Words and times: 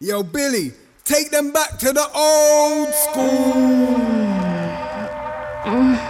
Yo, 0.00 0.22
Billy, 0.22 0.70
take 1.02 1.28
them 1.32 1.50
back 1.50 1.76
to 1.76 1.92
the 1.92 2.08
old 2.14 2.94
school. 2.94 3.96
Mm. 5.64 6.07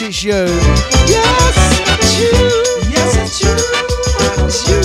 It's 0.00 0.22
you. 0.22 0.32
Yes, 0.32 1.80
it's 1.88 2.20
you. 2.20 2.30
Yes, 2.88 3.16
it's 3.16 3.42
you. 3.42 3.50
It's 4.44 4.68
you. 4.68 4.76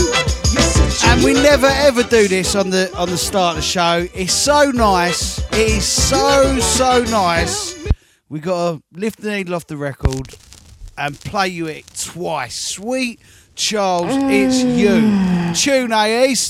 Yes, 0.51 0.79
it's 0.79 1.03
you. 1.03 1.09
And 1.09 1.23
we 1.23 1.33
never 1.33 1.67
ever 1.67 2.01
do 2.01 2.27
this 2.27 2.55
on 2.55 2.71
the 2.71 2.91
on 2.97 3.09
the 3.09 3.17
start 3.17 3.51
of 3.51 3.55
the 3.57 3.61
show. 3.61 4.07
It's 4.15 4.33
so 4.33 4.71
nice. 4.71 5.37
It 5.53 5.77
is 5.77 5.85
so 5.85 6.59
so 6.59 7.03
nice. 7.03 7.77
We 8.27 8.39
gotta 8.39 8.81
lift 8.91 9.21
the 9.21 9.29
needle 9.29 9.53
off 9.53 9.67
the 9.67 9.77
record 9.77 10.35
and 10.97 11.19
play 11.19 11.49
you 11.49 11.67
it 11.67 11.85
twice. 11.95 12.55
Sweet 12.55 13.19
Charles, 13.53 14.15
it's 14.15 14.63
you. 14.63 14.89
Mm. 14.89 15.63
Tune 15.63 15.91
A 15.91 16.25
East. 16.25 16.49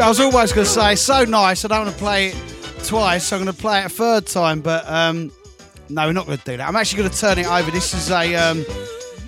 I 0.00 0.08
was 0.08 0.18
almost 0.18 0.56
going 0.56 0.64
to 0.64 0.70
say 0.70 0.96
so 0.96 1.24
nice. 1.24 1.64
I 1.64 1.68
don't 1.68 1.84
want 1.84 1.92
to 1.92 1.98
play 1.98 2.28
it 2.28 2.36
twice. 2.84 3.26
So 3.26 3.36
I'm 3.36 3.44
going 3.44 3.54
to 3.54 3.60
play 3.60 3.80
it 3.80 3.86
a 3.86 3.88
third 3.88 4.26
time, 4.26 4.60
but 4.60 4.84
um, 4.88 5.30
no, 5.88 6.06
we're 6.06 6.12
not 6.12 6.26
going 6.26 6.36
to 6.36 6.44
do 6.44 6.56
that. 6.56 6.66
I'm 6.68 6.74
actually 6.74 6.98
going 6.98 7.10
to 7.10 7.18
turn 7.18 7.38
it 7.38 7.46
over. 7.46 7.70
This 7.70 7.94
is 7.94 8.10
a 8.10 8.34
um, 8.34 8.64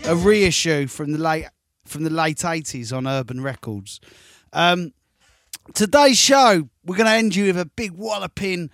a 0.07 0.17
reissue 0.17 0.89
from 0.89 1.13
the 1.13 1.19
late 1.19 1.47
from 1.85 2.03
the 2.03 2.11
late 2.11 2.39
'80s 2.39 2.95
on 2.95 3.07
Urban 3.07 3.41
Records. 3.41 4.01
Um, 4.53 4.93
today's 5.73 6.19
show, 6.19 6.69
we're 6.85 6.97
going 6.97 7.07
to 7.07 7.13
end 7.13 7.37
you 7.37 7.47
with 7.47 7.59
a 7.59 7.67
big 7.67 7.93
walloping 7.93 8.71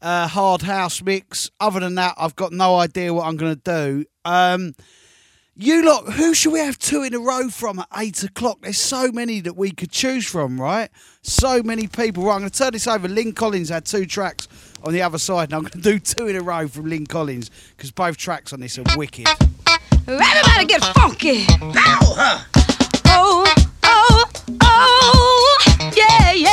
uh, 0.00 0.28
hard 0.28 0.62
house 0.62 1.02
mix. 1.02 1.50
Other 1.58 1.80
than 1.80 1.96
that, 1.96 2.14
I've 2.18 2.36
got 2.36 2.52
no 2.52 2.76
idea 2.76 3.12
what 3.12 3.26
I'm 3.26 3.36
going 3.36 3.56
to 3.56 3.60
do. 3.60 4.04
Um, 4.24 4.74
you 5.54 5.84
lot, 5.84 6.14
who 6.14 6.32
should 6.34 6.52
we 6.52 6.60
have 6.60 6.78
two 6.78 7.02
in 7.02 7.14
a 7.14 7.18
row 7.18 7.48
from 7.48 7.78
at 7.78 7.88
eight 7.96 8.22
o'clock? 8.22 8.58
There's 8.62 8.78
so 8.78 9.12
many 9.12 9.40
that 9.40 9.56
we 9.56 9.70
could 9.70 9.90
choose 9.90 10.26
from, 10.26 10.60
right? 10.60 10.90
So 11.22 11.62
many 11.62 11.86
people. 11.86 12.24
Right, 12.24 12.34
I'm 12.34 12.40
going 12.40 12.50
to 12.50 12.58
turn 12.58 12.72
this 12.72 12.86
over. 12.86 13.06
Lyn 13.06 13.32
Collins 13.32 13.68
had 13.68 13.84
two 13.84 14.06
tracks 14.06 14.48
on 14.82 14.92
the 14.92 15.02
other 15.02 15.18
side, 15.18 15.50
and 15.50 15.54
I'm 15.54 15.60
going 15.62 15.72
to 15.72 15.78
do 15.80 15.98
two 15.98 16.26
in 16.26 16.36
a 16.36 16.40
row 16.40 16.66
from 16.68 16.86
Lyn 16.86 17.06
Collins 17.06 17.50
because 17.76 17.90
both 17.90 18.16
tracks 18.16 18.52
on 18.52 18.60
this 18.60 18.78
are 18.78 18.84
wicked. 18.96 19.26
Everybody 20.08 20.66
get 20.66 20.82
funky! 20.94 21.44
Ow! 21.60 22.44
Oh, 23.14 23.54
oh, 23.84 24.24
oh, 24.62 25.58
yeah, 25.94 26.32
yeah. 26.32 26.51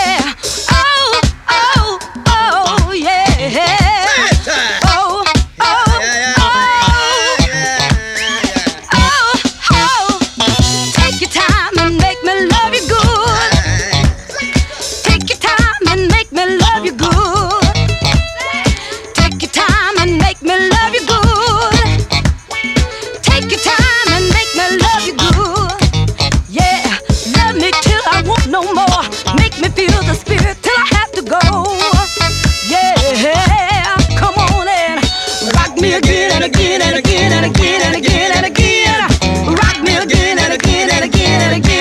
again, 38.46 39.10
rock 39.56 39.82
me 39.82 39.98
again 39.98 40.38
and 40.40 40.54
again 40.54 40.90
and 40.92 41.06
again 41.06 41.42
and 41.42 41.64
again. 41.64 41.79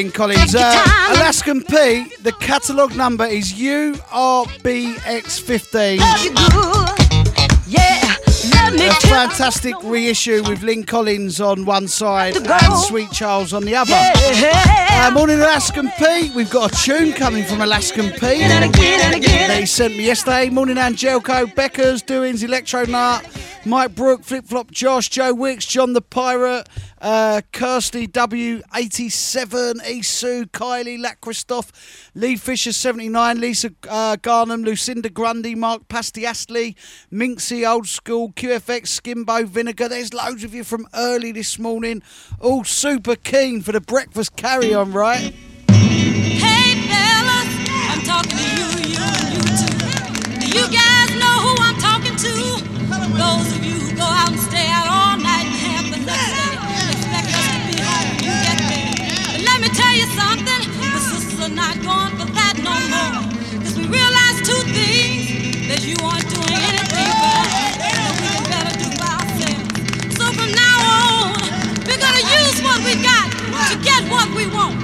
in, 0.00 0.10
Collins. 0.10 0.54
Uh, 0.54 0.84
Alaskan 1.10 1.62
P, 1.62 2.06
the 2.22 2.32
catalogue 2.40 2.96
number 2.96 3.26
is 3.26 3.52
URBX15. 3.52 6.00
A 8.72 8.92
fantastic 9.08 9.74
reissue 9.82 10.42
with 10.48 10.62
Lyn 10.62 10.84
Collins 10.84 11.40
on 11.40 11.64
one 11.64 11.88
side 11.88 12.36
and 12.36 12.78
Sweet 12.78 13.10
Charles 13.10 13.52
on 13.52 13.64
the 13.64 13.74
other. 13.76 13.92
Uh, 13.92 15.10
morning, 15.12 15.38
Alaskan 15.38 15.90
P. 15.98 16.30
We've 16.34 16.50
got 16.50 16.72
a 16.72 16.76
tune 16.82 17.12
coming 17.12 17.44
from 17.44 17.60
Alaskan 17.60 18.10
P 18.12 18.18
They 18.20 19.66
sent 19.66 19.96
me 19.96 20.06
yesterday. 20.06 20.50
Morning, 20.50 20.76
Angelco, 20.76 21.52
Beckers, 21.54 22.02
Doings, 22.02 22.42
Electro 22.42 22.84
Nut, 22.84 23.26
Mike 23.66 23.94
Brook, 23.94 24.24
Flip 24.24 24.44
Flop 24.44 24.70
Josh, 24.70 25.10
Joe 25.10 25.34
Wicks, 25.34 25.66
John 25.66 25.92
the 25.92 26.00
Pirate 26.00 26.66
uh, 27.00 27.40
Kirsty 27.52 28.06
W87, 28.06 28.62
Isu, 29.82 30.46
Kylie, 30.50 31.00
Lac 31.00 31.20
Christoph, 31.20 32.10
Lee 32.14 32.36
Fisher 32.36 32.72
79, 32.72 33.40
Lisa 33.40 33.70
uh, 33.88 34.16
Garnham, 34.16 34.64
Lucinda 34.64 35.08
Grundy, 35.08 35.54
Mark 35.54 35.88
Pastiastley, 35.88 36.74
Minxie, 37.12 37.68
Old 37.70 37.86
School, 37.86 38.32
QFX, 38.32 39.00
Skimbo, 39.00 39.46
Vinegar. 39.46 39.88
There's 39.88 40.12
loads 40.12 40.44
of 40.44 40.54
you 40.54 40.64
from 40.64 40.86
early 40.94 41.32
this 41.32 41.58
morning, 41.58 42.02
all 42.40 42.64
super 42.64 43.16
keen 43.16 43.62
for 43.62 43.72
the 43.72 43.80
breakfast 43.80 44.36
carry 44.36 44.74
on, 44.74 44.92
right? 44.92 45.34
Hey 45.70 46.88
fellas, 46.88 47.70
I'm 47.88 48.02
talking 48.02 48.49
we 74.40 74.46
want. 74.54 74.79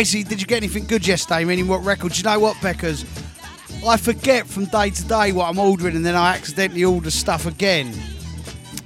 Basically 0.00 0.24
did 0.24 0.40
you 0.40 0.46
get 0.46 0.56
anything 0.56 0.86
good 0.86 1.06
yesterday? 1.06 1.44
Meaning 1.44 1.68
what 1.68 1.84
records? 1.84 2.16
You 2.16 2.24
know 2.24 2.40
what, 2.40 2.58
Becca's? 2.62 3.04
I 3.86 3.98
forget 3.98 4.46
from 4.46 4.64
day 4.64 4.88
to 4.88 5.04
day 5.04 5.30
what 5.32 5.46
I'm 5.50 5.58
ordering, 5.58 5.94
and 5.94 6.06
then 6.06 6.14
I 6.14 6.34
accidentally 6.34 6.84
order 6.84 7.10
stuff 7.10 7.44
again. 7.44 7.92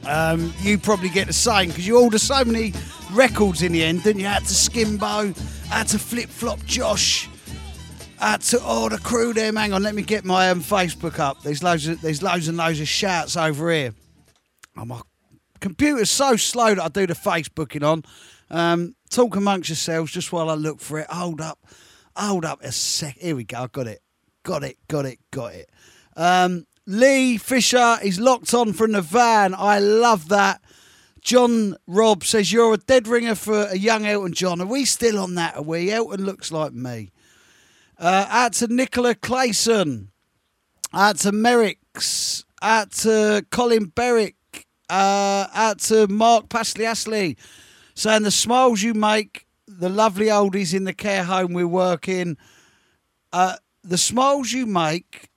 Um, 0.09 0.53
you 0.63 0.77
probably 0.77 1.11
get 1.11 1.29
the 1.29 1.33
same 1.33 1.69
because 1.69 1.87
you 1.87 2.01
order 2.01 2.19
so 2.19 2.45
many 2.45 2.73
records 3.13 3.63
in 3.63 3.71
the 3.71 3.85
end. 3.85 4.01
Then 4.01 4.19
you 4.19 4.27
had 4.27 4.41
to 4.41 4.55
Skimbo, 4.55 5.39
had 5.69 5.87
to 5.89 6.01
Flip 6.01 6.29
Flop 6.29 6.59
Josh, 6.65 7.29
had 8.19 8.41
to 8.41 8.59
oh 8.65 8.89
the 8.89 8.99
crew 8.99 9.33
there. 9.33 9.53
Hang 9.53 9.73
on, 9.73 9.85
let 9.85 9.95
me 9.95 10.03
get 10.03 10.25
my 10.25 10.51
um, 10.51 10.61
Facebook 10.61 11.21
up. 11.21 11.45
There's 11.45 11.63
loads 11.63 11.87
of 11.87 12.01
there's 12.01 12.25
loads 12.25 12.49
and 12.49 12.57
loads 12.57 12.81
of 12.81 12.89
shouts 12.89 13.37
over 13.37 13.71
here. 13.71 13.95
Oh 14.77 14.85
my 14.85 15.01
computer's 15.61 16.11
so 16.11 16.35
slow 16.35 16.75
that 16.75 16.83
I 16.83 16.89
do 16.89 17.07
the 17.07 17.15
Facebooking 17.15 17.89
on. 17.89 18.03
Um, 18.51 18.95
talk 19.11 19.37
amongst 19.37 19.69
yourselves 19.69 20.13
just 20.13 20.33
while 20.33 20.51
I 20.51 20.55
look 20.55 20.81
for 20.81 20.99
it. 20.99 21.07
Hold 21.11 21.41
up, 21.41 21.59
hold 22.17 22.45
up 22.45 22.63
a 22.63 22.73
sec. 22.73 23.17
Here 23.19 23.37
we 23.37 23.45
go. 23.45 23.63
I 23.63 23.67
got 23.69 23.87
it, 23.87 24.01
got 24.43 24.63
it, 24.65 24.79
got 24.89 25.07
it, 25.07 25.19
got 25.31 25.55
it. 25.55 25.71
Um, 26.17 26.67
Lee 26.87 27.39
Fisher 27.39 27.99
is 28.03 28.21
locked 28.21 28.53
on 28.53 28.73
from 28.73 28.93
the 28.93 29.03
van. 29.03 29.55
I 29.57 29.79
love 29.79 30.29
that. 30.29 30.61
John 31.23 31.77
Robb 31.87 32.23
says 32.23 32.53
you're 32.53 32.75
a 32.75 32.77
dead 32.77 33.09
ringer 33.09 33.35
for 33.35 33.65
a 33.65 33.79
young 33.79 34.05
Elton 34.05 34.35
John. 34.35 34.61
Are 34.61 34.67
we 34.67 34.85
still 34.85 35.19
on 35.19 35.35
that? 35.37 35.57
Are 35.57 35.63
we? 35.63 35.91
Elton 35.91 36.27
looks 36.27 36.53
like 36.53 36.75
me. 36.75 37.11
Uh, 37.99 38.27
out 38.29 38.53
to 38.55 38.67
Nicola 38.67 39.15
Clayson. 39.15 40.09
Out 40.93 41.17
to 41.21 41.33
Merricks. 41.33 42.45
Out 42.61 42.93
to 42.93 43.47
Colin 43.51 43.87
Berwick. 43.87 44.37
Uh, 44.91 45.47
out 45.55 45.79
to 45.81 46.07
Mark 46.09 46.49
Pasliasley. 46.51 47.37
Saying 47.95 48.23
the 48.23 48.31
smiles 48.31 48.83
you 48.83 48.95
make, 48.95 49.47
the 49.67 49.89
lovely 49.89 50.27
oldies 50.27 50.75
in 50.75 50.85
the 50.85 50.93
care 50.93 51.25
home 51.25 51.53
we 51.53 51.65
work 51.65 52.09
in. 52.09 52.37
Uh, 53.33 53.57
the 53.83 53.99
smiles 53.99 54.53
you 54.53 54.67
make. 54.67 55.31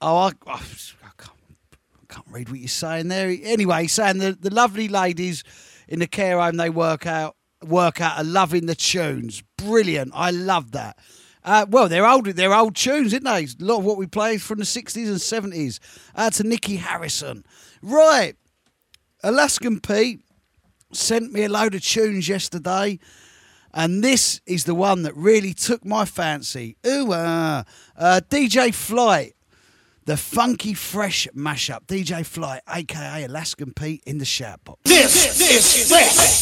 Oh, 0.00 0.16
I, 0.16 0.28
I, 0.46 0.58
can't, 0.58 0.94
I 1.28 2.12
can't 2.14 2.26
read 2.30 2.48
what 2.48 2.58
you're 2.58 2.68
saying 2.68 3.08
there. 3.08 3.34
Anyway, 3.42 3.86
saying 3.86 4.18
the, 4.18 4.32
the 4.32 4.52
lovely 4.52 4.88
ladies 4.88 5.44
in 5.88 5.98
the 5.98 6.06
care 6.06 6.40
home 6.40 6.56
they 6.56 6.70
work 6.70 7.06
out 7.06 7.36
work 7.66 8.00
out 8.00 8.18
are 8.18 8.24
loving 8.24 8.66
the 8.66 8.74
tunes. 8.74 9.42
Brilliant. 9.56 10.12
I 10.14 10.30
love 10.30 10.72
that. 10.72 10.96
Uh, 11.44 11.66
well, 11.68 11.88
they're 11.88 12.06
old. 12.06 12.26
They're 12.26 12.54
old 12.54 12.76
tunes, 12.76 13.12
isn't 13.12 13.24
they? 13.24 13.44
A 13.44 13.64
lot 13.64 13.78
of 13.78 13.84
what 13.84 13.96
we 13.96 14.06
play 14.06 14.38
from 14.38 14.58
the 14.58 14.64
sixties 14.64 15.08
and 15.08 15.20
seventies. 15.20 15.80
Uh, 16.14 16.30
to 16.30 16.42
Nicky 16.42 16.76
Harrison. 16.76 17.44
Right, 17.82 18.36
Alaskan 19.22 19.80
Pete 19.80 20.20
sent 20.92 21.32
me 21.32 21.44
a 21.44 21.48
load 21.48 21.74
of 21.74 21.82
tunes 21.82 22.28
yesterday. 22.28 22.98
And 23.72 24.02
this 24.02 24.40
is 24.46 24.64
the 24.64 24.74
one 24.74 25.02
that 25.02 25.14
really 25.16 25.54
took 25.54 25.84
my 25.84 26.04
fancy. 26.04 26.76
Ooh, 26.84 27.12
uh, 27.12 27.62
uh, 27.96 28.20
DJ 28.28 28.74
Flight, 28.74 29.36
the 30.06 30.16
funky 30.16 30.74
fresh 30.74 31.28
mashup. 31.36 31.86
DJ 31.86 32.26
Flight, 32.26 32.62
aka 32.68 33.24
Alaskan 33.24 33.72
Pete, 33.72 34.02
in 34.04 34.18
the 34.18 34.24
shout 34.24 34.64
box. 34.64 34.80
This 34.84 35.40
is 35.40 35.88
fresh. 35.88 36.40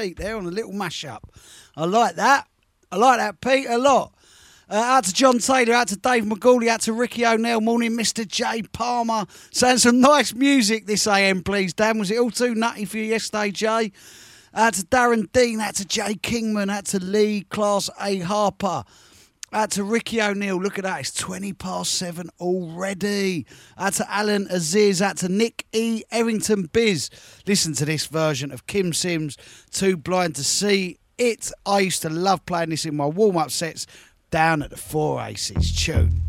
Pete 0.00 0.16
there 0.16 0.36
on 0.36 0.46
a 0.46 0.50
little 0.50 0.72
mashup. 0.72 1.20
I 1.76 1.84
like 1.84 2.16
that. 2.16 2.48
I 2.90 2.96
like 2.96 3.18
that, 3.18 3.40
Pete, 3.42 3.66
a 3.68 3.76
lot. 3.76 4.14
Uh, 4.70 4.76
out 4.76 5.04
to 5.04 5.12
John 5.12 5.38
Taylor, 5.38 5.74
out 5.74 5.88
to 5.88 5.96
Dave 5.96 6.24
McGauley, 6.24 6.68
out 6.68 6.80
to 6.82 6.92
Ricky 6.94 7.26
O'Neill, 7.26 7.60
morning, 7.60 7.92
Mr. 7.92 8.26
J 8.26 8.62
Palmer. 8.72 9.26
Sound 9.50 9.80
some 9.80 10.00
nice 10.00 10.32
music 10.32 10.86
this 10.86 11.06
AM, 11.06 11.42
please. 11.42 11.74
Dan, 11.74 11.98
was 11.98 12.10
it 12.10 12.18
all 12.18 12.30
too 12.30 12.54
nutty 12.54 12.86
for 12.86 12.96
you 12.96 13.04
yesterday, 13.04 13.50
Jay? 13.50 13.92
Out 14.54 14.74
to 14.74 14.82
Darren 14.86 15.30
Dean, 15.32 15.60
out 15.60 15.74
to 15.74 15.84
Jay 15.84 16.14
Kingman, 16.14 16.70
out 16.70 16.86
to 16.86 16.98
Lee 16.98 17.42
Class 17.42 17.90
A 18.00 18.20
Harper. 18.20 18.84
Out 19.52 19.72
to 19.72 19.82
Ricky 19.82 20.22
O'Neill, 20.22 20.62
look 20.62 20.78
at 20.78 20.84
that, 20.84 21.00
it's 21.00 21.12
20 21.12 21.54
past 21.54 21.94
seven 21.94 22.30
already. 22.38 23.46
Out 23.76 23.94
to 23.94 24.08
Alan 24.08 24.46
Aziz, 24.48 25.02
out 25.02 25.16
to 25.18 25.28
Nick 25.28 25.66
E. 25.72 26.04
Errington 26.12 26.70
Biz. 26.72 27.10
Listen 27.48 27.74
to 27.74 27.84
this 27.84 28.06
version 28.06 28.52
of 28.52 28.68
Kym 28.68 28.94
Sims, 28.94 29.36
Too 29.72 29.96
Blind 29.96 30.36
to 30.36 30.44
See 30.44 31.00
It. 31.18 31.50
I 31.66 31.80
used 31.80 32.02
to 32.02 32.10
love 32.10 32.46
playing 32.46 32.70
this 32.70 32.86
in 32.86 32.94
my 32.94 33.06
warm 33.06 33.36
up 33.36 33.50
sets 33.50 33.88
down 34.30 34.62
at 34.62 34.70
the 34.70 34.76
Four 34.76 35.20
Aces 35.20 35.74
tune. 35.74 36.22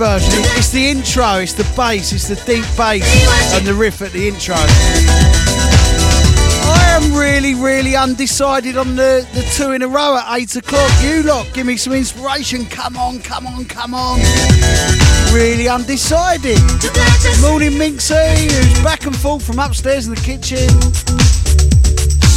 Version. 0.00 0.40
It's 0.56 0.70
the 0.70 0.88
intro, 0.88 1.40
it's 1.40 1.52
the 1.52 1.70
bass, 1.76 2.14
it's 2.14 2.26
the 2.26 2.36
deep 2.46 2.64
bass 2.74 3.04
and 3.52 3.66
the 3.66 3.74
riff 3.74 4.00
at 4.00 4.12
the 4.12 4.28
intro. 4.28 4.54
I 4.56 6.96
am 6.96 7.14
really, 7.14 7.54
really 7.54 7.94
undecided 7.94 8.78
on 8.78 8.96
the, 8.96 9.28
the 9.34 9.42
two 9.54 9.72
in 9.72 9.82
a 9.82 9.88
row 9.88 10.16
at 10.16 10.38
eight 10.38 10.56
o'clock. 10.56 10.90
You 11.02 11.22
lot, 11.24 11.50
give 11.52 11.66
me 11.66 11.76
some 11.76 11.92
inspiration. 11.92 12.64
Come 12.64 12.96
on, 12.96 13.20
come 13.20 13.46
on, 13.46 13.66
come 13.66 13.92
on. 13.92 14.20
Really 15.34 15.68
undecided. 15.68 16.56
Morning 17.42 17.72
Minxie, 17.72 18.50
who's 18.50 18.82
back 18.82 19.04
and 19.04 19.14
forth 19.14 19.44
from 19.44 19.58
upstairs 19.58 20.08
in 20.08 20.14
the 20.14 20.20
kitchen. 20.22 20.66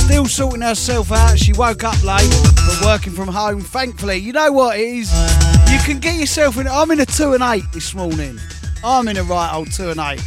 Still 0.04 0.26
sorting 0.26 0.63
herself 0.63 1.13
out. 1.13 1.39
She 1.39 1.54
woke 1.54 1.86
up 1.86 2.04
late, 2.04 2.30
but 2.67 2.82
working 2.84 3.13
from 3.13 3.30
home, 3.30 3.62
thankfully. 3.62 4.17
You 4.17 4.34
know 4.34 4.52
what 4.52 4.78
it 4.78 4.84
is? 4.84 5.53
You 5.74 5.80
can 5.80 6.00
get 6.00 6.20
yourself 6.20 6.60
in. 6.60 6.68
I'm 6.68 6.92
in 6.92 7.00
a 7.00 7.06
two 7.06 7.34
and 7.34 7.42
eight 7.42 7.64
this 7.74 7.96
morning. 7.96 8.38
I'm 8.84 9.08
in 9.08 9.18
a 9.18 9.24
right 9.24 9.52
old 9.52 9.72
two 9.72 9.90
and 9.90 10.00
eight. 10.00 10.22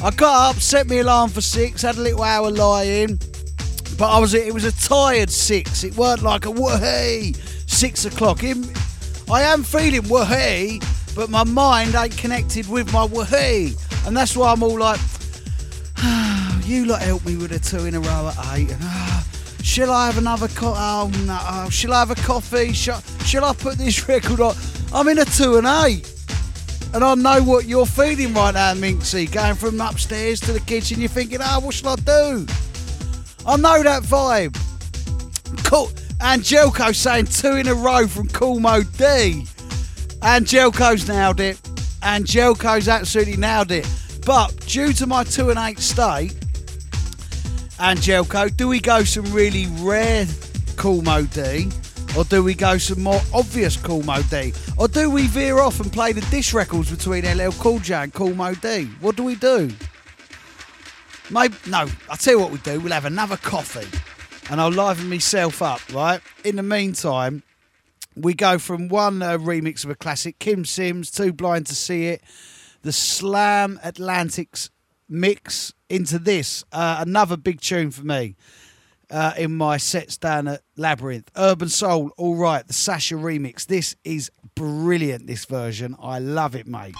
I 0.00 0.12
got 0.12 0.50
up, 0.50 0.62
set 0.62 0.88
my 0.88 0.94
alarm 0.94 1.28
for 1.28 1.40
six, 1.40 1.82
had 1.82 1.96
a 1.96 2.00
little 2.00 2.22
hour 2.22 2.52
lie 2.52 2.84
in, 2.84 3.18
but 3.98 4.08
I 4.08 4.20
was 4.20 4.32
it 4.32 4.54
was 4.54 4.64
a 4.64 4.70
tired 4.70 5.28
six. 5.28 5.82
It 5.82 5.96
weren't 5.96 6.22
like 6.22 6.46
a 6.46 6.50
woohee 6.50 7.34
six 7.68 8.04
o'clock. 8.04 8.44
I 8.44 9.42
am 9.42 9.64
feeling 9.64 10.02
woohee, 10.02 10.80
but 11.16 11.28
my 11.28 11.42
mind 11.42 11.96
ain't 11.96 12.16
connected 12.16 12.68
with 12.68 12.92
my 12.92 13.04
woohee, 13.04 13.76
and 14.06 14.16
that's 14.16 14.36
why 14.36 14.52
I'm 14.52 14.62
all 14.62 14.78
like, 14.78 15.00
you 16.64 16.86
lot 16.86 17.02
help 17.02 17.26
me 17.26 17.36
with 17.36 17.50
a 17.50 17.58
two 17.58 17.86
in 17.86 17.96
a 17.96 18.00
row 18.00 18.32
at 18.36 18.56
eight. 18.56 18.70
And, 18.70 18.78
ah, 18.82 19.21
shall 19.62 19.90
I 19.90 20.06
have 20.06 20.18
another 20.18 20.48
co- 20.48 20.74
oh, 20.76 21.10
no, 21.26 21.38
oh, 21.40 21.70
Shall 21.70 21.92
I 21.92 22.00
have 22.00 22.10
a 22.10 22.14
coffee? 22.16 22.72
Shall, 22.72 23.00
shall 23.24 23.44
I 23.44 23.54
put 23.54 23.78
this 23.78 24.08
record 24.08 24.40
on? 24.40 24.54
I'm 24.92 25.08
in 25.08 25.18
a 25.18 25.24
two 25.24 25.56
and 25.56 25.66
eight. 25.66 26.08
And 26.94 27.02
I 27.02 27.14
know 27.14 27.42
what 27.42 27.64
you're 27.64 27.86
feeling 27.86 28.34
right 28.34 28.52
now, 28.52 28.74
Minxie. 28.74 29.30
Going 29.32 29.54
from 29.54 29.80
upstairs 29.80 30.40
to 30.40 30.52
the 30.52 30.60
kitchen, 30.60 31.00
you're 31.00 31.08
thinking, 31.08 31.38
oh, 31.42 31.60
what 31.60 31.74
shall 31.74 31.90
I 31.90 31.96
do? 31.96 32.46
I 33.46 33.56
know 33.56 33.82
that 33.82 34.02
vibe. 34.02 34.54
Cool. 35.64 35.90
Angelco 36.20 36.94
saying 36.94 37.26
two 37.26 37.56
in 37.56 37.66
a 37.66 37.74
row 37.74 38.06
from 38.06 38.28
Cool 38.28 38.60
Moe 38.60 38.82
Dee. 38.82 39.46
Angelco's 40.20 41.08
nailed 41.08 41.40
it. 41.40 41.56
Angelco's 42.02 42.88
absolutely 42.88 43.36
nailed 43.36 43.72
it. 43.72 43.88
But 44.24 44.54
due 44.66 44.92
to 44.92 45.06
my 45.06 45.24
two 45.24 45.50
and 45.50 45.58
eight 45.58 45.80
state, 45.80 46.34
Angelco, 47.82 48.48
do 48.56 48.68
we 48.68 48.78
go 48.78 49.02
some 49.02 49.24
really 49.32 49.66
rare 49.80 50.24
Cool 50.76 51.02
Moe 51.02 51.24
Dee? 51.24 51.68
Or 52.16 52.22
do 52.22 52.44
we 52.44 52.54
go 52.54 52.78
some 52.78 53.02
more 53.02 53.20
obvious 53.34 53.76
Cool 53.76 54.04
Moe 54.04 54.22
Dee? 54.30 54.52
Or 54.78 54.86
do 54.86 55.10
we 55.10 55.26
veer 55.26 55.58
off 55.58 55.80
and 55.80 55.92
play 55.92 56.12
the 56.12 56.20
dish 56.30 56.54
records 56.54 56.92
between 56.92 57.24
LL 57.24 57.50
Cool 57.50 57.80
J 57.80 57.94
and 57.94 58.14
Cool 58.14 58.36
Moe 58.36 58.54
Dee? 58.54 58.84
What 59.00 59.16
do 59.16 59.24
we 59.24 59.34
do? 59.34 59.68
Maybe, 61.28 61.56
no, 61.66 61.88
I'll 62.08 62.16
tell 62.16 62.34
you 62.34 62.38
what 62.38 62.52
we 62.52 62.58
do. 62.58 62.78
We'll 62.78 62.92
have 62.92 63.04
another 63.04 63.36
coffee 63.36 63.88
and 64.48 64.60
I'll 64.60 64.70
liven 64.70 65.08
myself 65.08 65.60
up, 65.60 65.80
right? 65.92 66.20
In 66.44 66.54
the 66.54 66.62
meantime, 66.62 67.42
we 68.14 68.32
go 68.32 68.60
from 68.60 68.90
one 68.90 69.22
uh, 69.22 69.38
remix 69.38 69.82
of 69.82 69.90
a 69.90 69.96
classic, 69.96 70.38
Kym 70.38 70.64
Sims, 70.64 71.10
Too 71.10 71.32
Blind 71.32 71.66
to 71.66 71.74
See 71.74 72.06
It, 72.06 72.22
the 72.82 72.92
Slam 72.92 73.80
Atlantics 73.82 74.70
mix 75.08 75.72
into 75.92 76.18
this, 76.18 76.64
uh, 76.72 76.96
another 77.06 77.36
big 77.36 77.60
tune 77.60 77.90
for 77.90 78.02
me 78.02 78.34
uh, 79.10 79.34
in 79.36 79.54
my 79.54 79.76
sets 79.76 80.16
down 80.16 80.48
at 80.48 80.62
Labyrinth. 80.76 81.30
Urban 81.36 81.68
Soul, 81.68 82.10
all 82.16 82.34
right, 82.34 82.66
the 82.66 82.72
Sasha 82.72 83.14
remix. 83.14 83.66
This 83.66 83.94
is 84.02 84.30
brilliant, 84.54 85.26
this 85.26 85.44
version. 85.44 85.94
I 86.00 86.18
love 86.18 86.56
it, 86.56 86.66
mate. 86.66 86.94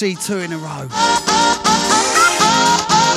Odyssey 0.00 0.14
two 0.14 0.38
in 0.38 0.52
a 0.52 0.58
row? 0.58 0.86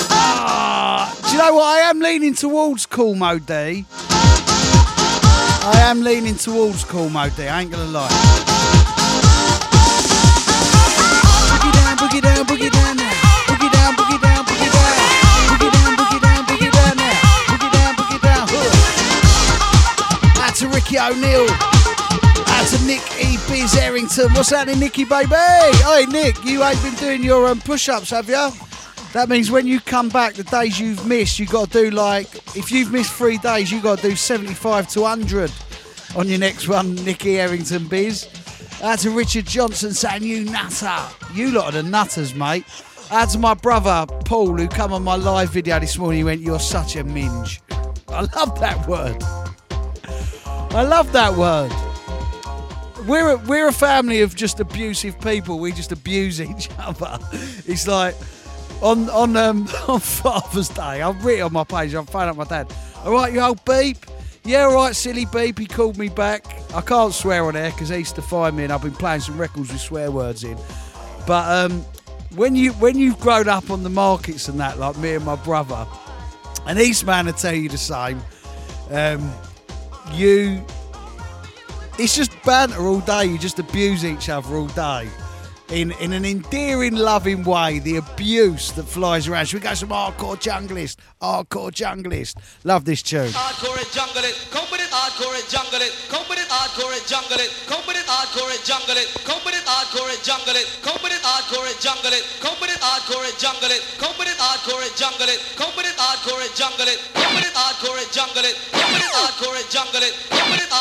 Ah, 0.09 1.15
do 1.21 1.29
you 1.29 1.37
know 1.37 1.53
what? 1.53 1.63
I 1.63 1.81
am 1.81 1.99
leaning 1.99 2.33
towards 2.33 2.87
Cool 2.87 3.13
Moe 3.13 3.37
Dee. 3.37 3.85
I 5.61 5.77
am 5.85 6.01
leaning 6.01 6.33
towards 6.33 6.83
Cool 6.83 7.11
Moe 7.11 7.29
Dee. 7.29 7.47
I 7.47 7.61
ain't 7.61 7.69
gonna 7.69 7.85
lie. 7.85 8.09
Boogie 11.53 11.71
down, 11.71 11.97
boogie 11.97 12.19
down, 12.19 12.45
boogie 12.47 12.71
down 12.71 12.97
now. 12.97 13.13
Boogie 13.45 13.71
down, 13.71 13.93
boogie 13.93 14.19
down, 14.19 14.43
boogie 14.43 14.71
down. 14.73 14.97
Boogie 15.53 15.69
down, 15.69 15.93
boogie 16.01 16.17
down, 16.19 16.45
boogie 16.49 16.71
down 16.73 16.97
now. 16.97 17.13
Boogie 17.45 17.69
down, 17.77 17.93
boogie 17.93 18.21
down. 18.25 18.49
Out 20.41 20.55
to 20.55 20.65
Ricky 20.67 20.97
O'Neill. 20.97 21.45
Out 22.47 22.65
to 22.69 22.81
Nick 22.87 23.05
E. 23.62 23.63
Biz 23.63 23.76
Errington. 23.76 24.34
What's 24.34 24.50
happening, 24.50 24.80
Nicky, 24.80 25.06
baby? 25.06 25.36
Hey, 25.36 26.06
Nick, 26.08 26.43
you 26.43 26.63
ain't 26.63 26.82
been 26.82 26.95
doing 26.95 27.24
your 27.24 27.47
um, 27.47 27.60
push 27.60 27.89
ups, 27.89 28.10
have 28.10 28.28
you? 28.28 28.50
That 29.13 29.30
means 29.30 29.52
when 29.52 29.67
you 29.67 29.80
come 29.80 30.10
back, 30.10 30.34
the 30.34 30.43
days 30.43 30.80
you've 30.80 31.06
missed, 31.06 31.38
you 31.38 31.45
got 31.45 31.69
to 31.71 31.84
do 31.84 31.91
like, 31.91 32.28
if 32.56 32.71
you've 32.71 32.91
missed 32.91 33.13
three 33.13 33.38
days, 33.38 33.71
you 33.71 33.80
got 33.80 34.00
to 34.00 34.10
do 34.10 34.15
75 34.15 34.88
to 34.89 35.02
100 35.02 35.52
on 36.15 36.28
your 36.28 36.39
next 36.39 36.67
one, 36.67 36.95
Nicky 36.95 37.39
Errington 37.39 37.88
Biz. 37.88 38.28
Out 38.82 39.00
to 39.00 39.12
Richard 39.12 39.45
Johnson 39.45 39.93
saying, 39.93 40.24
You 40.24 40.45
nutter. 40.45 41.00
You 41.34 41.52
lot 41.52 41.65
are 41.65 41.84
the 41.84 41.84
nutters, 41.84 42.34
mate. 42.34 42.65
Out 43.12 43.30
to 43.30 43.38
my 43.38 43.54
brother, 43.54 44.06
Paul, 44.26 44.58
who 44.58 44.67
come 44.67 44.91
on 44.91 45.04
my 45.04 45.15
live 45.15 45.52
video 45.52 45.80
this 45.80 45.97
morning. 46.00 46.17
He 46.17 46.24
went, 46.24 46.41
You're 46.41 46.60
such 46.60 46.95
a 46.95 47.04
minge. 47.04 47.62
I 48.08 48.21
love 48.21 48.60
that 48.60 48.88
word. 48.88 49.21
I 50.74 50.82
love 50.82 51.12
that 51.12 51.36
word. 51.36 51.90
We're 53.07 53.31
a, 53.31 53.37
we're 53.37 53.67
a 53.67 53.73
family 53.73 54.21
of 54.21 54.35
just 54.35 54.59
abusive 54.59 55.19
people. 55.21 55.59
We 55.59 55.71
just 55.71 55.91
abuse 55.91 56.39
each 56.49 56.69
other. 56.77 57.17
It's 57.65 57.87
like 57.87 58.15
on 58.81 59.09
on 59.09 59.35
um, 59.37 59.67
on 59.87 59.99
Father's 59.99 60.69
Day. 60.69 61.01
I've 61.01 61.23
written 61.23 61.45
on 61.45 61.53
my 61.53 61.63
page. 61.63 61.93
I'm 61.93 62.05
phoning 62.05 62.29
up 62.29 62.37
my 62.37 62.43
dad. 62.43 62.73
All 63.03 63.13
right, 63.13 63.33
you 63.33 63.39
old 63.39 63.63
beep. 63.65 63.97
Yeah, 64.43 64.63
all 64.63 64.73
right, 64.73 64.95
silly 64.95 65.25
beep. 65.25 65.59
He 65.59 65.65
called 65.65 65.97
me 65.97 66.09
back. 66.09 66.45
I 66.73 66.81
can't 66.81 67.13
swear 67.13 67.45
on 67.45 67.55
air 67.55 67.71
because 67.71 67.89
he 67.89 67.97
used 67.97 68.15
to 68.15 68.21
find 68.21 68.55
me, 68.55 68.63
and 68.63 68.73
I've 68.73 68.81
been 68.81 68.91
playing 68.91 69.21
some 69.21 69.37
records 69.39 69.71
with 69.71 69.81
swear 69.81 70.11
words 70.11 70.43
in. 70.43 70.57
But 71.27 71.71
um, 71.71 71.85
when 72.35 72.55
you 72.55 72.73
when 72.73 72.97
you've 72.97 73.19
grown 73.19 73.47
up 73.47 73.69
on 73.69 73.83
the 73.83 73.89
markets 73.89 74.47
and 74.47 74.59
that, 74.59 74.79
like 74.79 74.97
me 74.97 75.13
and 75.13 75.25
my 75.25 75.35
brother, 75.35 75.85
and 76.65 76.79
Eastman 76.79 77.25
will 77.25 77.33
tell 77.33 77.53
you 77.53 77.69
the 77.69 77.77
same. 77.77 78.21
Um, 78.89 79.31
you 80.13 80.65
it's 82.01 82.15
just 82.15 82.31
banter 82.43 82.81
all 82.87 82.99
day. 82.99 83.25
You 83.25 83.37
just 83.37 83.59
abuse 83.59 84.03
each 84.03 84.29
other 84.29 84.55
all 84.55 84.67
day. 84.67 85.07
In, 85.71 85.91
in 86.03 86.12
an 86.12 86.25
endearing, 86.25 86.95
loving 86.95 87.45
way, 87.45 87.79
the 87.79 87.95
abuse 87.95 88.73
that 88.73 88.84
flies 88.84 89.29
around. 89.29 89.45
Should 89.45 89.63
we 89.63 89.67
go 89.69 89.73
some 89.73 89.88
hardcore 89.88 90.36
junglist? 90.36 90.97
Hardcore 91.21 91.71
junglist. 91.71 92.36
Love 92.65 92.84
this 92.84 93.01
tune. 93.01 93.31
Hardcore 93.31 93.79
it, 93.79 93.88
come 93.95 94.12
with 94.12 94.25
it, 94.25 94.91
hardcore 94.91 95.31
it, 95.31 95.47
come 95.47 95.63
with 95.71 95.79
it, 95.79 95.88
hardcore 95.88 95.95
it, 96.12 96.12
come 96.12 96.27
with 96.27 96.43
it, 96.43 96.51
hardcore 96.51 96.91
it, 96.91 97.07
come 97.63 97.79
with 97.88 97.95
it, 97.95 98.03
hardcore 98.03 98.51
it, 98.51 98.60
come 99.23 99.39
with 99.47 99.55
it, 99.55 99.63
hardcore 99.63 100.12
it, 100.12 100.19
come 100.84 100.99
with 100.99 101.15
it, 101.15 101.23
hardcore 101.23 101.63
it, 101.63 101.79
come 102.36 102.60
with 102.60 102.67
it, 102.67 102.84
hardcore 102.84 103.23
it, 103.23 103.39
come 103.95 104.19
with 104.19 104.27
it, 104.27 104.36
hardcore 104.36 104.67
it, 104.67 104.91
come 107.15 107.31
with 107.31 107.47
it, 107.47 107.55
hardcore 107.55 107.95
it, 107.95 108.12
come 108.12 108.43
with 108.43 108.99
it, 108.99 109.07
hardcore 109.23 109.55
it, 109.55 109.71
come 110.27 110.51
with 110.51 110.51
it, 110.51 110.51
hardcore 110.51 110.51
it, 110.51 110.51
come 110.51 110.51
with 110.51 110.60
it, 110.60 110.75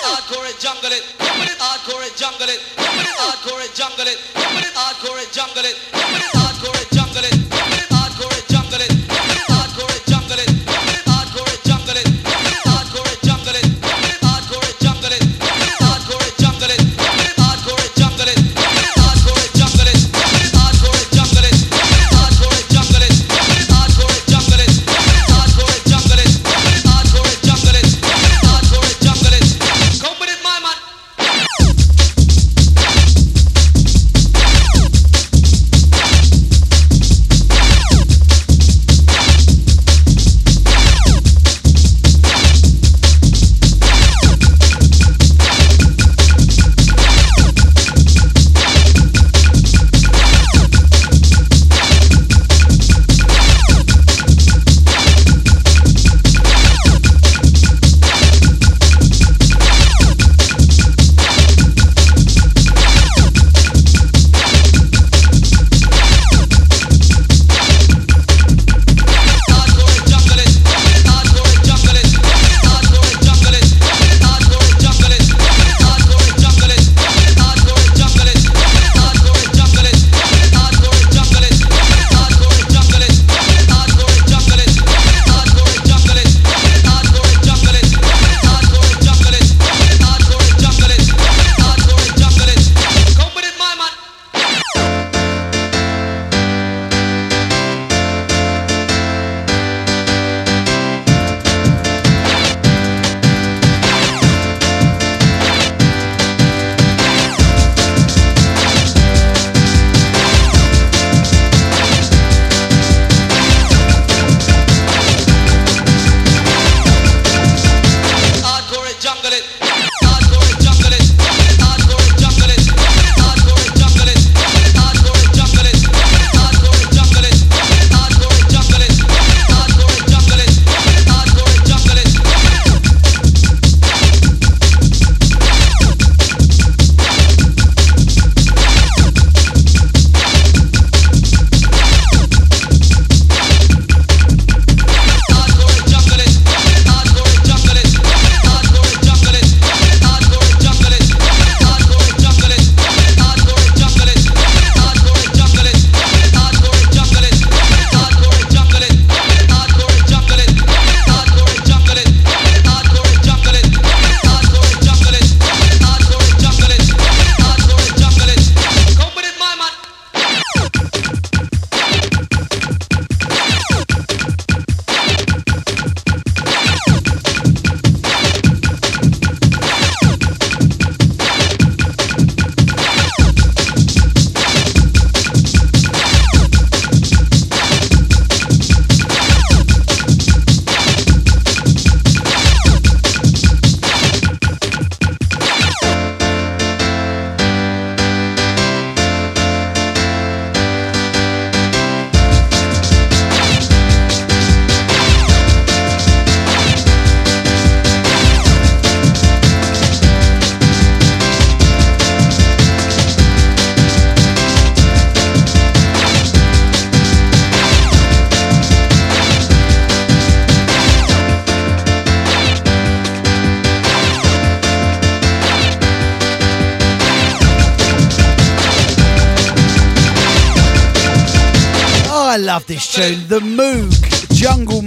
hardcore 0.00 0.48
it, 0.48 0.60
come 0.64 1.42
it, 1.44 1.58
hardcore 1.58 2.08
jungle 2.16 2.48
come 2.48 2.48
it, 2.48 3.10
hardcore 3.18 3.28
it, 3.28 3.33
hardcore 3.34 3.60
and 3.60 3.74
jungle 3.74 4.06
it. 4.06 4.18
Jump 4.34 4.62
it 4.62 4.74
hardcore 4.74 5.18
and 5.18 5.32
jungle 5.32 5.64
it. 5.64 6.43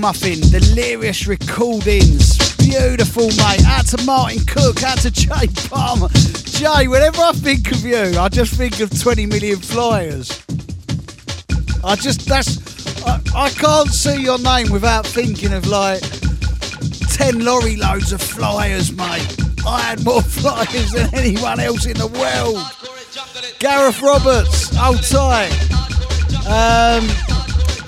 Muffin, 0.08 0.40
Delirious 0.40 1.28
Recordings. 1.28 2.38
Beautiful, 2.56 3.28
mate. 3.28 3.66
Out 3.66 3.88
to 3.88 4.02
Martin 4.06 4.40
Cook, 4.46 4.82
out 4.82 5.00
to 5.00 5.12
Jay 5.12 5.48
Palmer. 5.68 6.08
Jay, 6.08 6.88
whenever 6.88 7.22
I 7.22 7.34
think 7.34 7.70
of 7.74 7.84
you, 7.84 8.18
I 8.18 8.30
just 8.30 8.54
think 8.54 8.80
of 8.80 8.90
20 8.98 9.26
million 9.26 9.58
flyers. 9.58 10.46
I 11.84 11.98
just, 11.98 12.26
that's, 12.26 13.06
I, 13.06 13.20
I 13.36 13.50
can't 13.50 13.90
see 13.90 14.22
your 14.22 14.40
name 14.40 14.72
without 14.72 15.06
thinking 15.06 15.52
of 15.52 15.68
like 15.68 16.00
10 16.00 17.44
lorry 17.44 17.76
loads 17.76 18.14
of 18.14 18.22
flyers, 18.22 18.94
mate. 18.94 19.36
I 19.68 19.82
had 19.82 20.06
more 20.06 20.22
flyers 20.40 20.94
than 20.94 21.14
anyone 21.14 21.60
else 21.60 21.86
in 21.86 21.98
the 21.98 22.08
world. 22.08 22.64
Gareth 23.60 24.02
Roberts, 24.02 24.74
hold 24.74 25.04
tight. 25.04 25.52
Um, 26.48 27.10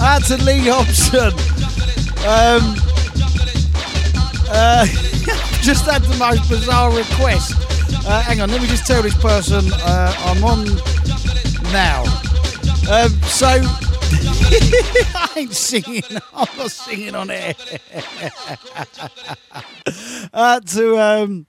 out 0.02 0.26
to 0.26 0.36
Lee 0.44 0.68
Hobson. 0.68 1.49
Um, 2.30 2.76
uh, 4.52 4.86
just 5.64 5.86
had 5.88 6.04
the 6.04 6.16
most 6.20 6.48
bizarre 6.48 6.96
request. 6.96 7.56
Uh, 8.08 8.22
hang 8.22 8.40
on, 8.40 8.52
let 8.52 8.62
me 8.62 8.68
just 8.68 8.86
tell 8.86 9.02
this 9.02 9.18
person 9.18 9.64
uh, 9.74 10.14
I'm 10.16 10.44
on 10.44 10.66
now. 11.74 12.04
Um, 12.88 13.10
so, 13.24 13.48
I 15.16 15.34
ain't 15.38 15.54
singing. 15.54 16.04
I'm 16.36 16.56
not 16.56 16.70
singing 16.70 17.16
on 17.16 17.32
air. 17.32 17.56
uh, 20.32 20.60
to 20.60 20.98
um, 21.00 21.48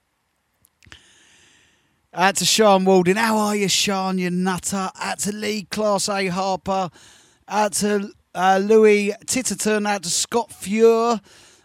out 2.11 2.37
to 2.37 2.45
Sean 2.45 2.85
Walden. 2.85 3.17
How 3.17 3.37
are 3.37 3.55
you, 3.55 3.67
Sean? 3.67 4.17
You 4.17 4.31
nutter. 4.31 4.89
Out 4.99 5.19
to 5.19 5.31
Lee 5.31 5.65
Class 5.65 6.09
A 6.09 6.25
Harper. 6.25 6.89
Out 7.47 7.73
to 7.73 8.11
uh, 8.33 8.59
Louis 8.61 9.13
Titterton. 9.25 9.87
Out 9.87 10.03
to 10.03 10.09
Scott 10.09 10.49
Fuhr. 10.49 11.19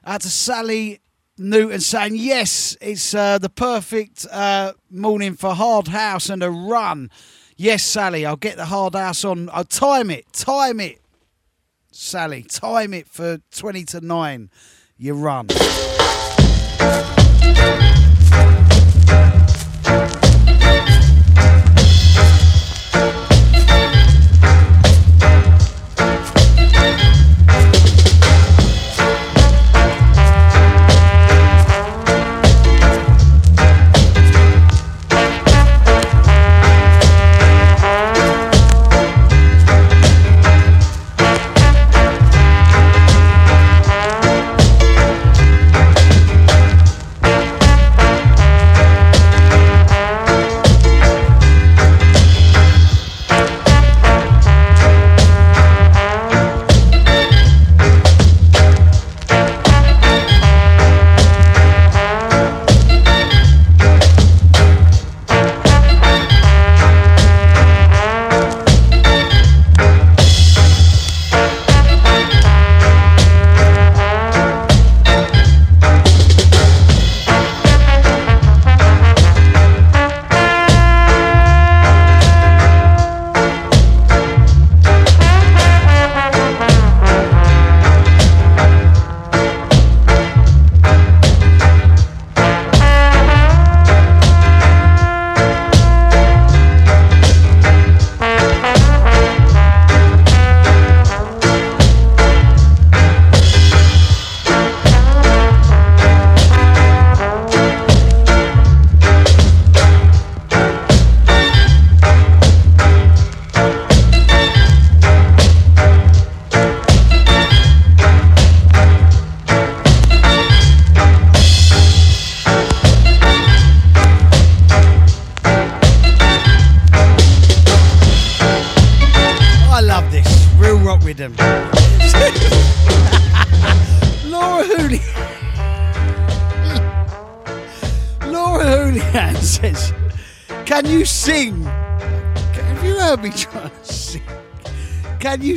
Out 0.04 0.20
to 0.20 0.28
Sally 0.28 1.00
Newton 1.38 1.80
saying, 1.80 2.16
yes, 2.16 2.76
it's 2.80 3.14
uh, 3.14 3.38
the 3.38 3.50
perfect 3.50 4.26
uh, 4.30 4.72
morning 4.90 5.34
for 5.34 5.54
Hard 5.54 5.88
House 5.88 6.30
and 6.30 6.42
a 6.42 6.50
run. 6.50 7.10
Yes, 7.56 7.84
Sally, 7.84 8.24
I'll 8.24 8.36
get 8.36 8.56
the 8.56 8.66
Hard 8.66 8.94
House 8.94 9.24
on. 9.24 9.50
I'll 9.52 9.64
time 9.64 10.10
it. 10.10 10.32
Time 10.32 10.80
it. 10.80 11.00
Sally, 11.92 12.42
time 12.42 12.94
it 12.94 13.08
for 13.08 13.38
20 13.54 13.84
to 13.84 14.00
9. 14.00 14.50
You 14.98 15.14
run. 15.14 15.48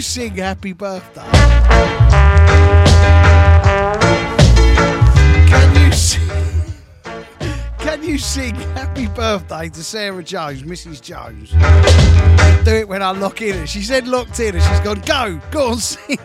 Sing 0.09 0.35
Happy 0.37 0.73
Birthday? 0.73 1.21
Can 5.47 5.75
you 5.75 5.91
sing? 5.91 6.73
Can 7.77 8.01
you 8.03 8.17
sing 8.17 8.55
Happy 8.55 9.05
Birthday 9.05 9.69
to 9.69 9.83
Sarah 9.83 10.23
Jones, 10.23 10.63
Mrs. 10.63 10.99
Jones? 10.99 11.51
do 12.65 12.75
it 12.75 12.87
when 12.87 13.03
I 13.03 13.11
lock 13.11 13.43
in. 13.43 13.67
She 13.67 13.83
said 13.83 14.07
locked 14.07 14.39
in, 14.39 14.55
and 14.55 14.63
she's 14.63 14.79
gone, 14.79 15.01
go, 15.01 15.39
go 15.51 15.73
on, 15.73 15.77
sing. 15.77 16.17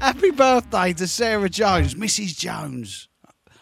Happy 0.00 0.30
birthday 0.30 0.94
to 0.94 1.06
Sarah 1.06 1.50
Jones, 1.50 1.94
Mrs. 1.94 2.38
Jones. 2.38 3.06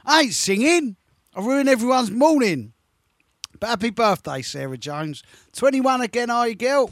I 0.06 0.20
ain't 0.20 0.34
singing. 0.34 0.96
I 1.34 1.40
ruin 1.40 1.66
everyone's 1.66 2.12
morning. 2.12 2.74
But 3.61 3.68
happy 3.68 3.90
birthday, 3.90 4.40
Sarah 4.40 4.78
Jones. 4.78 5.22
21 5.52 6.00
again, 6.00 6.30
are 6.30 6.48
you, 6.48 6.54
girl? 6.54 6.90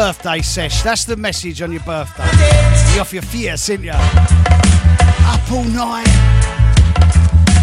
Birthday 0.00 0.40
sesh. 0.40 0.82
That's 0.82 1.04
the 1.04 1.14
message 1.14 1.60
on 1.60 1.72
your 1.72 1.82
birthday. 1.82 2.24
You're 2.92 3.02
off 3.02 3.12
your 3.12 3.20
fierce, 3.20 3.68
ain't 3.68 3.82
ya? 3.84 3.92
Up 5.28 5.52
all 5.52 5.64
night, 5.64 6.08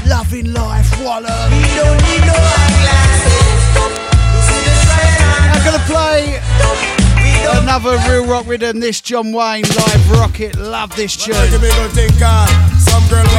loving 0.06 0.54
life, 0.54 1.04
wallow. 1.04 1.26
I'm 5.50 5.64
gonna 5.66 5.84
play 5.88 6.40
another 7.58 7.98
real 8.08 8.28
rock 8.28 8.46
rhythm. 8.46 8.82
This 8.82 9.02
John 9.02 9.32
Wayne 9.32 9.64
live 9.64 10.12
rocket. 10.12 10.58
Love 10.58 10.96
this 10.96 11.16
tune. 11.18 11.34
We 11.34 11.50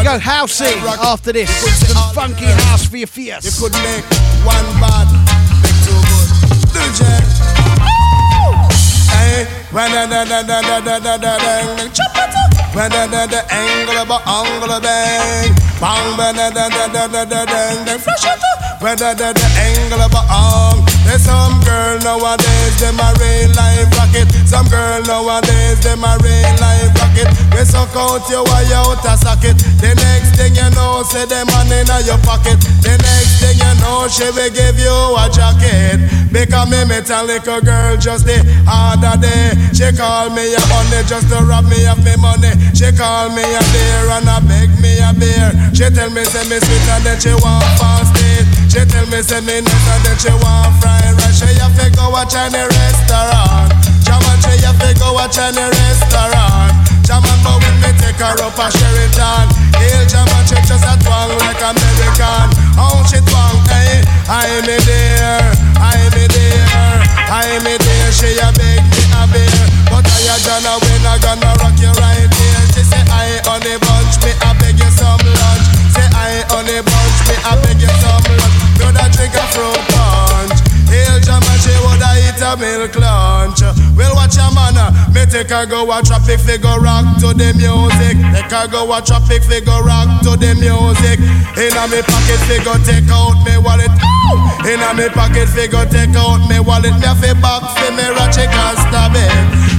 go 0.03 0.19
housey 0.19 0.75
after 0.99 1.33
this. 1.33 1.49
Some 1.87 2.15
funky 2.15 2.47
house 2.47 2.85
for 2.85 2.97
your 2.97 3.03
You 3.03 3.07
fierce. 3.07 3.61
could 3.61 3.73
make 3.75 4.05
one 4.43 4.67
bad, 4.81 5.07
make 5.63 5.79
two 5.87 5.95
good. 6.99 7.58
Da 9.73 10.07
da 10.07 10.25
da 10.25 10.43
da 10.43 10.61
da 10.63 10.81
da 10.81 10.99
da 10.99 11.17
da 11.17 11.39
dang, 11.39 11.93
chop 11.93 12.17
it 12.17 12.35
up. 12.35 12.75
Da 12.75 13.07
da 13.07 13.27
da 13.27 13.41
angle 13.51 14.05
ba 14.07 14.19
angle 14.27 14.81
bang, 14.81 15.55
bang 15.81 16.17
ba 16.17 16.33
da 16.33 16.51
da 16.51 16.69
da 16.69 16.87
da 16.95 17.07
da 17.07 17.25
da 17.25 17.45
dang, 17.45 17.85
dang 17.87 17.99
flash 17.99 18.25
it 18.25 18.43
up. 18.51 18.81
Da 18.99 19.13
da 19.15 19.33
da 19.33 19.47
angle 19.67 20.09
ba 20.13 20.21
arm. 20.31 20.78
There's 21.09 21.25
some 21.25 21.57
girl 21.65 21.97
nowadays, 22.05 22.77
them 22.77 23.01
a 23.01 23.09
real 23.17 23.49
life 23.57 23.89
rocket. 23.97 24.29
Some 24.45 24.69
girl 24.69 25.01
nowadays, 25.09 25.81
them 25.81 26.05
a 26.05 26.21
real 26.21 26.53
life 26.61 26.93
rocket. 27.01 27.33
We 27.57 27.65
suck 27.65 27.97
out 27.97 28.29
your 28.29 28.45
wire 28.45 28.77
out 28.77 29.01
a 29.09 29.17
socket. 29.17 29.57
The 29.81 29.97
next 29.97 30.37
thing 30.37 30.53
you 30.53 30.69
know, 30.77 31.01
say 31.09 31.25
them 31.25 31.49
money 31.49 31.81
in 31.81 31.89
your 32.05 32.21
pocket. 32.29 32.61
The 32.85 32.93
next 33.01 33.41
thing 33.41 33.57
you 33.57 33.73
know, 33.81 34.05
she 34.13 34.29
will 34.37 34.53
give 34.53 34.77
you 34.77 34.93
a 35.17 35.33
jacket. 35.33 36.05
Because 36.29 36.69
me 36.69 36.85
metallic 36.85 37.49
a 37.49 37.65
girl 37.65 37.97
just 37.97 38.29
the 38.29 38.45
other 38.69 39.17
day. 39.17 39.57
She 39.73 39.89
call 39.97 40.29
me 40.29 40.45
a 40.53 40.61
honey 40.69 41.09
just 41.09 41.33
to 41.33 41.41
rob 41.41 41.65
me 41.73 41.89
of 41.89 42.05
me 42.05 42.21
money. 42.21 42.53
She 42.77 42.93
call 42.93 43.33
me 43.33 43.49
a 43.49 43.63
beer 43.73 44.13
and 44.13 44.29
a 44.29 44.45
beg 44.45 44.69
me 44.77 45.01
a 45.01 45.17
beer. 45.17 45.57
She 45.73 45.89
tell 45.89 46.13
me 46.13 46.21
say 46.29 46.45
me 46.53 46.61
sweet 46.61 46.85
and 46.93 47.01
then 47.01 47.17
she 47.17 47.33
want 47.33 47.65
fast 47.81 48.13
it. 48.13 48.58
She 48.79 48.87
tell 48.87 49.11
me 49.11 49.19
say 49.27 49.43
me 49.43 49.59
and 49.59 49.67
then 50.07 50.15
she 50.23 50.31
want 50.39 50.71
fried 50.79 51.11
rice. 51.19 51.43
She 51.43 51.51
have 51.59 51.75
to 51.83 51.91
go 51.99 52.15
watch 52.15 52.39
any 52.39 52.63
restaurant. 52.63 53.75
Jaman 54.07 54.39
she 54.39 54.55
have 54.63 54.79
to 54.79 54.95
go 54.95 55.19
watch 55.19 55.35
any 55.35 55.67
restaurant. 55.67 56.79
Jaman 57.03 57.39
but 57.43 57.59
when 57.59 57.75
me 57.83 57.91
take 57.99 58.23
her 58.23 58.39
up 58.39 58.55
a 58.55 58.67
Sheraton 58.71 59.51
Hail 59.83 60.03
Jaman 60.07 60.43
she 60.47 60.61
just 60.63 60.87
a 60.87 60.95
twang 61.03 61.33
like 61.43 61.59
American 61.59 62.47
How 62.79 63.03
she 63.09 63.19
twang, 63.27 63.59
eh? 63.73 64.05
I 64.31 64.47
me 64.63 64.77
there, 64.87 65.43
I 65.81 65.99
me 66.15 66.29
there 66.29 67.01
I 67.33 67.59
me 67.67 67.81
there, 67.83 68.13
she 68.13 68.37
a 68.39 68.47
beg 68.55 68.79
me 68.79 69.03
a 69.11 69.27
beer 69.33 69.65
But 69.91 70.05
I 70.05 70.21
a 70.23 70.37
Jana 70.39 70.77
when 70.85 71.03
I 71.03 71.17
gonna 71.19 71.51
rock 71.65 71.81
you 71.81 71.91
right 71.97 72.29
here 72.29 72.63
She 72.77 72.85
say 72.85 73.03
I 73.09 73.41
honey 73.43 73.81
bunch, 73.81 74.21
me 74.21 74.31
a 74.45 74.53
beg 74.61 74.77
you 74.77 74.93
some 74.93 75.19
lunch 75.25 75.67
Say 75.97 76.07
I 76.13 76.45
honey 76.53 76.85
bunch, 76.85 77.19
me 77.25 77.37
a 77.41 77.53
beg 77.59 77.81
you 77.81 77.91
some 78.05 78.21
lunch 78.37 78.58
Brother 78.79 79.11
drink 79.11 79.35
a 79.35 79.45
fruit 79.51 79.83
punch 79.91 80.63
Hail 80.87 81.19
Jaman 81.21 81.59
she 81.59 81.75
eat 82.39 82.43
a 82.43 82.57
milk 82.57 82.95
lunch 82.95 83.61
Well 83.97 84.15
watch 84.15 84.37
your 84.37 84.51
man, 84.55 84.79
me 85.13 85.27
take 85.27 85.51
her 85.51 85.67
go 85.67 85.91
a 85.91 86.03
traffic 86.03 86.39
figure 86.41 86.79
rock 86.79 87.19
to 87.19 87.35
the 87.35 87.51
music. 87.59 88.15
Take 88.31 88.53
her 88.55 88.69
go 88.71 88.87
a 88.95 89.03
traffic 89.03 89.43
figure 89.43 89.83
rock 89.83 90.23
to 90.23 90.39
the 90.39 90.55
music. 90.55 91.19
Inna 91.59 91.85
me 91.91 92.01
pocket 92.07 92.41
figure 92.47 92.79
take 92.87 93.11
out 93.11 93.35
me 93.43 93.59
wallet! 93.59 93.91
Inna 94.63 94.95
me 94.95 95.09
pocket 95.11 95.49
figure 95.51 95.87
take 95.91 96.15
out 96.15 96.47
me 96.47 96.61
wallet. 96.61 96.95
Me 97.03 97.07
a 97.11 97.15
fi 97.19 97.35
box 97.35 97.75
fi 97.75 97.91
me 97.91 98.07
ratchet 98.15 98.51
and 98.51 98.79
stab 98.87 99.15
it 99.19 99.33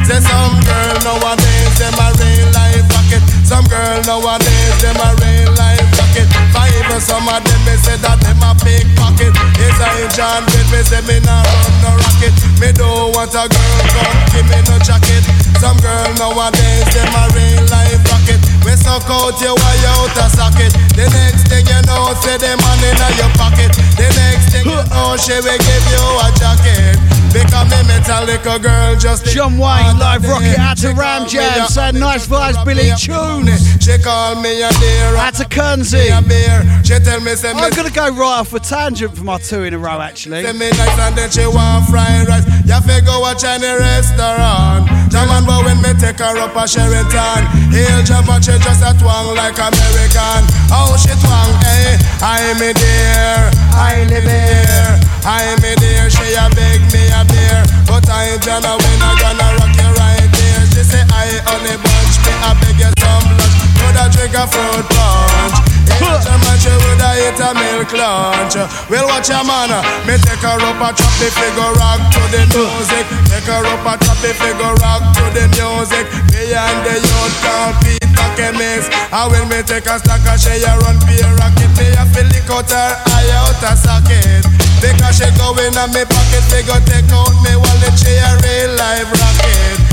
Say 0.03 0.19
some 0.19 0.57
girl 0.65 0.95
nowadays 1.05 1.75
them 1.79 1.95
a 1.95 2.07
real 2.19 2.49
life 2.51 2.87
rocket 2.91 3.23
Some 3.45 3.65
girl 3.67 3.99
nowadays 4.03 4.75
them 4.81 4.97
a 4.99 5.09
real 5.21 5.51
life 5.55 5.85
rocket 5.95 6.27
For 6.51 6.65
even 6.65 6.99
some 6.99 7.27
of 7.29 7.39
them 7.43 7.61
me 7.63 7.75
say 7.79 7.97
that 8.03 8.19
them 8.19 8.41
a 8.41 8.51
pickpocket 8.57 9.33
It's 9.59 9.79
a 9.79 9.89
John 10.15 10.43
with 10.49 10.69
me 10.73 10.81
say 10.83 11.03
me 11.05 11.19
nah 11.21 11.43
run 11.45 11.73
no 11.83 11.91
rocket 11.93 12.48
Me 12.57 12.73
don't 12.73 13.13
want 13.13 13.35
a 13.37 13.45
girl 13.45 13.81
come 13.93 14.19
give 14.33 14.47
me 14.49 14.59
no 14.65 14.81
jacket. 14.81 15.23
Some 15.61 15.77
girl 15.83 16.09
nowadays 16.17 16.89
them 16.95 17.13
a 17.13 17.23
real 17.35 17.63
life 17.69 18.01
rocket. 18.09 18.41
We 18.65 18.73
suck 18.79 19.05
out 19.05 19.37
your 19.37 19.53
wire 19.53 19.93
out 20.01 20.17
a 20.17 20.25
socket. 20.33 20.73
The 20.97 21.05
next 21.05 21.45
thing 21.51 21.67
you 21.69 21.81
know 21.85 22.15
say 22.25 22.41
the 22.41 22.57
money 22.57 22.89
in 22.89 23.13
your 23.19 23.31
pocket. 23.37 23.71
The 23.99 24.09
next 24.17 24.55
thing 24.55 24.65
you 24.65 24.81
know 24.89 25.19
she 25.19 25.37
will 25.37 25.59
give 25.59 25.85
you 25.93 26.03
a 26.23 26.27
jacket 26.39 27.18
Because 27.31 27.69
me 27.69 27.79
metallic 27.85 28.45
a 28.45 28.57
girl 28.57 28.95
just 28.95 29.25
John 29.25 29.57
Wayne, 29.57 29.99
live 29.99 30.23
rocket 30.23 30.57
out 30.57 30.77
to 30.77 30.93
Ram 30.93 31.27
Jam, 31.27 31.43
a 31.43 31.71
honey, 31.71 31.99
nice 31.99 32.27
vibes, 32.27 32.63
Billy 32.65 32.89
a 32.89 32.95
Tunes. 32.95 33.61
She 33.83 33.97
call 34.01 34.41
me 34.41 34.61
a 34.61 34.69
dear 34.79 35.15
Out 35.15 35.35
to 35.35 35.45
Kernsey. 35.45 36.09
a 36.09 36.83
She 36.83 36.97
tell 36.99 37.21
me 37.21 37.35
say 37.35 37.51
I'm 37.51 37.69
gonna 37.71 37.91
go 37.91 38.09
right 38.09 38.39
off 38.39 38.53
a 38.53 38.59
tangent 38.59 39.15
for 39.15 39.23
my 39.23 39.37
two 39.37 39.63
in 39.63 39.73
a 39.73 39.77
row 39.77 40.01
actually. 40.01 40.43
Say 40.43 40.53
me 40.53 40.69
nice 40.71 40.99
and 40.99 41.15
then 41.15 41.29
she 41.29 41.45
want 41.45 41.85
fried 41.85 42.27
rice. 42.27 42.45
You 42.65 42.81
fi 42.81 43.01
go 43.01 43.19
watch 43.21 43.43
any 43.43 43.67
restaurant. 43.67 44.89
Jaman, 45.09 45.45
but 45.45 45.65
when 45.65 45.81
me 45.81 45.93
take 45.97 46.21
her 46.21 46.37
up 46.37 46.55
a 46.55 46.67
Sheraton, 46.69 47.41
Hail 47.73 48.01
Jabba, 48.05 48.37
she 48.41 48.53
just 48.61 48.85
a 48.85 48.93
twang 48.97 49.33
like 49.33 49.57
American. 49.57 50.41
Oh, 50.69 50.93
she 50.97 51.13
twang, 51.17 51.49
eh? 51.65 51.97
I 52.21 52.53
me 52.61 52.73
there, 52.73 53.49
I 53.73 54.05
live 54.05 54.23
here. 54.23 55.01
I 55.25 55.57
me 55.61 55.73
there, 55.81 56.09
she 56.09 56.37
a 56.37 56.45
beg 56.53 56.81
me 56.93 57.09
a 57.09 57.18
beer. 57.27 57.61
But 57.87 58.07
I 58.07 58.35
ain't 58.35 58.43
gonna 58.45 58.77
win, 58.77 58.99
I 59.01 59.11
gonna 59.19 59.47
rock 59.59 59.73
you 59.75 59.89
right 59.99 60.29
there. 60.29 60.63
She 60.71 60.83
say 60.85 61.03
I 61.09 61.41
only 61.51 61.75
bunch, 61.75 62.15
me 62.23 62.33
I 62.39 62.51
beg 62.61 62.79
you 62.79 62.91
some 63.01 63.27
lunch. 63.35 63.55
Coulda 63.79 64.05
drink 64.13 64.35
a 64.35 64.45
fruit 64.47 64.85
punch. 64.87 65.69
Jabba, 65.99 66.53
she 66.57 66.71
woulda 66.71 67.09
eat 67.19 67.39
a 67.39 67.49
milk 67.53 67.91
lunch. 67.91 68.55
Well, 68.89 69.05
watch 69.07 69.29
your 69.29 69.43
man, 69.43 69.71
me 70.07 70.15
take 70.17 70.41
her 70.41 70.55
up 70.55 70.79
a 70.79 70.89
trap 70.95 71.19
if 71.21 71.35
we 71.35 71.49
go 71.55 71.73
rock 71.75 71.99
to 72.15 72.21
the 72.31 72.43
music. 72.55 73.05
Take 73.27 73.49
her 73.51 73.65
up 73.67 73.83
a 73.83 73.93
trap 73.99 74.21
if 74.23 74.39
we 74.39 74.51
go 74.55 74.73
rock 74.79 75.03
to 75.15 75.23
the 75.35 75.45
music. 75.59 76.07
Me 76.31 76.55
and 76.55 76.79
the 76.87 76.95
youth 77.03 77.35
call 77.43 77.73
Peter 77.83 78.29
Chemist. 78.35 78.89
I 79.11 79.27
will 79.27 79.45
me 79.47 79.61
take 79.63 79.87
a 79.87 79.99
stack 79.99 80.23
of 80.23 80.39
a 80.39 80.71
run 80.81 80.97
be 81.03 81.19
a 81.19 81.29
rocket. 81.35 81.71
Me 81.77 81.87
a 81.99 82.05
fill 82.09 82.27
lick 82.31 82.49
out 82.49 82.69
her 82.71 83.09
out 83.35 83.63
a 83.63 83.75
socket. 83.75 84.68
Because 84.81 85.19
she 85.19 85.27
go 85.37 85.51
in 85.59 85.75
me 85.91 86.03
pocket, 86.07 86.43
we 86.51 86.63
go 86.63 86.75
take 86.87 87.11
out 87.11 87.35
me 87.43 87.53
wallet. 87.55 87.95
She 87.99 88.15
a 88.15 88.31
real 88.43 88.75
live 88.75 89.11
rocket. 89.11 89.89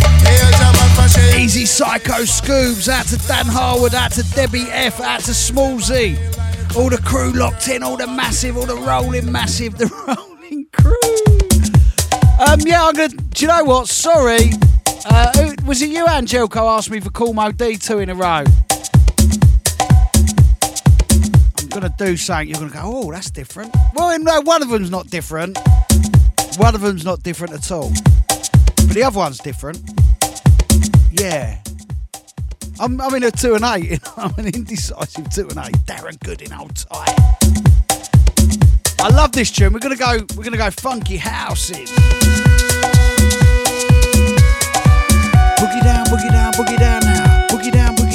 Easy 1.37 1.67
Psycho 1.67 2.25
Scoobs, 2.25 2.89
out 2.89 3.07
to 3.07 3.19
Dan 3.29 3.47
Harwood, 3.47 3.95
out 3.95 4.13
to 4.13 4.23
Debbie 4.35 4.67
F, 4.71 5.01
out 5.01 5.21
to 5.21 5.31
Smallsy. 5.31 6.17
All 6.77 6.91
the 6.91 6.99
crew 6.99 7.33
locked 7.33 7.69
in, 7.69 7.83
all 7.83 7.97
the 7.97 8.07
massive, 8.07 8.57
all 8.57 8.67
the 8.67 8.75
rolling 8.75 9.31
massive, 9.31 9.79
the 9.79 9.87
rolling 10.09 10.67
crew. 10.73 10.97
Um, 12.39 12.61
yeah, 12.61 12.85
I'm 12.85 12.95
gonna. 12.95 13.09
Do 13.09 13.45
you 13.45 13.49
know 13.49 13.65
what? 13.65 13.89
Sorry. 13.89 14.51
Uh, 15.05 15.53
was 15.65 15.83
it 15.83 15.91
you, 15.91 16.05
Angelco, 16.07 16.67
asked 16.77 16.91
me 16.91 17.01
for 17.01 17.11
Cool 17.11 17.33
Moe 17.33 17.53
Dee 17.53 17.77
two 17.77 18.01
in 18.01 18.11
a 18.11 18.15
row? 18.15 18.45
I'm 21.77 21.83
gonna 21.83 21.95
do 21.99 22.17
something. 22.17 22.49
You're 22.49 22.59
gonna 22.59 22.73
go, 22.73 22.81
oh, 22.85 23.13
that's 23.13 23.31
different. 23.31 23.77
Well, 23.93 24.19
no, 24.19 24.41
one 24.41 24.63
of 24.63 24.71
them's 24.71 24.91
not 24.91 25.09
different. 25.09 25.59
One 26.57 26.75
of 26.75 26.81
them's 26.81 27.05
not 27.05 27.23
different 27.23 27.53
at 27.53 27.71
all. 27.71 27.93
But 28.29 28.95
the 28.95 29.03
other 29.03 29.19
one's 29.19 29.37
different. 29.37 29.83
Yeah. 31.11 31.61
I'm, 32.81 32.99
I'm 32.99 33.15
in 33.15 33.25
a 33.25 33.31
two 33.31 33.57
and 33.57 33.65
eight. 33.65 34.01
I'm 34.17 34.33
an 34.39 34.47
indecisive 34.47 35.29
two 35.29 35.49
and 35.49 35.59
eight. 35.59 35.77
Darren 35.85 36.19
Gooding, 36.21 36.51
hold 36.51 36.77
tight. 36.77 37.15
I 38.99 39.11
love 39.11 39.33
this 39.33 39.51
tune. 39.51 39.75
We're 39.75 39.81
gonna 39.81 39.97
go. 39.97 40.25
We're 40.35 40.45
gonna 40.45 40.57
go 40.57 40.71
funky 40.71 41.19
houses. 41.19 41.91
Boogie 45.59 45.83
down, 45.83 46.07
boogie 46.07 46.31
down, 46.31 46.53
boogie 46.55 46.79
down 46.79 47.01
now. 47.03 47.47
Boogie 47.49 47.73
down, 47.73 47.97
boogie 47.97 48.06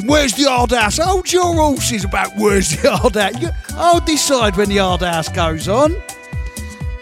Where's 0.00 0.32
the 0.34 0.44
hard 0.44 0.72
house? 0.72 0.98
Hold 0.98 1.32
your 1.32 1.54
horses 1.54 2.04
about 2.04 2.36
where's 2.36 2.70
the 2.80 2.96
hard. 2.96 3.40
You- 3.40 3.50
I'll 3.76 4.00
decide 4.00 4.56
when 4.56 4.68
the 4.68 4.78
hard 4.78 5.02
house 5.02 5.28
goes 5.28 5.68
on. 5.68 5.92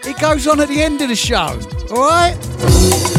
It 0.05 0.19
goes 0.19 0.47
on 0.47 0.59
at 0.59 0.67
the 0.67 0.81
end 0.81 1.01
of 1.01 1.09
the 1.09 1.15
show, 1.15 1.59
all 1.91 2.01
right? 2.09 3.12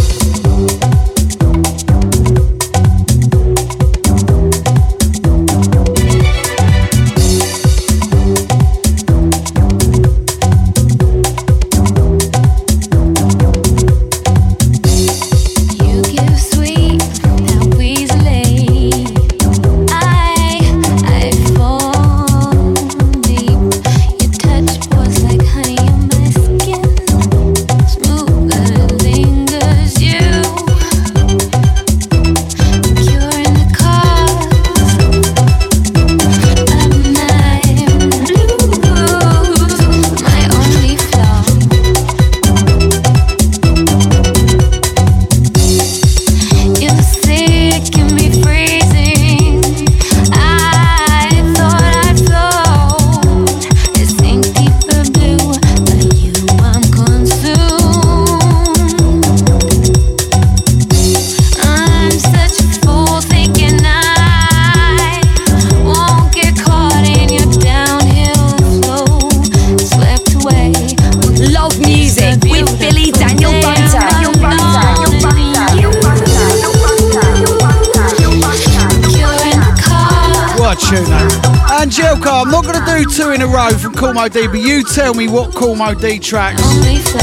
In 83.35 83.43
a 83.43 83.49
row 83.49 83.71
from 83.71 83.95
Cool 83.95 84.15
Moe 84.15 84.29
Dee, 84.29 84.47
but 84.47 84.61
you 84.61 84.85
tell 84.85 85.13
me 85.13 85.27
what 85.27 85.53
Cool 85.57 85.75
Moe 85.75 85.93
Dee 85.93 86.21
tracks 86.21 86.63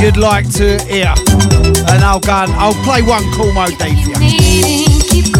you'd 0.01 0.17
like 0.17 0.51
to 0.55 0.77
hear. 0.83 1.13
And 1.87 2.03
I'll 2.03 2.19
go 2.19 2.33
and 2.33 2.51
I'll 2.51 2.73
play 2.83 3.01
one 3.01 3.23
Cool 3.31 3.53
Moe 3.53 3.67
Dee 3.67 4.03
for 4.03 4.19
you. 4.21 5.31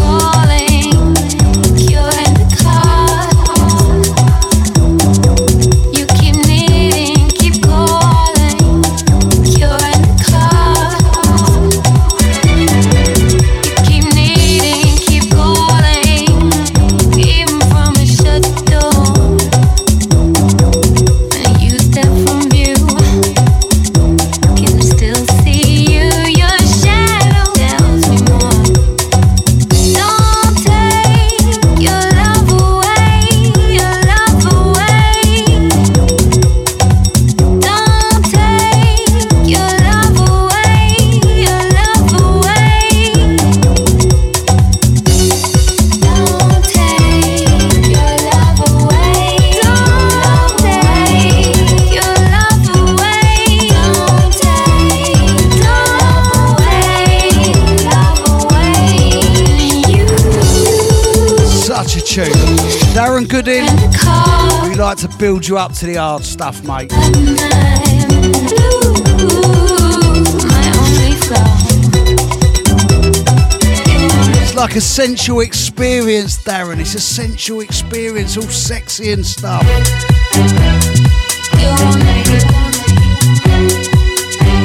Darren 63.22 63.28
Goodin, 63.28 63.68
in 63.68 63.76
the 63.76 64.68
we 64.68 64.74
like 64.74 64.98
to 64.98 65.08
build 65.18 65.46
you 65.46 65.58
up 65.58 65.72
to 65.74 65.86
the 65.86 65.94
hard 65.94 66.24
stuff, 66.24 66.64
mate. 66.64 66.90
It's 74.40 74.54
like 74.54 74.76
a 74.76 74.80
sensual 74.80 75.40
experience, 75.40 76.38
Darren. 76.42 76.80
It's 76.80 76.94
a 76.94 77.00
sensual 77.00 77.60
experience, 77.60 78.36
all 78.36 78.42
sexy 78.44 79.12
and 79.12 79.24
stuff. 79.24 79.62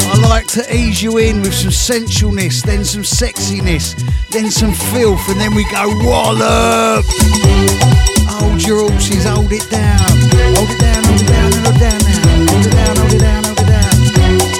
I 0.09 0.19
like 0.29 0.47
to 0.47 0.75
ease 0.75 1.01
you 1.03 1.17
in 1.19 1.41
with 1.41 1.53
some 1.53 1.71
sensualness, 1.71 2.63
then 2.63 2.83
some 2.85 3.03
sexiness, 3.03 3.95
then 4.31 4.49
some 4.49 4.73
filth, 4.73 5.27
and 5.29 5.39
then 5.39 5.53
we 5.53 5.63
go 5.71 5.87
wallop. 6.05 7.05
Hold 8.39 8.61
your 8.63 8.89
horses, 8.89 9.25
hold 9.25 9.51
it 9.51 9.69
down. 9.69 9.97
Hold 10.55 10.69
it 10.69 10.79
down, 10.79 11.03
hold 11.03 11.21
it 11.21 11.27
down, 11.27 11.51
hold 11.51 11.75
it 11.75 11.79
down 11.79 11.99
now. 12.03 12.13
Hold 12.47 12.65
it 12.65 12.71
down, 12.71 12.95
hold 12.97 13.13
it 13.13 13.19
down, 13.19 13.43
hold 13.43 13.59
it 13.59 13.67
down. 13.67 13.95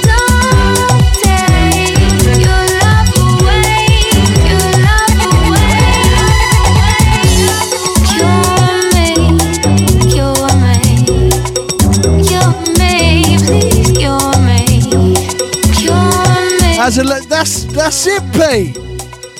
Don't 0.07 1.13
take 1.21 1.93
your 2.41 2.63
love 2.82 3.09
away, 3.17 3.86
your 4.49 4.69
love 4.88 5.19
away, 5.30 5.78
love 6.17 6.41
away. 6.65 7.01
Cure 8.11 8.78
me, 8.93 9.09
cure 10.11 10.51
me, 10.63 10.78
cure 12.25 12.53
me, 12.78 12.93
please 13.45 13.89
cure 13.97 14.38
me, 14.47 14.59
cure 15.78 16.41
me. 16.61 16.71
That's 17.30 17.53
that's 17.65 18.01
it, 18.07 18.23
P. 18.34 18.36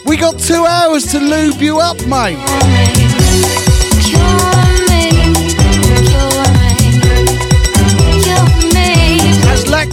We 0.06 0.16
got 0.16 0.40
two 0.40 0.66
hours 0.66 1.06
to 1.12 1.20
lube 1.20 1.62
you 1.62 1.80
up, 1.80 2.00
mate. 2.06 2.38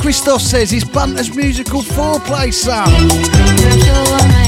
Christoph 0.05 0.43
says, 0.43 0.71
it's 0.75 0.85
Bunter's 0.85 1.35
musical 1.35 1.81
foreplay, 1.81 2.53
son. 2.53 4.44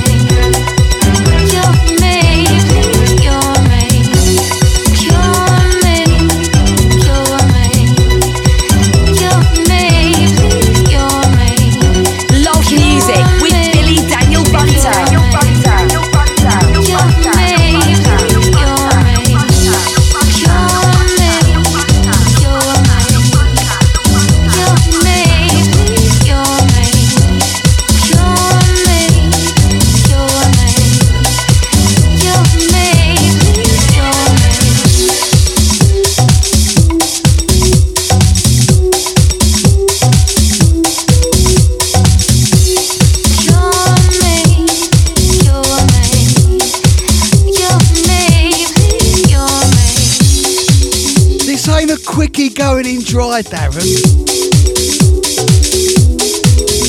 Going 53.37 53.45
in 53.45 53.51
dry, 53.51 53.69
Darren. 53.69 53.83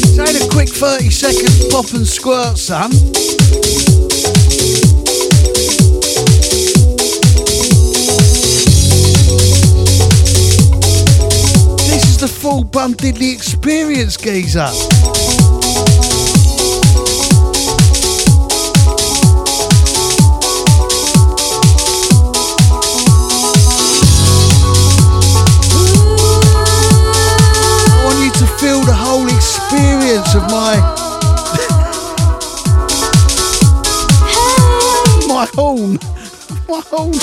This 0.02 0.20
ain't 0.20 0.43
a 0.43 0.50
quick 0.50 0.70
30 0.70 1.10
second 1.10 1.72
pop 1.72 1.93
and 1.93 2.08
squirt, 2.08 2.58
son. 2.58 2.91
This 11.88 12.06
is 12.06 12.18
the 12.18 12.28
full 12.28 12.64
bum 12.64 12.93
diddly 12.93 13.34
experience, 13.34 14.18
geezer. 14.18 15.37
My 30.50 30.78
my 35.28 35.45
horn. 35.54 36.00
My 36.68 36.82
horn. 36.86 37.14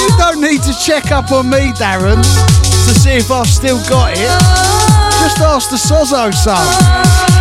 You 0.00 0.08
don't 0.18 0.40
need 0.40 0.62
to 0.62 0.74
check 0.84 1.12
up 1.12 1.32
on 1.32 1.50
me, 1.50 1.72
Darren, 1.72 2.22
to 2.22 2.94
see 3.00 3.12
if 3.12 3.30
I've 3.30 3.46
still 3.46 3.78
got 3.88 4.12
it. 4.12 4.18
Just 5.20 5.40
ask 5.40 5.70
the 5.70 5.76
Sozo 5.76 6.32
son. 6.32 7.36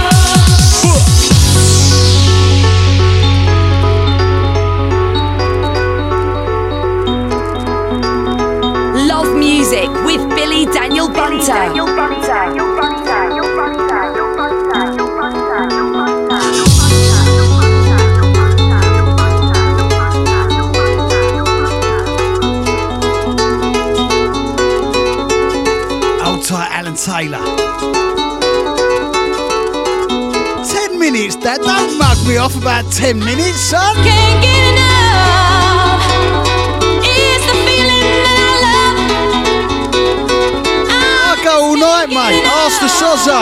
Taylor. 27.06 27.38
Ten 30.66 30.98
minutes, 30.98 31.36
Dad. 31.36 31.62
Don't 31.62 31.98
mug 32.00 32.18
me 32.28 32.38
off 32.38 32.56
about 32.56 32.92
ten 32.92 33.20
minutes, 33.20 33.60
son. 33.60 33.96
Can't 33.98 34.42
get 34.42 34.74
enough. 34.74 34.85
night, 41.86 42.10
mate. 42.10 42.42
Ask 42.66 42.82
the 42.82 42.90
Sozo. 42.90 43.42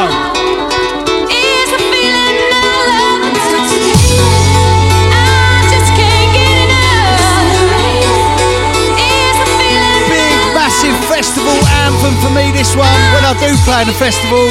festival 11.07 11.55
anthem 11.85 12.13
for 12.21 12.31
me 12.31 12.51
this 12.51 12.75
one 12.75 12.99
when 13.13 13.23
I 13.23 13.33
do 13.39 13.49
play 13.65 13.81
in 13.83 13.89
a 13.89 13.93
festival. 13.93 14.43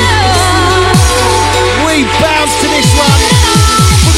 We 1.85 2.05
bounce 2.21 2.55
to 2.63 2.69
this 2.69 2.91
one. 2.97 4.12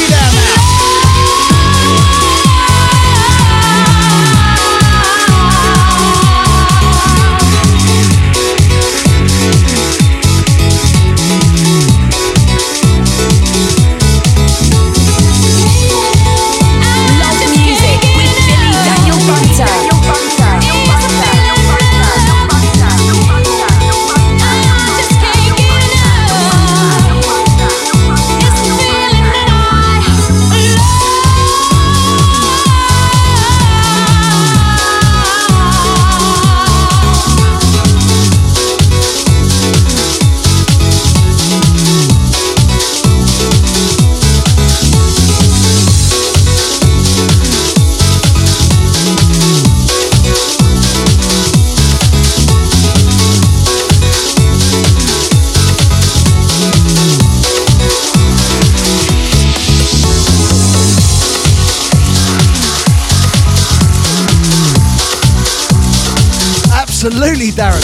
Darren. 67.55 67.79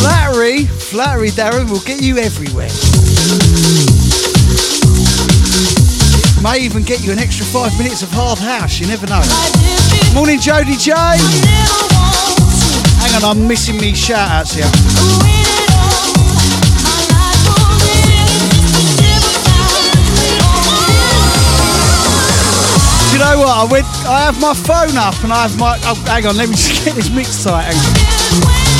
Flattery, 0.00 0.64
flattery, 0.64 1.28
Darren, 1.28 1.70
will 1.70 1.80
get 1.80 2.00
you 2.00 2.16
everywhere. 2.16 2.70
May 6.42 6.64
even 6.64 6.82
get 6.82 7.04
you 7.04 7.12
an 7.12 7.18
extra 7.18 7.44
five 7.44 7.76
minutes 7.76 8.02
of 8.02 8.08
hard 8.10 8.38
house, 8.38 8.80
you 8.80 8.86
never 8.86 9.06
know. 9.06 9.20
Morning, 10.14 10.40
Jody 10.40 10.76
J. 10.76 10.92
Hang 13.04 13.12
on, 13.20 13.36
I'm 13.36 13.46
missing 13.46 13.76
me 13.76 13.92
shout 13.94 14.30
outs 14.30 14.54
here. 14.54 14.64
You 23.12 23.18
know 23.18 23.44
what? 23.44 23.52
I 23.52 23.68
went. 23.70 23.86
I 24.08 24.24
have 24.24 24.40
my 24.40 24.54
phone 24.54 24.96
up 24.96 25.22
and 25.22 25.32
I 25.34 25.42
have 25.42 25.58
my. 25.58 25.78
Oh, 25.84 25.94
hang 26.06 26.24
on, 26.26 26.38
let 26.38 26.48
me 26.48 26.54
just 26.54 26.82
get 26.82 26.94
this 26.94 27.10
mix 27.10 27.44
tight. 27.44 28.71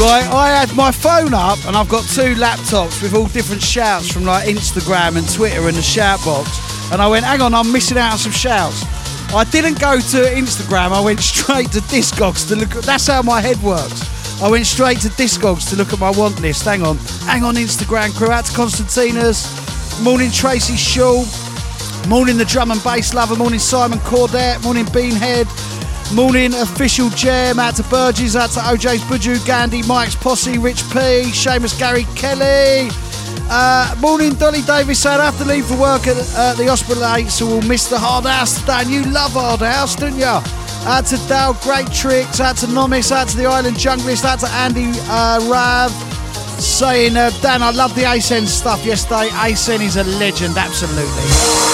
Right, 0.00 0.26
I 0.28 0.48
had 0.48 0.74
my 0.76 0.90
phone 0.90 1.32
up 1.32 1.64
and 1.66 1.76
I've 1.76 1.88
got 1.88 2.04
two 2.04 2.34
laptops 2.34 3.00
with 3.02 3.14
all 3.14 3.26
different 3.28 3.62
shouts 3.62 4.12
from 4.12 4.24
like 4.24 4.48
Instagram 4.48 5.16
and 5.16 5.28
Twitter 5.32 5.66
and 5.66 5.76
the 5.76 5.82
shout 5.82 6.22
box. 6.24 6.50
And 6.92 7.00
I 7.00 7.08
went, 7.08 7.24
hang 7.24 7.40
on, 7.40 7.54
I'm 7.54 7.72
missing 7.72 7.96
out 7.96 8.12
on 8.12 8.18
some 8.18 8.32
shouts. 8.32 8.84
I 9.32 9.44
didn't 9.44 9.80
go 9.80 9.98
to 9.98 10.18
Instagram, 10.34 10.92
I 10.92 11.00
went 11.00 11.20
straight 11.32 11.72
to 11.72 11.80
Discogs 11.80 12.46
to 12.48 12.56
look 12.56 12.76
at 12.76 12.82
that's 12.84 13.06
how 13.06 13.22
my 13.22 13.40
head 13.40 13.60
works. 13.62 14.14
I 14.42 14.50
went 14.50 14.66
straight 14.66 15.00
to 15.00 15.08
Discogs 15.08 15.70
to 15.70 15.76
look 15.76 15.92
at 15.92 16.00
my 16.00 16.10
want 16.10 16.40
list. 16.40 16.64
Hang 16.64 16.82
on. 16.82 16.98
Hang 17.24 17.44
on, 17.44 17.54
Instagram 17.54 18.14
crew. 18.14 18.30
Out 18.30 18.44
to 18.46 18.52
Constantinas. 18.52 19.46
Morning 20.02 20.30
Tracy 20.30 20.76
Shaw. 20.76 21.24
Morning 22.08 22.36
the 22.36 22.44
drum 22.44 22.72
and 22.72 22.82
bass 22.82 23.14
lover. 23.14 23.36
Morning 23.36 23.60
Simon 23.60 24.00
Cordette. 24.00 24.62
Morning 24.64 24.84
Beanhead. 24.86 25.46
Morning 26.14 26.54
official 26.54 27.10
jam. 27.10 27.58
Out 27.58 27.74
to 27.74 27.82
Burgess. 27.84 28.36
Out 28.36 28.50
to 28.50 28.60
OJ's 28.60 29.02
Buju 29.02 29.44
Gandhi. 29.44 29.82
Mike's 29.82 30.14
Posse. 30.14 30.58
Rich 30.58 30.84
P. 30.90 30.98
Seamus 31.32 31.76
Gary 31.76 32.04
Kelly. 32.14 32.88
Uh, 33.50 33.94
morning 34.00 34.32
Dolly 34.34 34.62
Davis 34.62 35.02
said 35.02 35.20
I 35.20 35.26
have 35.26 35.38
to 35.38 35.44
leave 35.44 35.66
for 35.66 35.78
work 35.78 36.06
at 36.06 36.16
uh, 36.36 36.54
the 36.54 36.66
hospital 36.66 37.04
at 37.04 37.18
8 37.18 37.28
so 37.28 37.46
we'll 37.46 37.62
miss 37.62 37.88
the 37.88 37.98
hard 37.98 38.26
house. 38.26 38.66
And 38.68 38.88
you 38.88 39.02
love 39.04 39.32
hard 39.32 39.60
house, 39.60 39.96
don't 39.96 40.16
you? 40.16 40.24
Out 40.86 41.06
to 41.06 41.16
Dale, 41.26 41.54
great 41.62 41.90
tricks. 41.92 42.40
Out 42.40 42.58
to 42.58 42.68
Nomis. 42.68 43.10
Out 43.10 43.28
to 43.28 43.36
the 43.36 43.46
Island 43.46 43.76
Junglist. 43.76 44.24
Out 44.24 44.38
to 44.40 44.48
Andy 44.48 44.92
uh, 45.08 45.40
Rav 45.50 45.90
saying, 46.62 47.16
uh, 47.16 47.30
Dan, 47.42 47.60
I 47.62 47.70
love 47.70 47.92
the 47.96 48.02
Asen 48.02 48.46
stuff 48.46 48.86
yesterday. 48.86 49.30
Asen 49.30 49.80
is 49.80 49.96
a 49.96 50.04
legend, 50.04 50.56
absolutely. 50.56 51.73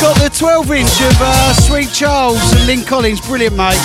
got 0.00 0.16
the 0.18 0.30
12 0.30 0.70
inch 0.72 1.00
of 1.00 1.16
uh, 1.20 1.52
Sweet 1.54 1.90
Charles 1.92 2.40
and 2.54 2.66
Lyn 2.66 2.84
Collins. 2.84 3.20
Brilliant, 3.20 3.56
mate. 3.56 3.78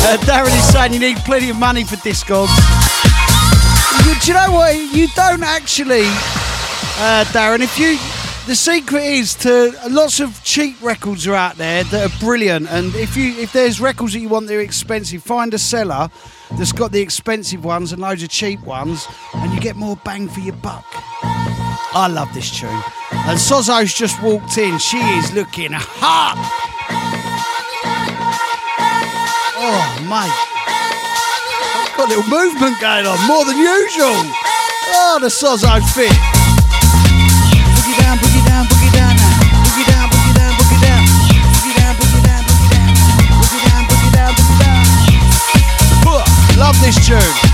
Uh, 0.00 0.16
Darren 0.22 0.56
is 0.56 0.72
saying 0.72 0.94
you 0.94 0.98
need 0.98 1.18
plenty 1.18 1.50
of 1.50 1.56
money 1.56 1.84
for 1.84 1.96
Discogs. 1.96 2.48
You, 4.06 4.14
do 4.20 4.28
you 4.28 4.34
know 4.34 4.52
what? 4.52 4.74
You 4.94 5.08
don't 5.14 5.42
actually, 5.42 6.04
uh, 6.96 7.24
Darren. 7.32 7.60
If 7.60 7.78
you, 7.78 7.98
the 8.46 8.54
secret 8.54 9.04
is 9.04 9.34
to 9.36 9.74
lots 9.90 10.20
of 10.20 10.42
cheap 10.42 10.80
records 10.82 11.26
are 11.26 11.34
out 11.34 11.56
there 11.56 11.84
that 11.84 12.10
are 12.10 12.18
brilliant. 12.18 12.68
And 12.70 12.94
if 12.94 13.16
you, 13.16 13.34
if 13.38 13.52
there's 13.52 13.80
records 13.80 14.14
that 14.14 14.20
you 14.20 14.30
want 14.30 14.46
that 14.46 14.54
are 14.54 14.60
expensive, 14.60 15.22
find 15.22 15.52
a 15.52 15.58
seller 15.58 16.08
that's 16.52 16.72
got 16.72 16.92
the 16.92 17.00
expensive 17.00 17.64
ones 17.64 17.92
and 17.92 18.00
loads 18.00 18.22
of 18.22 18.30
cheap 18.30 18.60
ones, 18.60 19.06
and 19.34 19.52
you 19.52 19.60
get 19.60 19.76
more 19.76 19.96
bang 19.96 20.28
for 20.28 20.40
your 20.40 20.56
buck. 20.56 20.86
I 21.94 22.06
love 22.06 22.32
this 22.34 22.50
tune. 22.50 22.68
And 23.10 23.38
Sozo's 23.38 23.94
just 23.94 24.20
walked 24.22 24.58
in. 24.58 24.78
She 24.78 24.98
is 24.98 25.32
looking 25.32 25.72
hot. 25.72 26.36
Oh, 29.56 29.82
mate. 30.04 30.30
Got 31.96 32.06
a 32.06 32.14
little 32.14 32.28
movement 32.30 32.78
going 32.80 33.06
on, 33.06 33.18
more 33.26 33.44
than 33.44 33.56
usual. 33.56 34.20
Oh, 34.94 35.18
the 35.20 35.28
Sozo 35.28 35.80
fit. 35.94 36.12
Boogie 37.74 37.96
down. 37.98 38.18
Boogie 38.18 38.44
down, 38.44 38.64
boogie 38.66 38.92
down, 38.92 39.16
boogie 39.16 39.86
down. 39.88 40.08
Boogie 40.08 41.72
down, 41.74 41.94
boogie 41.96 42.22
down, 42.24 42.42
boogie 42.44 42.70
down. 42.70 42.88
Boogie 43.40 43.64
down, 43.64 43.82
boogie 43.88 44.12
down, 44.12 44.32
boogie 44.36 44.60
down. 44.60 44.84
Love 46.58 46.76
this 46.80 46.96
tune. 47.06 47.47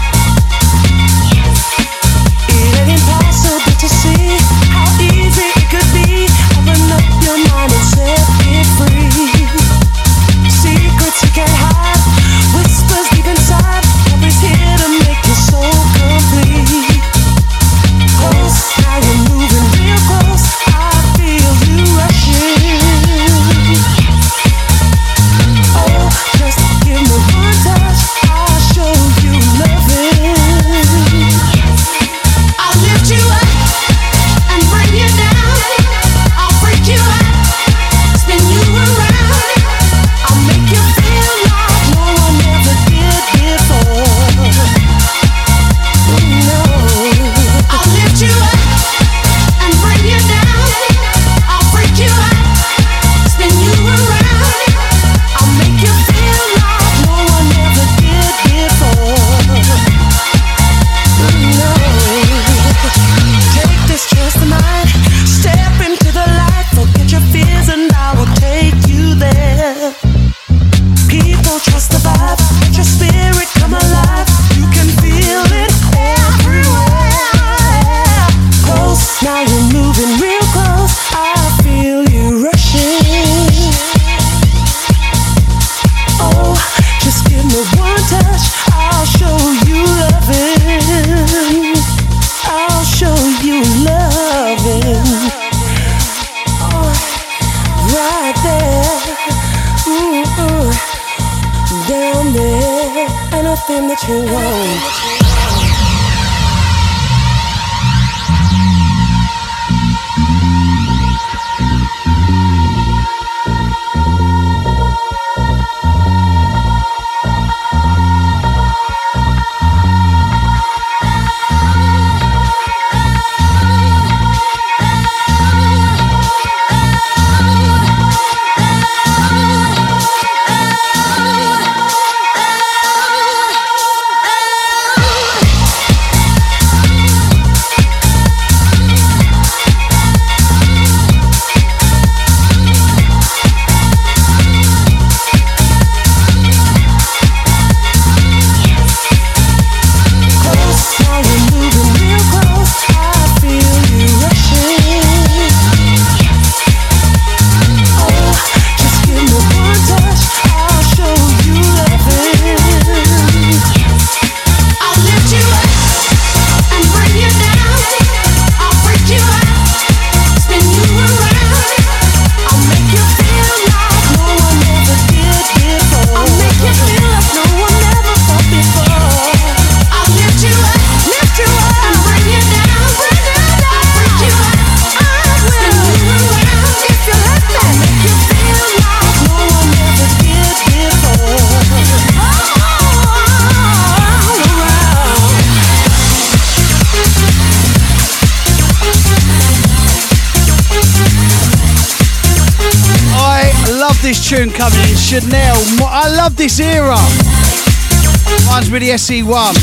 SE1. 208.95 209.55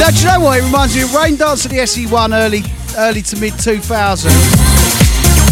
Now, 0.00 0.08
do 0.10 0.16
you 0.18 0.24
know 0.26 0.40
what? 0.40 0.58
It 0.58 0.64
reminds 0.64 0.94
me 0.96 1.02
of 1.02 1.14
Rain 1.14 1.36
Dance 1.36 1.66
at 1.66 1.72
the 1.72 1.78
SE1 1.78 2.32
early, 2.34 2.62
early 2.96 3.20
to 3.22 3.36
mid 3.38 3.58
2000. 3.58 4.30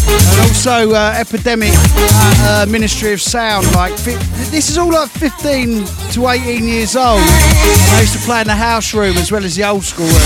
And 0.08 0.40
also 0.48 0.92
uh, 0.92 1.14
Epidemic 1.18 1.70
at, 1.72 2.64
uh, 2.66 2.66
Ministry 2.70 3.12
of 3.12 3.20
Sound. 3.20 3.70
Like 3.74 3.92
fi- 3.98 4.16
This 4.50 4.70
is 4.70 4.78
all 4.78 4.90
like 4.90 5.10
15 5.10 5.84
to 6.14 6.28
18 6.28 6.64
years 6.64 6.96
old. 6.96 7.20
I 7.20 7.98
used 8.00 8.14
to 8.14 8.20
play 8.20 8.40
in 8.40 8.46
the 8.46 8.54
house 8.56 8.94
room 8.94 9.16
as 9.18 9.30
well 9.30 9.44
as 9.44 9.54
the 9.54 9.64
old 9.68 9.84
school 9.84 10.06
room. 10.06 10.16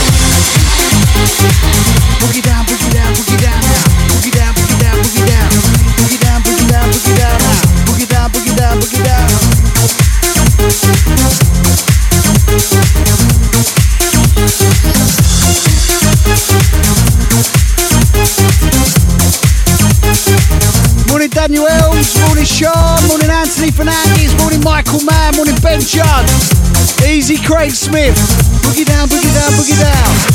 Craig 27.32 27.70
Smith. 27.70 28.14
Boogie 28.60 28.84
down, 28.84 29.08
boogie 29.08 29.32
down, 29.32 29.50
boogie 29.52 29.80
down. 29.80 30.33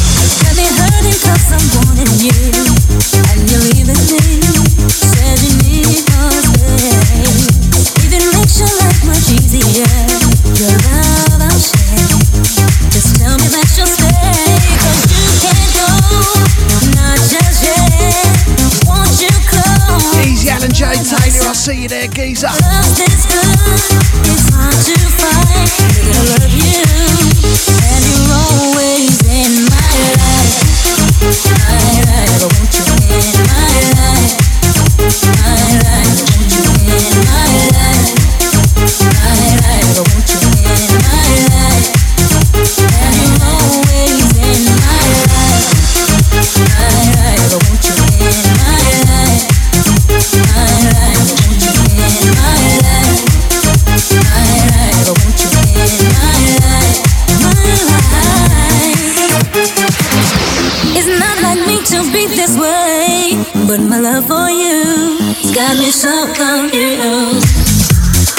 But 63.69 63.81
my 63.81 63.99
love 63.99 64.25
for 64.25 64.49
you's 64.49 65.53
got 65.53 65.77
me 65.77 65.91
so 65.91 66.09
confused. 66.33 67.45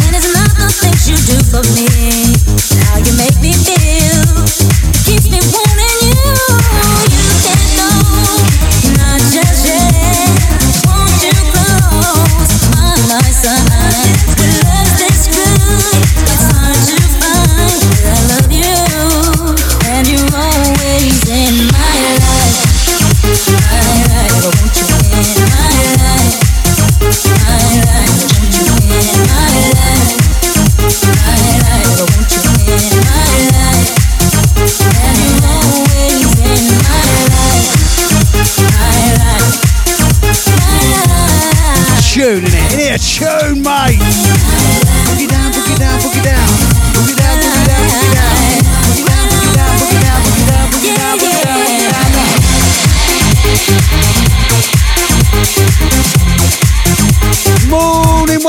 And 0.03 0.11
it's 0.19 0.27
not 0.35 0.51
the 0.59 0.67
things 0.83 1.07
you 1.07 1.15
do 1.23 1.39
for 1.47 1.63
me, 1.71 1.87
how 2.83 2.99
you 2.99 3.15
make 3.15 3.39
me 3.39 3.55
feel, 3.55 4.27
keeps 5.07 5.31
me 5.31 5.39
wanting 5.55 5.99
you. 6.11 6.35
You 7.15 7.23
can't 7.47 7.71
go, 7.79 7.91
not 8.99 9.21
just 9.31 9.71
yet. 9.71 10.35
Want 10.91 11.23
you 11.23 11.39
close, 11.55 12.51
my 12.75 12.91
my 13.07 14.20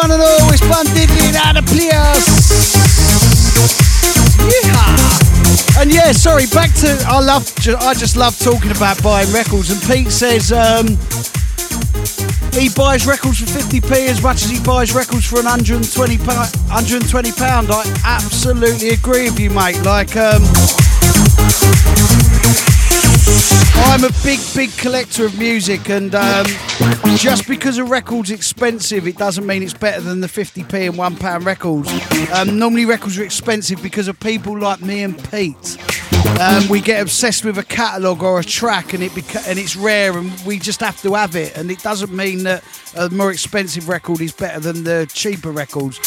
one 0.01 0.11
and 0.11 0.21
all. 0.21 0.49
It's 0.51 0.61
Bun 0.61 0.85
Diddley 0.97 1.35
out 1.35 1.57
of 1.57 1.65
Pliers. 1.65 2.25
Yeah. 4.49 5.81
And 5.81 5.93
yeah, 5.93 6.11
sorry. 6.11 6.45
Back 6.47 6.73
to 6.81 6.97
I 7.05 7.19
love. 7.19 7.45
I 7.79 7.93
just 7.93 8.17
love 8.17 8.37
talking 8.39 8.71
about 8.71 9.01
buying 9.03 9.31
records. 9.31 9.69
And 9.69 9.81
Pete 9.83 10.11
says. 10.11 10.51
um 10.51 10.97
he 12.51 12.67
buys 12.67 13.07
records 13.07 13.39
for 13.39 13.45
50p 13.45 14.09
as 14.09 14.21
much 14.21 14.43
as 14.43 14.49
he 14.49 14.59
buys 14.61 14.93
records 14.93 15.25
for 15.25 15.39
an 15.39 15.45
120 15.45 16.17
pound. 16.17 16.51
120 16.67 17.31
pound. 17.31 17.69
I 17.71 17.85
absolutely 18.03 18.89
agree 18.89 19.29
with 19.29 19.39
you, 19.39 19.51
mate. 19.51 19.81
Like, 19.83 20.17
um, 20.17 20.43
I'm 23.75 24.03
a 24.03 24.11
big, 24.23 24.39
big 24.55 24.71
collector 24.77 25.25
of 25.25 25.37
music, 25.37 25.89
and 25.89 26.13
um, 26.15 26.45
just 27.17 27.47
because 27.47 27.77
a 27.77 27.83
record's 27.83 28.31
expensive, 28.31 29.07
it 29.07 29.17
doesn't 29.17 29.45
mean 29.45 29.63
it's 29.63 29.73
better 29.73 30.01
than 30.01 30.21
the 30.21 30.27
50p 30.27 30.73
and 30.87 30.97
one 30.97 31.15
pound 31.15 31.45
records. 31.45 31.89
Um, 32.31 32.57
normally, 32.57 32.85
records 32.85 33.17
are 33.17 33.23
expensive 33.23 33.81
because 33.83 34.07
of 34.07 34.19
people 34.19 34.57
like 34.57 34.81
me 34.81 35.03
and 35.03 35.17
Pete. 35.31 35.77
Um, 36.39 36.67
we 36.69 36.79
get 36.79 37.01
obsessed 37.01 37.43
with 37.43 37.57
a 37.57 37.63
catalogue 37.63 38.23
or 38.23 38.39
a 38.39 38.43
track, 38.43 38.93
and 38.93 39.03
it 39.03 39.11
beca- 39.11 39.47
and 39.47 39.59
it's 39.59 39.75
rare, 39.75 40.17
and 40.17 40.31
we 40.45 40.57
just 40.59 40.79
have 40.79 41.01
to 41.01 41.13
have 41.15 41.35
it. 41.35 41.55
And 41.57 41.69
it 41.69 41.79
doesn't 41.79 42.13
mean 42.13 42.43
that 42.43 42.63
a 42.95 43.09
more 43.09 43.31
expensive 43.31 43.89
record 43.89 44.21
is 44.21 44.31
better 44.31 44.59
than 44.59 44.83
the 44.83 45.09
cheaper 45.13 45.51
records. 45.51 45.99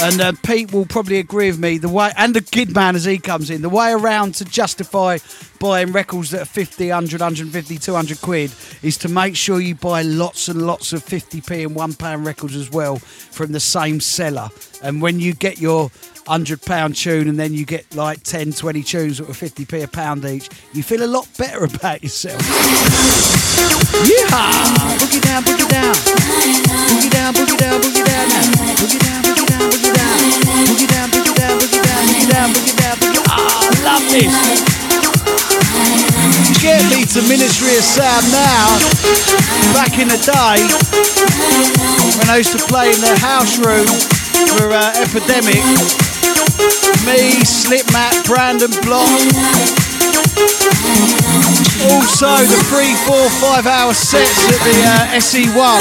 And 0.00 0.20
uh, 0.20 0.32
Pete 0.44 0.72
will 0.72 0.86
probably 0.86 1.18
agree 1.18 1.50
with 1.50 1.58
me. 1.58 1.76
The 1.76 1.88
way 1.88 2.12
and 2.16 2.32
the 2.32 2.40
kid 2.40 2.72
man 2.72 2.94
as 2.94 3.04
he 3.04 3.18
comes 3.18 3.50
in, 3.50 3.62
the 3.62 3.68
way 3.68 3.90
around 3.90 4.36
to 4.36 4.44
justify 4.44 5.18
buying 5.58 5.90
records 5.90 6.30
that 6.30 6.42
are 6.42 6.44
50, 6.44 6.88
100, 6.88 7.20
150, 7.20 7.78
200 7.78 8.20
quid 8.20 8.52
is 8.82 8.96
to 8.98 9.08
make 9.08 9.34
sure 9.34 9.60
you 9.60 9.74
buy 9.74 10.02
lots 10.02 10.46
and 10.46 10.64
lots 10.64 10.92
of 10.92 11.04
50p 11.04 11.66
and 11.66 11.74
one 11.74 11.94
pound 11.94 12.24
records 12.24 12.54
as 12.54 12.70
well 12.70 12.96
from 12.96 13.50
the 13.50 13.58
same 13.58 13.98
seller. 13.98 14.50
And 14.84 15.02
when 15.02 15.18
you 15.18 15.34
get 15.34 15.58
your 15.58 15.90
hundred 16.28 16.60
pound 16.60 16.94
tune 16.94 17.26
and 17.26 17.38
then 17.38 17.54
you 17.54 17.64
get 17.64 17.96
like 17.96 18.22
10, 18.22 18.52
20 18.52 18.82
tunes 18.82 19.16
that 19.16 19.24
are 19.28 19.32
50p 19.32 19.82
a 19.82 19.88
pound 19.88 20.24
each, 20.26 20.50
you 20.74 20.82
feel 20.82 21.02
a 21.02 21.08
lot 21.08 21.26
better 21.38 21.64
about 21.64 22.02
yourself. 22.02 22.38
Yeah! 24.04 24.28
Boogie 25.00 25.24
down, 25.24 25.42
boogie 25.42 25.68
down. 25.72 25.94
Boogie 25.96 27.10
down, 27.10 27.32
boogie 27.32 27.56
down, 27.56 27.80
boogie 27.80 28.04
down 28.04 28.28
now. 28.28 28.44
Boogie 28.76 29.00
down, 29.00 29.22
boogie 29.24 29.48
down, 29.48 29.70
boogie 29.72 29.94
down. 29.96 30.20
Boogie 30.68 30.86
down, 30.86 31.08
boogie 31.08 31.34
down, 31.34 31.56
boogie 31.58 31.80
down, 31.80 32.04
boogie 32.04 32.28
down, 32.28 32.48
boogie 32.52 32.76
down, 32.76 32.96
boogie 33.00 33.24
Ah, 33.28 33.64
I 33.64 33.80
love 33.88 34.04
this. 34.12 34.28
Get 36.60 36.84
me 36.92 37.08
to 37.08 37.22
Ministry 37.24 37.72
of 37.78 37.84
Sound 37.84 38.28
now. 38.28 38.68
Back 39.72 39.96
in 39.98 40.08
the 40.12 40.20
day, 40.20 40.60
when 42.20 42.28
I 42.28 42.36
used 42.38 42.52
to 42.52 42.62
play 42.68 42.92
in 42.92 43.00
the 43.00 43.16
house 43.16 43.56
room 43.56 43.86
for 44.58 44.72
uh, 44.72 44.92
Epidemic, 45.00 45.64
me, 47.06 47.44
Slipmat, 47.44 48.24
Brandon 48.24 48.70
Block, 48.82 49.08
also 51.90 52.32
the 52.44 52.60
three, 52.68 52.94
four, 53.06 53.28
five 53.40 53.66
hour 53.66 53.94
sets 53.94 54.46
at 54.48 54.60
the 54.64 54.76
uh, 54.84 55.18
SE1 55.18 55.80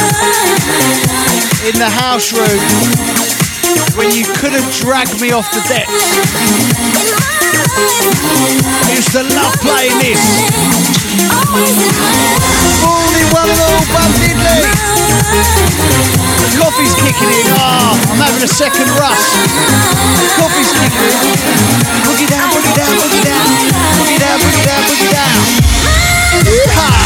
in 1.67 1.75
the 1.79 1.89
house 1.89 2.33
room. 2.33 2.61
When 3.97 4.11
you 4.15 4.25
could 4.35 4.53
have 4.53 4.73
dragged 4.75 5.19
me 5.19 5.31
off 5.31 5.51
the 5.51 5.61
deck. 5.67 5.87
Used 8.93 9.11
to 9.11 9.23
love 9.35 9.55
playing 9.61 9.97
this. 9.99 10.21
Morning, 12.81 13.27
one 13.33 13.51
Diddley. 14.19 14.63
The 16.41 16.49
coffee's 16.57 16.95
kicking 16.95 17.29
in. 17.29 17.47
Oh, 17.53 17.93
I'm 18.09 18.19
having 18.19 18.43
a 18.43 18.47
second 18.47 18.89
rush. 18.97 19.37
Coffee's 20.39 20.71
kicking 20.73 21.07
in. 21.07 21.17
Boogie 22.07 22.27
down, 22.29 22.49
boogie 22.51 22.75
down, 22.75 22.93
boogie 22.97 23.23
down. 23.23 23.47
Boogie 23.99 24.19
down, 24.19 24.39
boogie 24.39 24.65
down, 24.65 24.81
boogie 24.87 25.11
down. 25.11 25.35
Yeehaw! 26.47 27.05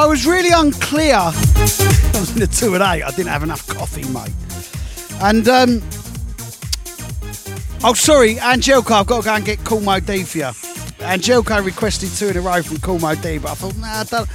I 0.00 0.06
was 0.06 0.26
really 0.26 0.48
unclear. 0.48 1.14
I 1.14 1.30
was 2.14 2.34
in 2.34 2.40
a 2.40 2.46
two 2.46 2.72
and 2.74 2.82
eight. 2.82 3.02
I 3.02 3.10
didn't 3.10 3.26
have 3.26 3.42
enough 3.42 3.66
coffee, 3.66 4.02
mate. 4.08 4.32
And 5.20 5.46
um, 5.46 5.82
oh, 7.84 7.92
sorry, 7.92 8.40
Angelica, 8.40 8.94
I've 8.94 9.06
got 9.06 9.18
to 9.18 9.24
go 9.26 9.34
and 9.34 9.44
get 9.44 9.62
Cool 9.62 9.80
Moe 9.80 10.00
Dee 10.00 10.22
for 10.22 10.38
you. 10.38 10.50
Angelica 11.02 11.60
requested 11.60 12.08
two 12.12 12.28
in 12.28 12.38
a 12.38 12.40
row 12.40 12.62
from 12.62 12.78
Cool 12.78 12.98
Moe 12.98 13.14
Dee, 13.14 13.36
but 13.36 13.50
I 13.50 13.54
thought, 13.54 13.76
nah, 13.76 14.00
I 14.00 14.04
don't. 14.04 14.28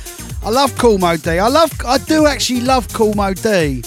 I 0.44 0.52
love 0.52 0.78
Cool 0.78 1.00
Moe 1.00 1.18
Dee. 1.18 1.40
I 1.40 1.48
love, 1.48 1.72
I 1.84 1.98
do 1.98 2.28
actually 2.28 2.62
love 2.62 2.88
Cool 2.94 3.16
Moe 3.16 3.34
Dee. 3.34 3.82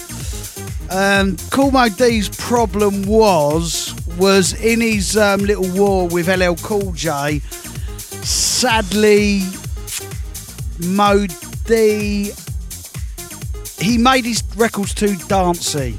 Um, 0.90 1.36
Cool 1.52 1.70
Moe 1.70 1.90
Dee's 1.90 2.28
problem 2.28 3.04
was 3.04 3.94
was 4.16 4.52
in 4.60 4.80
his 4.80 5.16
um, 5.16 5.42
little 5.42 5.68
war 5.80 6.08
with 6.08 6.26
LL 6.26 6.56
Cool 6.56 6.90
J. 6.90 7.38
Sadly, 8.24 9.42
Mo 10.80 11.28
D 11.68 12.32
he 13.78 13.96
made 13.96 14.24
his 14.24 14.42
records 14.56 14.92
too 14.92 15.16
dancey. 15.28 15.96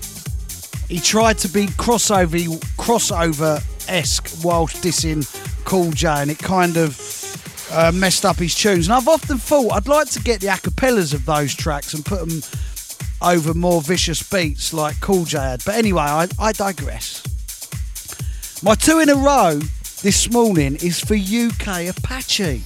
He 0.87 0.99
tried 0.99 1.37
to 1.39 1.47
be 1.47 1.67
crossover 1.67 2.59
crossover 2.77 3.63
esque 3.87 4.43
whilst 4.43 4.83
dissing 4.83 5.23
Cool 5.65 5.91
J, 5.91 6.07
and 6.07 6.31
it 6.31 6.39
kind 6.39 6.77
of 6.77 6.99
uh, 7.71 7.91
messed 7.93 8.25
up 8.25 8.37
his 8.37 8.55
tunes. 8.55 8.87
And 8.87 8.95
I've 8.95 9.07
often 9.07 9.37
thought 9.37 9.71
I'd 9.71 9.87
like 9.87 10.09
to 10.09 10.19
get 10.19 10.41
the 10.41 10.47
acapellas 10.47 11.13
of 11.13 11.25
those 11.25 11.55
tracks 11.55 11.93
and 11.93 12.03
put 12.03 12.19
them 12.27 12.41
over 13.21 13.53
more 13.53 13.81
vicious 13.81 14.27
beats 14.27 14.73
like 14.73 14.99
Cool 14.99 15.25
J 15.25 15.37
had. 15.37 15.63
But 15.65 15.75
anyway, 15.75 16.01
I, 16.01 16.27
I 16.39 16.51
digress. 16.51 17.23
My 18.61 18.75
two 18.75 18.99
in 18.99 19.09
a 19.09 19.15
row 19.15 19.59
this 20.01 20.31
morning 20.31 20.75
is 20.75 20.99
for 20.99 21.15
UK 21.15 21.87
Apache. 21.95 22.63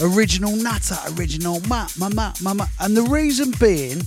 Original 0.00 0.54
Nutter, 0.56 0.98
original 1.16 1.60
ma 1.68 1.88
ma 1.98 2.08
ma 2.08 2.32
ma 2.42 2.54
ma. 2.54 2.66
And 2.80 2.96
the 2.96 3.02
reason 3.02 3.52
being 3.58 4.02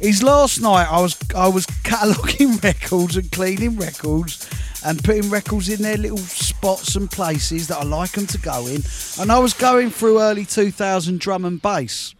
is 0.00 0.22
last 0.22 0.60
night 0.60 0.86
I 0.90 1.00
was 1.00 1.16
I 1.34 1.48
was 1.48 1.66
cataloguing 1.84 2.56
records 2.62 3.16
and 3.16 3.30
cleaning 3.30 3.76
records 3.76 4.48
and 4.84 5.02
putting 5.02 5.28
records 5.28 5.68
in 5.68 5.82
their 5.82 5.96
little 5.96 6.18
spots 6.18 6.94
and 6.94 7.10
places 7.10 7.68
that 7.68 7.78
I 7.78 7.84
like 7.84 8.12
them 8.12 8.26
to 8.26 8.38
go 8.38 8.66
in. 8.66 8.82
And 9.20 9.32
I 9.32 9.38
was 9.38 9.52
going 9.52 9.90
through 9.90 10.20
early 10.20 10.44
2000 10.44 11.20
drum 11.20 11.44
and 11.44 11.60
bass. 11.60 12.14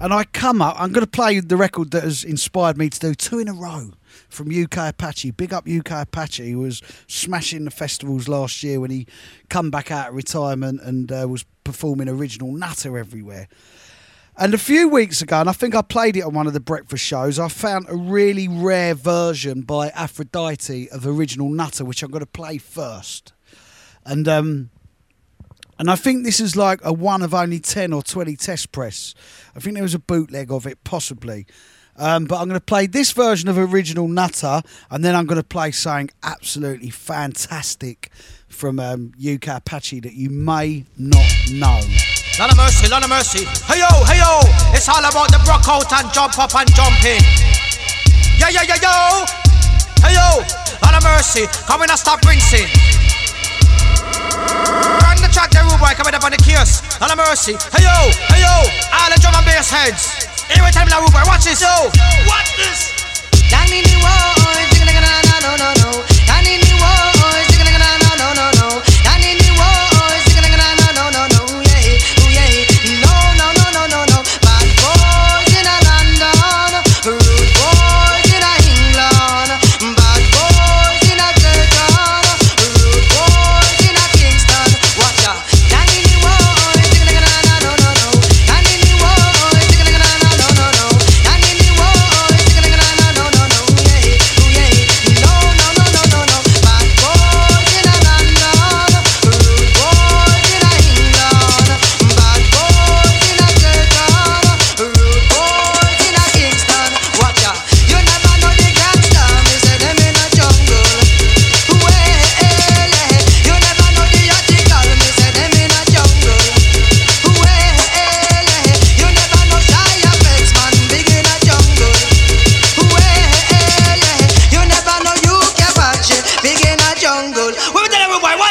And 0.00 0.12
I 0.12 0.24
come 0.24 0.62
up, 0.62 0.74
I'm 0.78 0.90
going 0.90 1.04
to 1.04 1.10
play 1.10 1.38
the 1.38 1.56
record 1.56 1.90
that 1.92 2.02
has 2.02 2.24
inspired 2.24 2.76
me 2.76 2.88
to 2.88 2.98
do 2.98 3.14
two 3.14 3.38
in 3.38 3.48
a 3.48 3.52
row 3.52 3.92
from 4.32 4.50
UK 4.50 4.90
Apache. 4.90 5.32
Big 5.32 5.52
up 5.52 5.68
UK 5.68 6.02
Apache, 6.02 6.50
who 6.50 6.60
was 6.60 6.82
smashing 7.06 7.64
the 7.64 7.70
festivals 7.70 8.28
last 8.28 8.62
year 8.62 8.80
when 8.80 8.90
he 8.90 9.06
come 9.48 9.70
back 9.70 9.90
out 9.90 10.10
of 10.10 10.14
retirement 10.14 10.80
and 10.82 11.12
uh, 11.12 11.26
was 11.28 11.44
performing 11.64 12.08
original 12.08 12.52
Nutter 12.52 12.98
everywhere. 12.98 13.48
And 14.36 14.54
a 14.54 14.58
few 14.58 14.88
weeks 14.88 15.20
ago, 15.20 15.40
and 15.40 15.48
I 15.48 15.52
think 15.52 15.74
I 15.74 15.82
played 15.82 16.16
it 16.16 16.22
on 16.22 16.32
one 16.32 16.46
of 16.46 16.54
the 16.54 16.60
breakfast 16.60 17.04
shows, 17.04 17.38
I 17.38 17.48
found 17.48 17.86
a 17.88 17.96
really 17.96 18.48
rare 18.48 18.94
version 18.94 19.60
by 19.60 19.90
Aphrodite 19.90 20.88
of 20.88 21.06
original 21.06 21.50
Nutter, 21.50 21.84
which 21.84 22.02
I'm 22.02 22.10
going 22.10 22.20
to 22.20 22.26
play 22.26 22.56
first. 22.56 23.34
And 24.06 24.26
um, 24.26 24.70
and 25.78 25.90
I 25.90 25.96
think 25.96 26.24
this 26.24 26.40
is 26.40 26.54
like 26.54 26.80
a 26.84 26.92
one 26.92 27.22
of 27.22 27.34
only 27.34 27.58
10 27.58 27.92
or 27.92 28.02
20 28.02 28.36
test 28.36 28.72
press. 28.72 29.14
I 29.56 29.60
think 29.60 29.74
there 29.74 29.82
was 29.82 29.94
a 29.94 29.98
bootleg 29.98 30.52
of 30.52 30.66
it, 30.66 30.82
possibly. 30.84 31.46
Um, 32.02 32.24
but 32.24 32.40
I'm 32.40 32.48
going 32.48 32.58
to 32.58 32.64
play 32.64 32.88
this 32.88 33.12
version 33.12 33.48
of 33.48 33.56
original 33.56 34.08
Nutter, 34.08 34.62
and 34.90 35.04
then 35.04 35.14
I'm 35.14 35.24
going 35.24 35.40
to 35.40 35.46
play 35.46 35.70
something 35.70 36.10
absolutely 36.24 36.90
fantastic 36.90 38.10
from 38.48 38.80
um, 38.80 39.12
UK 39.22 39.46
Apache 39.62 40.00
that 40.00 40.14
you 40.14 40.28
may 40.28 40.84
not 40.98 41.30
know. 41.52 41.78
Lot 42.40 42.50
of 42.50 42.56
mercy, 42.58 42.88
lot 42.90 43.04
of 43.04 43.08
mercy. 43.08 43.46
Hey 43.70 43.78
yo, 43.78 43.86
hey 44.10 44.18
yo, 44.18 44.42
it's 44.74 44.88
all 44.88 44.98
about 44.98 45.30
the 45.30 45.38
broke 45.46 45.62
and 45.70 46.12
jump 46.12 46.36
up 46.42 46.50
and 46.58 46.66
jump 46.74 46.98
in. 47.06 47.22
Yeah, 48.34 48.50
yeah, 48.50 48.66
yeah, 48.66 48.82
yo. 48.82 49.22
Hey 50.02 50.18
yo, 50.18 50.42
lot 50.82 50.98
of 50.98 51.04
mercy. 51.06 51.46
Come 51.70 51.86
in 51.86 51.90
and 51.90 51.98
stop 51.98 52.18
rinsing. 52.26 52.66
Run 55.06 55.22
the 55.22 55.30
track, 55.30 55.54
the 55.54 55.62
rude 55.70 55.78
boy 55.78 55.94
coming 55.94 56.18
up 56.18 56.24
on 56.24 56.32
the 56.34 56.42
kiosk. 56.42 56.82
Lot 57.00 57.14
of 57.14 57.18
mercy. 57.18 57.54
Hey 57.70 57.86
yo, 57.86 58.10
hey 58.26 58.42
yo, 58.42 58.54
all 58.90 59.06
the 59.06 59.22
drum 59.22 59.38
and 59.38 59.46
bass 59.46 59.70
heads. 59.70 60.31
Anyway, 60.52 60.70
tell 60.70 60.84
me 60.84 60.90
now, 60.90 61.00
Rupert, 61.00 61.26
watch 61.26 61.44
this. 61.44 61.60
Yo, 61.62 61.68
watch 62.28 62.52
this. 62.56 62.92
That 63.48 63.68
mean 63.70 63.84
the 63.84 63.96
no, 63.96 64.12
No, 65.40 65.56
no, 65.56 65.56
no, 65.56 65.92
no. 65.92 66.11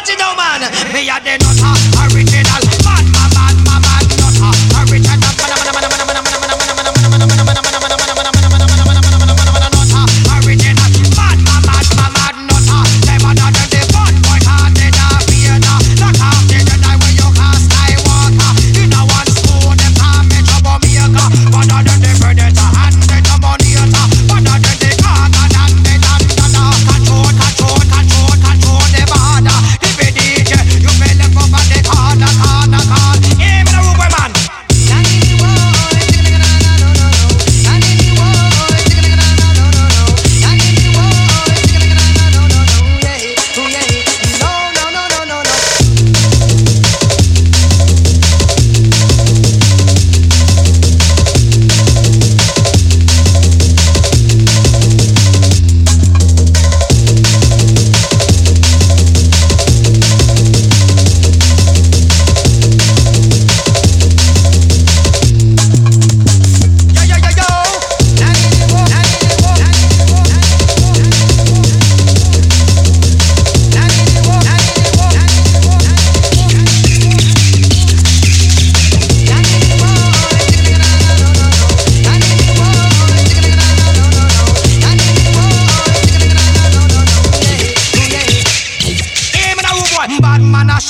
Platinum 0.03 0.29
oh 0.29 0.35
man, 0.35 0.61
me 0.93 1.09
a 1.09 1.19
the 1.21 1.37
nutter 1.37 2.10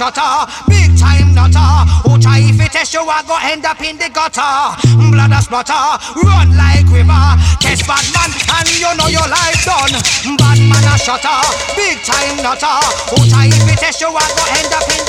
shutter, 0.02 0.50
big 0.66 0.90
time 0.98 1.30
nutter. 1.38 1.70
Who 2.10 2.18
try 2.18 2.42
if 2.42 2.58
it 2.58 2.74
test 2.74 2.90
you, 2.94 3.06
I 3.06 3.22
go 3.22 3.38
end 3.38 3.66
up 3.70 3.78
in 3.86 4.02
the 4.02 4.10
gutter. 4.10 4.74
Blood 5.14 5.30
a 5.30 5.40
splatter, 5.46 5.78
run 6.26 6.58
like 6.58 6.90
river. 6.90 7.26
Test 7.62 7.86
bad 7.86 8.02
man, 8.10 8.34
and 8.34 8.70
you 8.82 8.90
know 8.98 9.06
your 9.14 9.30
life 9.30 9.62
done. 9.62 9.94
Bad 10.42 10.58
man 10.58 10.86
a 10.90 10.98
shutter, 10.98 11.38
big 11.78 12.02
time 12.02 12.42
nutter. 12.42 12.82
Who 13.14 13.30
try 13.30 13.46
if 13.46 13.62
you 13.62 13.78
test 13.78 14.02
you, 14.02 14.10
I 14.10 14.26
go 14.34 14.44
end 14.58 14.74
up 14.74 14.90
in 14.90 15.01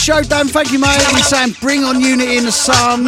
show, 0.00 0.22
Dan. 0.22 0.48
Thank 0.48 0.72
you, 0.72 0.78
mate. 0.78 0.96
He's 1.12 1.26
saying 1.26 1.54
bring 1.60 1.84
on 1.84 2.00
Unity 2.00 2.38
in 2.38 2.44
the 2.44 2.52
Sun. 2.52 3.06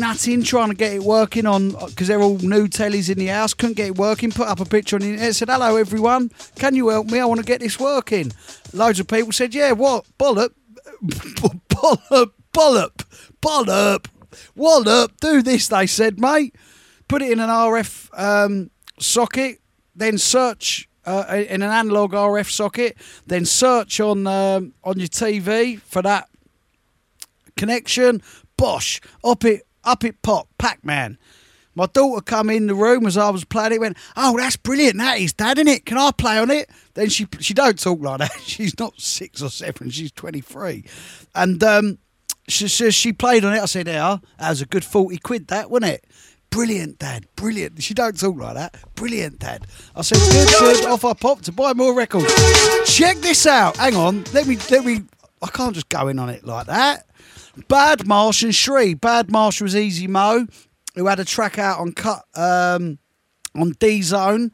trying 0.43 0.69
to 0.69 0.75
get 0.75 0.93
it 0.93 1.03
working 1.03 1.45
on 1.45 1.71
because 1.87 2.07
they're 2.07 2.21
all 2.21 2.37
new 2.37 2.67
tellies 2.67 3.09
in 3.09 3.17
the 3.17 3.27
house. 3.27 3.53
Couldn't 3.53 3.75
get 3.75 3.87
it 3.87 3.97
working. 3.97 4.31
Put 4.31 4.47
up 4.47 4.61
a 4.61 4.65
picture 4.65 4.95
on 4.95 5.01
the 5.01 5.09
internet. 5.09 5.35
Said, 5.35 5.49
"Hello 5.49 5.75
everyone, 5.75 6.31
can 6.55 6.75
you 6.75 6.87
help 6.89 7.07
me? 7.07 7.19
I 7.19 7.25
want 7.25 7.41
to 7.41 7.45
get 7.45 7.59
this 7.59 7.79
working." 7.79 8.31
Loads 8.71 8.99
of 8.99 9.07
people 9.07 9.33
said, 9.33 9.53
"Yeah, 9.53 9.73
what 9.73 10.05
bollop, 10.17 10.51
bollop, 11.03 12.31
bollop, 12.53 13.03
bollop, 13.41 14.07
wallop, 14.55 15.11
do 15.19 15.41
this." 15.41 15.67
They 15.67 15.87
said, 15.87 16.17
"Mate, 16.19 16.55
put 17.09 17.21
it 17.21 17.31
in 17.31 17.39
an 17.39 17.49
RF 17.49 18.09
um, 18.17 18.71
socket, 18.99 19.59
then 19.95 20.17
search." 20.17 20.89
Uh, 21.07 21.43
in 21.47 21.61
an 21.61 21.69
analog 21.69 22.13
RF 22.13 22.49
socket, 22.49 22.97
then 23.27 23.45
search 23.45 23.99
on 23.99 24.25
um, 24.25 24.73
on 24.83 24.97
your 24.97 25.07
TV 25.07 25.79
for 25.81 26.01
that 26.01 26.27
connection. 27.55 28.23
Bosh, 28.57 29.01
up 29.23 29.43
it, 29.45 29.63
up 29.83 30.03
it, 30.03 30.21
pop, 30.21 30.47
Pac 30.57 30.83
Man. 30.83 31.17
My 31.75 31.87
daughter 31.87 32.21
come 32.21 32.49
in 32.49 32.67
the 32.67 32.75
room 32.75 33.05
as 33.05 33.17
I 33.17 33.29
was 33.29 33.43
playing 33.43 33.73
it. 33.73 33.81
Went, 33.81 33.97
oh, 34.15 34.37
that's 34.37 34.55
brilliant. 34.55 34.97
That 34.97 35.19
is, 35.19 35.33
Dad, 35.33 35.57
isn't 35.57 35.67
it? 35.67 35.85
Can 35.85 35.97
I 35.97 36.11
play 36.11 36.37
on 36.39 36.49
it? 36.49 36.69
Then 36.93 37.09
she 37.09 37.27
she 37.39 37.53
don't 37.53 37.77
talk 37.77 37.99
like 37.99 38.19
that. 38.19 38.31
She's 38.43 38.79
not 38.79 38.99
six 38.99 39.41
or 39.41 39.49
seven. 39.49 39.89
She's 39.89 40.11
twenty 40.13 40.39
three, 40.39 40.85
and 41.35 41.61
um, 41.63 41.97
she 42.47 42.69
says 42.69 42.95
she 42.95 43.11
played 43.11 43.43
on 43.43 43.53
it. 43.53 43.61
I 43.61 43.65
said, 43.65 43.87
yeah, 43.87 44.17
that 44.39 44.49
was 44.49 44.61
a 44.61 44.65
good 44.65 44.85
forty 44.85 45.17
quid. 45.17 45.47
That 45.49 45.69
wasn't 45.69 45.91
it? 45.91 46.05
Brilliant, 46.49 46.99
Dad. 46.99 47.25
Brilliant. 47.35 47.83
She 47.83 47.93
don't 47.93 48.17
talk 48.17 48.37
like 48.37 48.53
that. 48.55 48.77
Brilliant, 48.95 49.39
Dad. 49.39 49.67
I 49.93 50.01
said, 50.03 50.19
good, 50.31 50.47
good. 50.57 50.85
Off 50.85 51.03
I 51.03 51.11
popped 51.11 51.43
to 51.45 51.51
buy 51.51 51.73
more 51.73 51.93
records. 51.93 52.33
Check 52.85 53.17
this 53.17 53.45
out. 53.45 53.75
Hang 53.75 53.97
on. 53.97 54.23
Let 54.31 54.47
me 54.47 54.57
let 54.71 54.85
me. 54.85 55.01
I 55.41 55.47
can't 55.47 55.75
just 55.75 55.89
go 55.89 56.07
in 56.07 56.19
on 56.19 56.29
it 56.29 56.45
like 56.45 56.67
that. 56.67 57.07
Bad 57.67 58.07
Marsh 58.07 58.43
and 58.43 58.53
Shri. 58.53 58.93
Bad 58.93 59.31
Marsh 59.31 59.61
was 59.61 59.75
Easy 59.75 60.07
Mo, 60.07 60.47
who 60.95 61.07
had 61.07 61.19
a 61.19 61.25
track 61.25 61.57
out 61.57 61.79
on 61.79 61.93
cut 61.93 62.23
um, 62.35 62.99
on 63.55 63.71
D 63.79 64.01
Zone. 64.01 64.51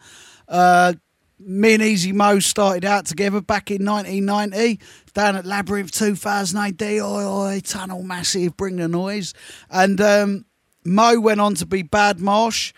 Uh, 0.48 0.94
me 1.40 1.74
and 1.74 1.84
Easy 1.84 2.12
Mo 2.12 2.40
started 2.40 2.86
out 2.86 3.06
together 3.06 3.41
back 3.41 3.72
in 3.72 3.86
1990 3.86 4.80
down 5.14 5.36
at 5.36 5.45
Labyrinth 5.45 5.91
2000 5.91 6.60
AD. 6.60 6.82
Oi, 6.82 6.99
oi, 7.02 7.62
Tunnel 7.64 8.03
Massive, 8.03 8.56
bring 8.58 8.76
the 8.76 8.88
noise. 8.88 9.34
And 9.70 9.99
um, 9.99 10.45
Mo 10.86 11.20
went 11.20 11.41
on 11.41 11.56
to 11.56 11.66
be 11.66 11.82
Bad 11.82 12.20
Marsh. 12.20 12.74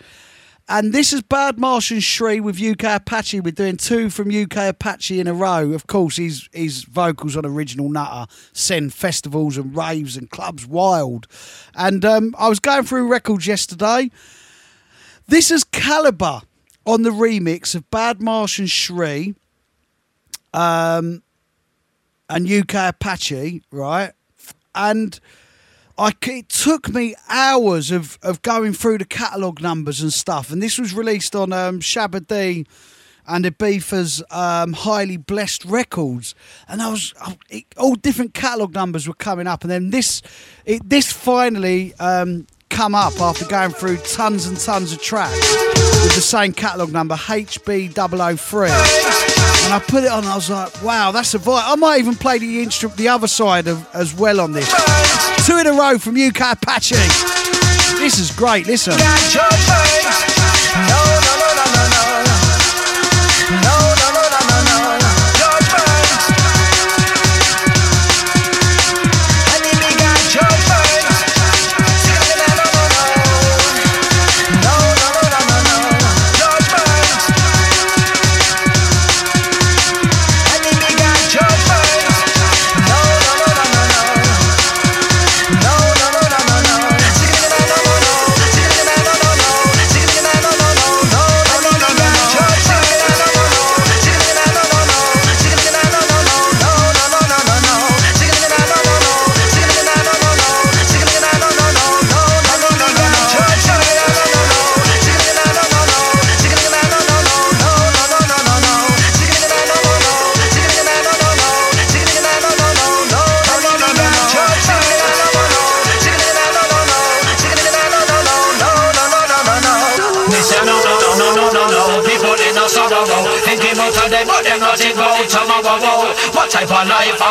And 0.69 0.93
this 0.93 1.11
is 1.11 1.21
Bad 1.21 1.59
Martian 1.59 1.99
Shree 1.99 2.39
with 2.39 2.61
UK 2.61 2.83
Apache. 2.83 3.41
We're 3.41 3.51
doing 3.51 3.75
two 3.75 4.09
from 4.09 4.29
UK 4.29 4.69
Apache 4.69 5.19
in 5.19 5.27
a 5.27 5.33
row. 5.33 5.73
Of 5.73 5.87
course, 5.87 6.15
his 6.15 6.47
his 6.53 6.83
vocals 6.83 7.35
on 7.35 7.45
Original 7.45 7.89
Nutter 7.89 8.31
send 8.53 8.93
festivals 8.93 9.57
and 9.57 9.75
raves 9.75 10.15
and 10.15 10.29
clubs 10.29 10.65
wild. 10.65 11.27
And 11.75 12.05
um, 12.05 12.33
I 12.39 12.47
was 12.47 12.59
going 12.61 12.83
through 12.83 13.07
records 13.07 13.45
yesterday. 13.45 14.09
This 15.27 15.51
is 15.51 15.65
Calibre 15.65 16.43
on 16.85 17.01
the 17.01 17.09
remix 17.09 17.75
of 17.75 17.89
Bad 17.91 18.21
Martian 18.21 18.67
Shree 18.67 19.35
um, 20.53 21.23
and 22.29 22.49
UK 22.49 22.89
Apache, 22.89 23.63
right? 23.69 24.13
And 24.73 25.19
I, 25.97 26.11
it 26.23 26.49
took 26.49 26.89
me 26.89 27.15
hours 27.29 27.91
of, 27.91 28.17
of 28.23 28.41
going 28.41 28.73
through 28.73 28.97
the 28.97 29.05
catalogue 29.05 29.61
numbers 29.61 30.01
and 30.01 30.11
stuff. 30.11 30.51
And 30.51 30.61
this 30.61 30.79
was 30.79 30.93
released 30.93 31.35
on 31.35 31.53
um, 31.53 31.79
D 31.79 32.65
and 33.25 33.45
Ibiza's 33.45 34.23
um, 34.31 34.73
Highly 34.73 35.17
Blessed 35.17 35.65
Records. 35.65 36.35
And 36.67 36.81
I 36.81 36.89
was, 36.89 37.13
I, 37.21 37.37
it, 37.49 37.65
all 37.77 37.95
different 37.95 38.33
catalogue 38.33 38.73
numbers 38.73 39.07
were 39.07 39.13
coming 39.13 39.47
up. 39.47 39.61
And 39.63 39.71
then 39.71 39.91
this, 39.91 40.21
it, 40.65 40.81
this 40.89 41.11
finally 41.11 41.93
um, 41.95 42.47
come 42.73 42.95
up 42.95 43.21
after 43.21 43.45
going 43.45 43.69
through 43.69 43.97
tons 43.97 44.47
and 44.47 44.59
tons 44.59 44.91
of 44.91 45.01
tracks 45.01 45.39
with 46.03 46.15
the 46.15 46.21
same 46.21 46.51
catalogue 46.51 46.91
number, 46.91 47.13
HB003. 47.15 48.69
And 49.65 49.73
I 49.73 49.79
put 49.87 50.03
it 50.03 50.11
on, 50.11 50.25
I 50.25 50.35
was 50.35 50.49
like, 50.49 50.81
wow, 50.83 51.11
that's 51.11 51.35
a 51.35 51.39
vibe. 51.39 51.61
I 51.65 51.75
might 51.75 51.99
even 51.99 52.15
play 52.15 52.39
the 52.39 52.63
instrument, 52.63 52.97
the 52.97 53.09
other 53.09 53.27
side 53.27 53.67
of, 53.67 53.87
as 53.93 54.15
well 54.15 54.41
on 54.41 54.53
this. 54.53 54.67
Two 55.45 55.57
in 55.57 55.67
a 55.67 55.73
row 55.73 55.99
from 55.99 56.15
UK 56.15 56.53
Apache. 56.53 56.95
This 57.99 58.19
is 58.19 58.31
great, 58.35 58.65
listen. 58.65 58.93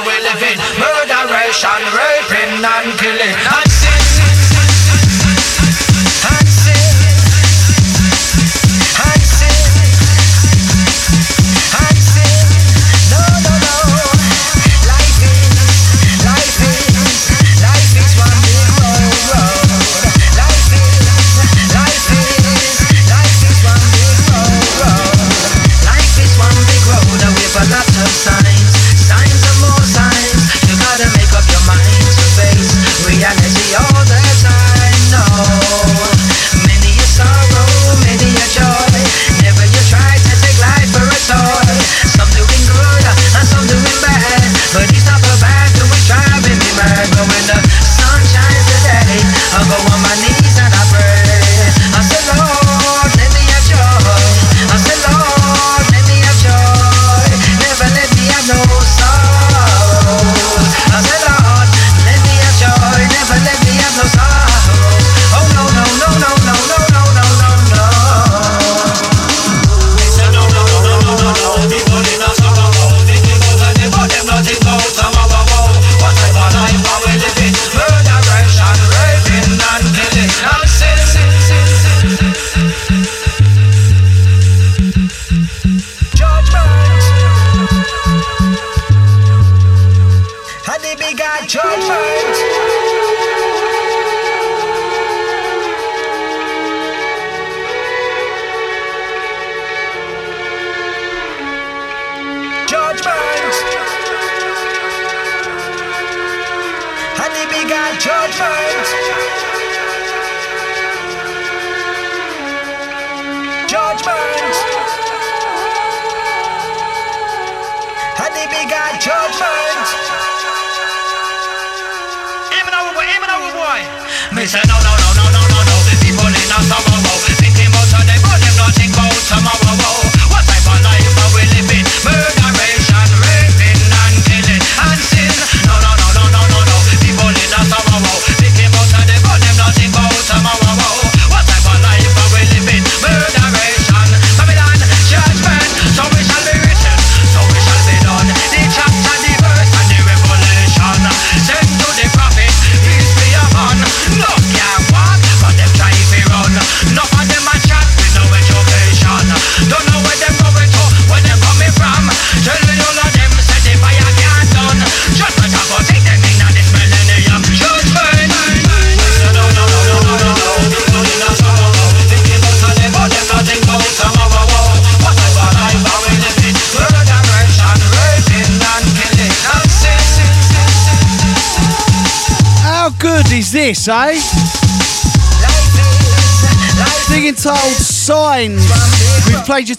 we 0.07 0.15
living. 0.23 0.59
Murderation, 0.79 1.81
rape. 1.95 2.22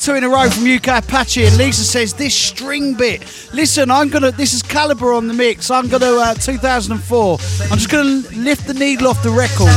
two 0.03 0.15
in 0.15 0.23
a 0.25 0.29
row 0.29 0.49
from 0.49 0.65
UK 0.65 1.01
Apache, 1.01 1.45
and 1.45 1.57
Lisa 1.57 1.85
says 1.85 2.13
this 2.13 2.35
string 2.35 2.93
bit. 2.93 3.21
Listen, 3.53 3.89
I'm 3.89 4.09
gonna. 4.09 4.31
This 4.31 4.53
is 4.53 4.61
Calibre 4.61 5.15
on 5.15 5.29
the 5.29 5.33
mix. 5.33 5.71
I'm 5.71 5.87
gonna 5.87 6.17
uh, 6.17 6.33
2004. 6.33 7.37
I'm 7.71 7.77
just 7.77 7.89
gonna 7.89 8.09
lift 8.35 8.67
the 8.67 8.73
needle 8.73 9.07
off 9.07 9.23
the 9.23 9.29
record. 9.29 9.69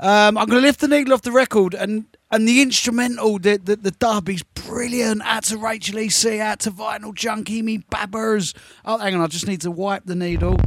Um, 0.00 0.36
I'm 0.36 0.48
gonna 0.48 0.60
lift 0.60 0.80
the 0.80 0.88
needle 0.88 1.14
off 1.14 1.22
the 1.22 1.30
record, 1.30 1.74
and 1.74 2.06
and 2.32 2.48
the 2.48 2.62
instrumental, 2.62 3.38
the 3.38 3.58
the, 3.58 3.76
the 3.76 3.92
dub 3.92 4.28
is 4.28 4.42
brilliant. 4.42 5.22
Out 5.22 5.44
to 5.44 5.56
Rachel 5.56 6.00
E.C., 6.00 6.40
out 6.40 6.58
to 6.60 6.72
Vinyl 6.72 7.14
Junkie, 7.14 7.62
me 7.62 7.78
babbers. 7.78 8.56
Oh, 8.84 8.98
hang 8.98 9.14
on, 9.14 9.20
I 9.20 9.28
just 9.28 9.46
need 9.46 9.60
to 9.60 9.70
wipe 9.70 10.04
the 10.04 10.16
needle. 10.16 10.58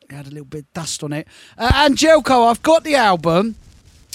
It 0.00 0.10
had 0.10 0.26
a 0.26 0.30
little 0.30 0.46
bit 0.46 0.64
of 0.64 0.72
dust 0.72 1.04
on 1.04 1.12
it. 1.12 1.28
Uh, 1.56 1.70
Angelco, 1.70 2.50
I've 2.50 2.62
got 2.62 2.82
the 2.82 2.96
album. 2.96 3.54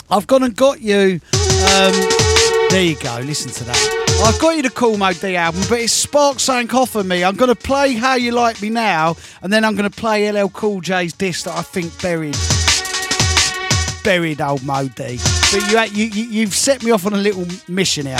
I've 0.10 0.28
gone 0.28 0.44
and 0.44 0.56
got 0.56 0.82
you. 0.82 1.22
Um, 1.34 2.26
there 2.69 2.84
you 2.84 2.95
go, 2.98 3.19
listen 3.23 3.52
to 3.52 3.64
that. 3.65 3.98
I've 4.23 4.39
got 4.39 4.56
you 4.56 4.61
the 4.61 4.69
Cool 4.69 4.98
Moe 4.98 5.14
Dee 5.14 5.35
album, 5.35 5.61
but 5.69 5.80
it's 5.80 5.94
sparked 5.94 6.41
something 6.41 6.76
off 6.76 6.95
of 6.95 7.06
me. 7.06 7.23
I'm 7.23 7.35
going 7.35 7.49
to 7.49 7.56
play 7.56 7.94
How 7.94 8.15
You 8.15 8.31
Like 8.31 8.61
Me 8.61 8.69
Now, 8.69 9.15
and 9.41 9.53
then 9.53 9.64
I'm 9.64 9.76
going 9.76 9.89
to 9.89 9.95
play 9.95 10.31
LL 10.31 10.49
Cool 10.49 10.81
J's 10.81 11.14
disc 11.14 11.45
that 11.45 11.56
I 11.57 11.61
think 11.61 12.02
buried 12.02 12.35
buried 14.03 14.39
old 14.39 14.64
Moe 14.64 14.88
Dee. 14.88 15.19
But 15.52 15.91
you, 15.94 16.06
you, 16.06 16.23
you've 16.23 16.56
set 16.56 16.81
me 16.84 16.91
off 16.91 17.06
on 17.06 17.14
a 17.14 17.18
little 17.18 17.45
mission 17.68 18.06
here. 18.06 18.18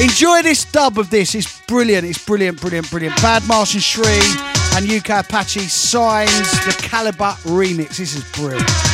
Enjoy 0.00 0.42
this 0.42 0.64
dub 0.64 0.98
of 0.98 1.10
this. 1.10 1.34
It's 1.34 1.60
brilliant. 1.66 2.06
It's 2.06 2.24
brilliant, 2.24 2.60
brilliant, 2.60 2.90
brilliant. 2.90 3.16
Bad 3.16 3.46
Martian 3.46 3.80
Shree 3.80 4.22
and 4.74 4.90
UK 4.90 5.26
Apache 5.26 5.60
signs 5.60 6.50
the 6.64 6.74
Calibre 6.82 7.32
remix. 7.44 7.98
This 7.98 8.14
is 8.14 8.24
brilliant. 8.32 8.87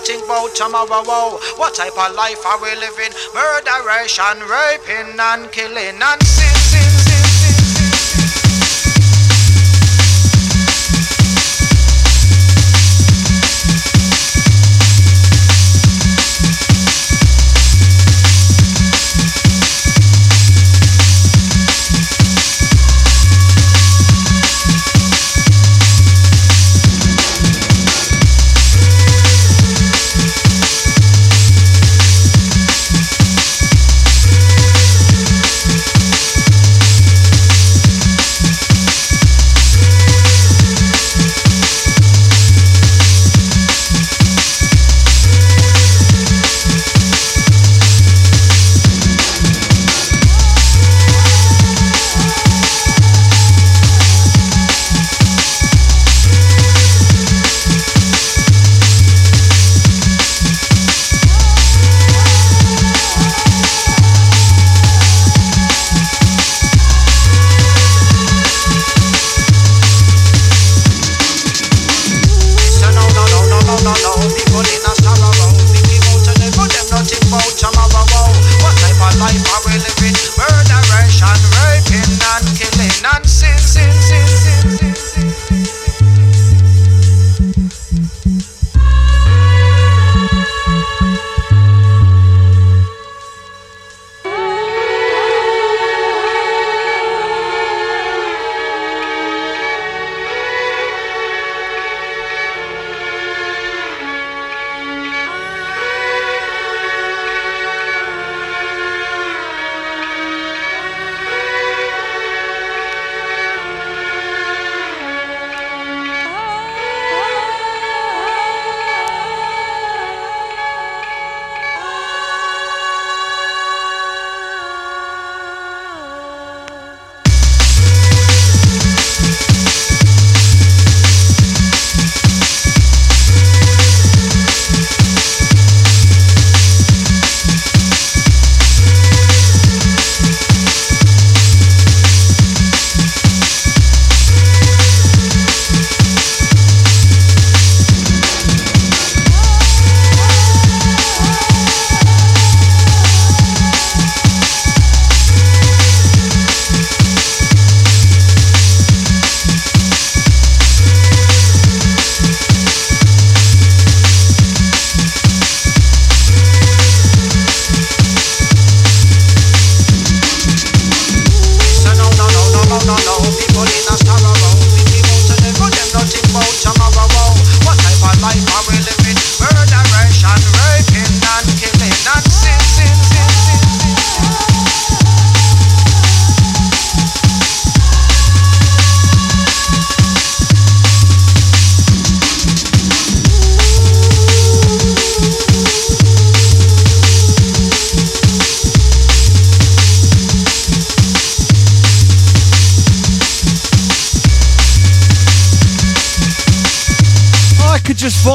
Think 0.00 0.24
about 0.24 0.54
tomorrow. 0.54 1.38
What 1.56 1.74
type 1.74 1.96
of 1.96 2.14
life 2.14 2.44
are 2.46 2.60
we 2.62 2.74
living? 2.76 3.12
Murderation, 3.34 4.40
raping, 4.48 5.18
and 5.18 5.50
killing, 5.52 6.00
and 6.00 6.22
sin, 6.22 6.59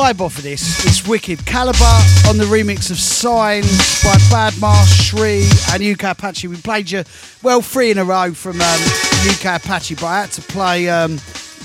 vibe 0.05 0.21
off 0.21 0.37
of 0.37 0.43
this. 0.43 0.85
It's 0.85 1.07
wicked. 1.07 1.43
Calibre 1.47 1.85
on 2.29 2.37
the 2.37 2.45
remix 2.45 2.91
of 2.91 2.97
Signs 2.99 4.03
by 4.03 4.15
Badmar, 4.29 4.85
Shri, 4.85 5.45
and 5.73 5.81
UK 5.81 6.11
Apache. 6.11 6.47
We 6.47 6.57
played 6.57 6.91
you, 6.91 7.03
well, 7.41 7.61
three 7.61 7.89
in 7.89 7.97
a 7.97 8.03
row 8.03 8.31
from 8.33 8.61
um, 8.61 8.79
UK 9.27 9.63
Apache, 9.63 9.95
but 9.95 10.05
I 10.05 10.21
had 10.21 10.31
to 10.33 10.41
play 10.43 10.89
um, 10.89 11.15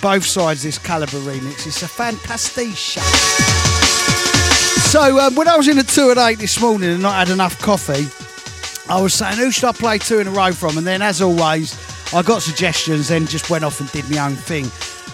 both 0.01 0.25
sides 0.25 0.63
this 0.63 0.79
Calibre 0.79 1.21
remix. 1.21 1.67
It's 1.67 1.83
a 1.83 1.89
fantastic 1.89 2.75
show. 2.75 3.03
So, 4.89 5.19
um, 5.21 5.35
when 5.35 5.47
I 5.47 5.57
was 5.57 5.69
in 5.69 5.79
a 5.79 5.83
two 5.83 6.11
at 6.11 6.17
eight 6.17 6.39
this 6.39 6.61
morning 6.63 6.91
and 6.91 7.03
not 7.03 7.15
had 7.15 7.29
enough 7.29 7.61
coffee, 7.61 8.07
I 8.91 9.03
was 9.03 9.13
saying, 9.13 9.37
who 9.37 9.51
should 9.51 9.65
I 9.65 9.73
play 9.73 9.99
two 9.99 10.19
in 10.19 10.27
a 10.27 10.31
row 10.31 10.53
from? 10.53 10.79
And 10.79 10.87
then, 10.87 11.03
as 11.03 11.21
always, 11.21 11.77
I 12.15 12.23
got 12.23 12.41
suggestions, 12.41 13.09
then 13.09 13.27
just 13.27 13.51
went 13.51 13.65
off 13.65 13.81
and 13.81 13.93
did 13.93 14.11
my 14.11 14.25
own 14.25 14.35
thing. 14.35 14.65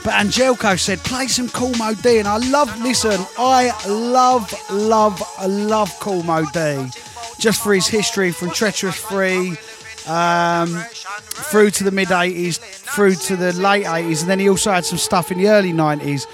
But 0.07 0.15
Angelico 0.21 0.77
said, 0.77 1.01
play 1.01 1.27
some 1.27 1.49
Cool 1.49 1.75
Moe 1.79 1.95
Dee. 1.95 2.19
And 2.21 2.29
I 2.29 2.37
love, 2.37 2.81
listen, 2.81 3.21
I 3.37 3.73
love, 3.89 4.55
love, 4.71 5.21
love 5.45 5.93
Cool 5.99 6.23
Moe 6.23 6.47
Dee. 6.53 6.89
Just 7.41 7.61
for 7.61 7.75
his 7.75 7.89
history 7.89 8.31
from 8.31 8.53
Treacherous 8.53 9.01
Three 9.01 9.57
um, 10.07 10.69
through 11.51 11.71
to 11.73 11.83
the 11.83 11.91
mid 11.91 12.07
80s, 12.07 12.59
through 12.59 13.17
to 13.17 13.35
the 13.35 13.53
late 13.55 13.85
80s. 13.85 14.21
And 14.21 14.31
then 14.31 14.39
he 14.39 14.49
also 14.49 14.71
had 14.71 14.85
some 14.85 14.97
stuff 14.97 15.33
in 15.33 15.39
the 15.39 15.49
early 15.49 15.73
90s. 15.73 16.29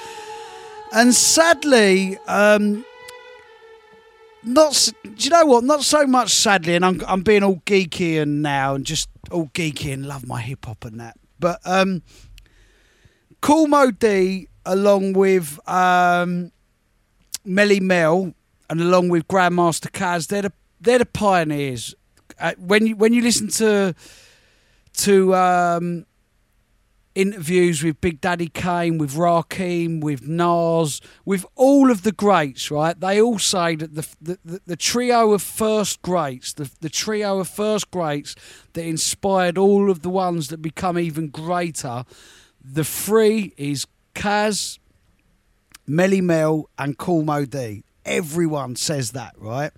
And 0.93 1.15
sadly, 1.15 2.19
um, 2.29 2.85
not 4.43 4.93
do 5.03 5.25
you 5.25 5.31
know 5.31 5.47
what 5.47 5.65
not 5.65 5.83
so 5.83 6.07
much 6.07 6.35
sadly 6.35 6.75
and 6.75 6.85
I'm, 6.85 7.01
I'm 7.07 7.23
being 7.23 7.43
all 7.43 7.63
geeky 7.65 8.21
and 8.21 8.43
now 8.43 8.75
and 8.75 8.85
just 8.85 9.09
all 9.31 9.47
geeky 9.55 9.95
and 9.95 10.05
love 10.05 10.27
my 10.27 10.41
hip 10.41 10.67
hop 10.67 10.85
and 10.85 10.99
that 10.99 11.17
but 11.39 11.61
um 11.65 12.03
Cool 13.43 13.67
Moe 13.67 13.91
Dee 13.91 14.49
along 14.65 15.15
with 15.15 15.59
um 15.69 16.53
Melle 17.45 17.81
Mel 17.81 18.35
and 18.71 18.81
along 18.81 19.09
with 19.09 19.27
Grandmaster 19.27 19.91
Caz 19.91 20.29
they're 20.29 20.43
the 20.43 20.53
they're 20.81 21.01
the 21.01 21.07
pioneers 21.07 21.95
uh, 22.41 22.53
when 22.57 22.87
you 22.87 22.97
when 22.97 23.13
you 23.13 23.21
listen 23.21 23.49
to 23.49 23.95
to 24.95 25.35
um 25.35 26.07
interviews 27.15 27.83
with 27.83 28.01
Big 28.01 28.21
Daddy 28.21 28.49
Kane, 28.49 28.97
with 28.97 29.15
Rakim, 29.15 30.01
with 30.01 30.27
Nas, 30.27 31.01
with 31.25 31.45
all 31.57 31.91
of 31.91 32.05
the 32.05 32.13
greats, 32.13 32.71
right? 32.71 32.99
They 32.99 33.21
all 33.21 33.39
say 33.39 33.77
that 33.77 33.95
the 33.95 34.07
the, 34.21 34.61
the, 34.67 34.77
trio 34.77 35.33
of 35.33 35.43
first 35.43 36.01
greats, 36.01 36.55
the, 36.55 36.71
the 36.81 36.89
trio 36.89 37.41
of 37.41 37.49
first 37.49 37.91
greats 37.91 38.35
that 38.73 38.85
inspired 38.87 39.59
all 39.59 39.91
of 39.91 40.01
the 40.01 40.09
ones 40.09 40.49
that 40.49 40.63
become 40.63 40.99
even 40.99 41.29
greater, 41.29 42.05
the 42.65 42.85
three 42.85 43.55
is 43.57 43.87
Caz, 44.15 44.79
Melle 45.89 46.23
Mel, 46.23 46.69
and 46.79 46.97
Cool 46.97 47.23
Moe 47.23 47.45
Dee. 47.45 47.85
Everyone 48.05 48.77
says 48.77 49.13
that, 49.13 49.35
right? 49.37 49.73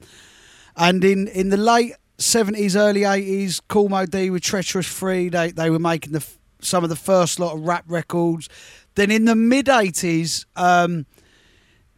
And 0.76 1.04
in, 1.04 1.28
in 1.28 1.50
the 1.50 1.56
late 1.56 1.94
70s, 2.18 2.76
early 2.76 3.02
80s, 3.02 3.60
Cool 3.68 3.88
Moe 3.88 4.06
Dee 4.06 4.30
with 4.30 4.42
Treacherous 4.42 4.88
Three, 4.88 5.28
they, 5.28 5.50
they 5.50 5.70
were 5.70 5.78
making 5.78 6.12
the 6.12 6.24
some 6.60 6.82
of 6.82 6.90
the 6.90 6.96
first 6.96 7.38
lot 7.38 7.54
of 7.54 7.60
rap 7.60 7.84
records. 7.86 8.48
Then 8.94 9.10
in 9.10 9.26
the 9.26 9.34
mid 9.34 9.66
80s, 9.66 10.46
um, 10.56 11.06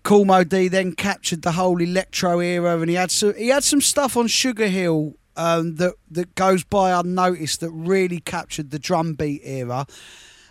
Moe 0.08 0.44
Dee 0.44 0.68
then 0.68 0.92
captured 0.92 1.42
the 1.42 1.52
whole 1.52 1.80
electro 1.80 2.40
era, 2.40 2.78
and 2.78 2.88
he 2.88 2.96
had 2.96 3.10
some 3.10 3.34
he 3.34 3.48
had 3.48 3.64
some 3.64 3.80
stuff 3.80 4.16
on 4.16 4.26
Sugar 4.26 4.68
Hill 4.68 5.14
um, 5.36 5.76
that 5.76 5.94
that 6.10 6.34
goes 6.34 6.64
by 6.64 6.98
unnoticed 6.98 7.60
that 7.60 7.70
really 7.70 8.20
captured 8.20 8.70
the 8.70 8.78
drum 8.78 9.14
beat 9.14 9.42
era. 9.44 9.86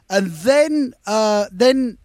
And 0.09 0.27
then 0.27 0.93
uh, 1.05 1.45
then 1.51 1.97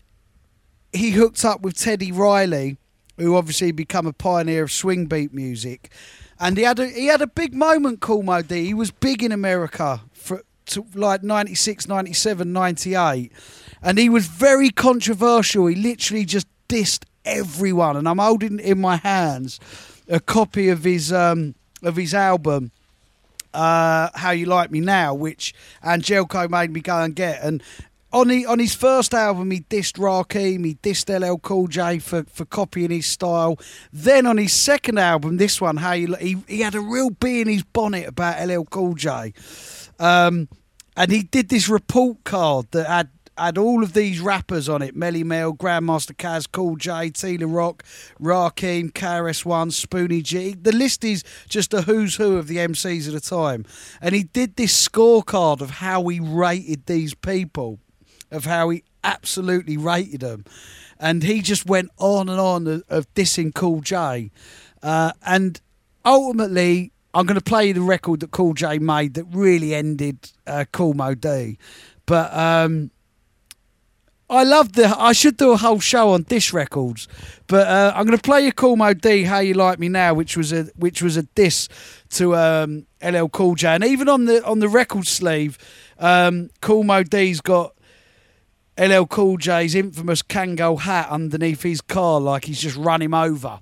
he 0.93 1.11
hooked 1.11 1.45
up 1.45 1.63
with 1.63 1.77
Teddy 1.77 2.13
Riley, 2.13 2.77
who 3.17 3.37
obviously 3.37 3.73
become 3.73 4.07
a 4.07 4.13
pioneer 4.13 4.65
of 4.65 4.73
swing 4.73 5.07
beat 5.07 5.33
music. 5.33 5.91
And 6.39 6.57
he 6.57 6.63
had 6.63 6.79
a 6.79 6.89
he 6.89 7.07
had 7.07 7.21
a 7.21 7.27
big 7.27 7.55
moment, 7.55 8.01
Cool 8.01 8.23
Moe 8.23 8.43
Dee. 8.43 8.65
He 8.65 8.75
was 8.75 8.91
big 8.91 9.23
in 9.23 9.33
America 9.33 10.01
for 10.13 10.43
to 10.67 10.87
like 10.95 11.23
96, 11.23 11.89
97, 11.89 12.53
98. 12.53 13.33
And 13.83 13.99
he 13.99 14.09
was 14.09 14.27
very 14.27 14.71
controversial. 14.71 15.67
He 15.67 15.75
literally 15.75 16.25
just 16.25 16.47
dissed 16.69 17.05
everyone. 17.25 17.97
And 17.97 18.09
I'm 18.09 18.19
holding 18.19 18.59
in 18.59 18.81
my 18.81 18.97
hands 18.97 19.61
a 20.09 20.21
copy 20.21 20.69
of 20.69 20.85
his 20.85 21.13
um, 21.13 21.55
of 21.83 21.97
his 21.97 22.15
album 22.15 22.73
uh, 23.55 24.09
"How 24.15 24.31
You 24.31 24.47
Like 24.47 24.71
Me 24.71 24.81
Now," 24.81 25.15
which 25.15 25.55
Angelco 25.85 26.49
made 26.49 26.73
me 26.73 26.81
go 26.81 26.99
and 27.03 27.15
get. 27.15 27.43
And 27.43 27.63
on 28.13 28.29
the, 28.29 28.47
on 28.47 28.59
his 28.59 28.75
first 28.75 29.15
album, 29.15 29.51
he 29.51 29.61
dissed 29.61 29.97
Rakim, 29.99 30.65
he 30.65 30.75
dissed 30.75 31.09
LL 31.09 31.39
Cool 31.39 31.69
J 31.69 31.99
for, 31.99 32.25
for 32.25 32.45
copying 32.45 32.91
his 32.91 33.07
style. 33.07 33.59
Then 33.93 34.27
on 34.27 34.37
his 34.37 34.53
second 34.53 34.99
album, 34.99 35.37
this 35.37 35.61
one, 35.61 35.77
he 35.77 36.37
he 36.49 36.61
had 36.61 36.75
a 36.75 36.81
real 36.81 37.11
bee 37.11 37.41
in 37.41 37.49
his 37.49 37.63
bonnet 37.63 38.09
about 38.09 38.45
LL 38.47 38.65
Cool 38.65 38.95
J, 38.95 39.33
um, 39.99 40.49
and 40.97 41.13
he 41.13 41.23
did 41.23 41.49
this 41.49 41.69
report 41.69 42.25
card 42.25 42.67
that 42.73 42.87
had. 42.87 43.09
Had 43.39 43.57
all 43.57 43.83
of 43.83 43.95
these 43.95 44.21
rappers 44.21 44.69
on 44.69 44.83
it: 44.83 44.95
Melle 44.95 45.25
Mel, 45.25 45.55
Grandmaster 45.55 46.15
Caz, 46.15 46.47
Cool 46.51 46.77
J, 46.77 47.09
T 47.09 47.39
La 47.39 47.51
Rock, 47.51 47.85
Rakim, 48.21 48.93
KRS 48.93 49.47
One, 49.47 49.71
Spoonie 49.71 50.23
G. 50.23 50.55
The 50.61 50.73
list 50.73 51.05
is 51.05 51.25
just 51.49 51.73
a 51.73 51.83
who's 51.83 52.17
who 52.17 52.37
of 52.37 52.49
the 52.49 52.59
MCs 52.59 53.07
at 53.07 53.15
the 53.15 53.21
time. 53.21 53.65
And 54.03 54.15
he 54.15 54.25
did 54.25 54.57
this 54.57 54.87
scorecard 54.87 55.63
of 55.63 55.71
how 55.71 56.07
he 56.09 56.21
rated 56.21 56.85
these 56.85 57.15
people, 57.15 57.79
of 58.31 58.45
how 58.45 58.71
he 58.71 58.85
absolutely 59.05 59.77
rated 59.77 60.21
them. 60.21 60.45
And 60.99 61.23
he 61.23 61.41
just 61.41 61.67
went 61.67 61.91
on 61.99 62.29
and 62.29 62.39
on 62.39 62.67
of, 62.67 62.85
of 62.89 63.15
dissing 63.15 63.55
Cool 63.55 63.81
J. 63.81 64.31
Uh, 64.83 65.13
and 65.25 65.61
ultimately, 66.05 66.93
I'm 67.15 67.27
going 67.27 67.39
to 67.39 67.45
play 67.45 67.73
the 67.73 67.81
record 67.81 68.21
that 68.21 68.31
Cool 68.31 68.55
J 68.55 68.79
made 68.79 69.15
that 69.15 69.25
really 69.25 69.75
ended 69.75 70.31
uh, 70.47 70.65
Cool 70.73 70.95
Moe 70.95 71.15
Dee. 71.15 71.59
But 72.07 72.35
um, 72.35 72.91
I 74.31 74.45
love 74.45 74.75
the. 74.75 74.95
I 74.97 75.13
should 75.13 75.37
do 75.37 75.51
a 75.51 75.57
whole 75.57 75.81
show 75.81 76.11
on 76.11 76.23
diss 76.23 76.53
records, 76.53 77.09
but 77.49 77.67
uh, 77.67 77.93
I'm 77.97 78.07
going 78.07 78.17
to 78.17 78.23
play 78.23 78.45
you 78.45 78.53
Cool 78.53 78.77
Moe 78.77 78.95
Dee. 78.95 79.25
How 79.25 79.41
you 79.41 79.55
like 79.55 79.81
me 79.81 79.89
now, 79.89 80.15
which 80.15 80.37
was 80.37 80.53
a 80.53 80.65
which 80.77 81.03
was 81.03 81.17
a 81.17 81.25
diss 81.25 81.69
to 82.11 82.37
um, 82.37 82.87
LL 83.03 83.27
Cool 83.27 83.57
J, 83.57 83.69
and 83.75 83.85
even 83.85 84.09
on 84.09 84.27
the 84.27 84.45
on 84.45 84.61
the 84.61 84.69
record 84.69 85.09
sleeve, 85.09 85.59
um, 85.99 86.51
Cool 86.61 86.85
Moe 86.85 87.03
Dee's 87.03 87.41
got 87.41 87.75
LL 88.81 89.05
Cool 89.05 89.37
J's 89.37 89.75
infamous 89.75 90.23
Kangol 90.23 90.81
hat 90.81 91.11
underneath 91.11 91.63
his 91.63 91.83
car, 91.83 92.19
like 92.19 92.47
he's 92.47 92.63
just 92.63 92.79
run 92.79 93.03
him 93.03 93.13
over. 93.13 93.61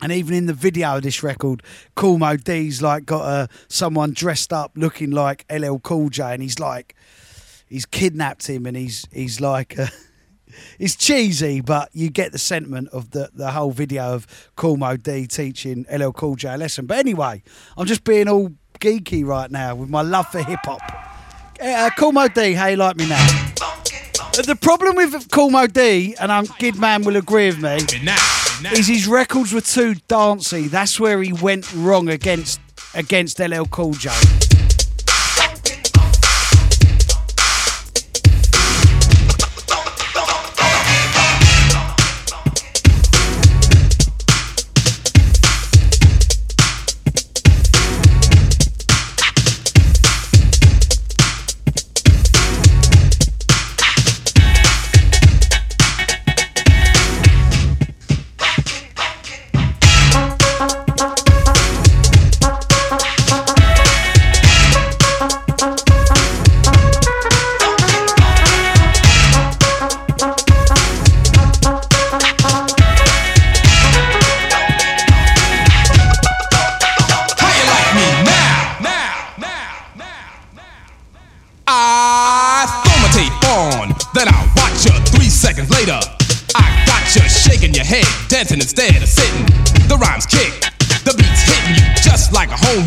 And 0.00 0.10
even 0.10 0.34
in 0.34 0.46
the 0.46 0.54
video 0.54 0.96
of 0.96 1.02
this 1.02 1.22
record, 1.22 1.62
Cool 1.94 2.16
Moe 2.16 2.38
Dee's 2.38 2.80
like 2.80 3.04
got 3.04 3.20
uh, 3.20 3.46
someone 3.68 4.12
dressed 4.12 4.54
up 4.54 4.72
looking 4.74 5.10
like 5.10 5.44
LL 5.52 5.76
Cool 5.76 6.08
J, 6.08 6.32
and 6.32 6.42
he's 6.42 6.58
like, 6.58 6.94
he's 7.68 7.84
kidnapped 7.84 8.48
him, 8.48 8.64
and 8.64 8.74
he's 8.78 9.06
he's 9.12 9.42
like, 9.42 9.78
uh, 9.78 9.88
it's 10.78 10.96
cheesy, 10.96 11.60
but 11.60 11.90
you 11.92 12.08
get 12.08 12.32
the 12.32 12.38
sentiment 12.38 12.88
of 12.94 13.10
the 13.10 13.28
the 13.34 13.50
whole 13.50 13.72
video 13.72 14.14
of 14.14 14.26
Cool 14.56 14.78
Moe 14.78 14.96
Dee 14.96 15.26
teaching 15.26 15.84
LL 15.92 16.12
Cool 16.12 16.36
J 16.36 16.54
a 16.54 16.56
lesson. 16.56 16.86
But 16.86 16.96
anyway, 16.96 17.42
I'm 17.76 17.84
just 17.84 18.04
being 18.04 18.26
all 18.26 18.52
geeky 18.80 19.22
right 19.22 19.50
now 19.50 19.74
with 19.74 19.90
my 19.90 20.00
love 20.00 20.28
for 20.28 20.42
hip 20.42 20.60
hop. 20.64 20.80
Uh, 21.60 21.90
cool 21.98 22.12
Moe 22.12 22.28
Dee, 22.28 22.54
how 22.54 22.68
you 22.68 22.76
like 22.76 22.96
me 22.96 23.06
now? 23.06 23.45
Uh, 24.38 24.42
The 24.42 24.56
problem 24.56 24.96
with 24.96 25.30
Cool 25.30 25.50
Moe 25.50 25.66
Dee, 25.66 26.14
and 26.20 26.30
I'm 26.30 26.44
Gid 26.58 26.76
Man 26.76 27.02
will 27.04 27.16
agree 27.16 27.46
with 27.46 27.60
me, 27.60 27.78
is 28.72 28.86
his 28.86 29.06
records 29.06 29.52
were 29.52 29.60
too 29.60 29.94
dancey. 30.08 30.68
That's 30.68 30.98
where 31.00 31.22
he 31.22 31.32
went 31.32 31.72
wrong 31.74 32.08
against 32.08 32.60
against 32.94 33.38
LL 33.40 33.64
Cool 33.64 33.92
J. 33.94 34.10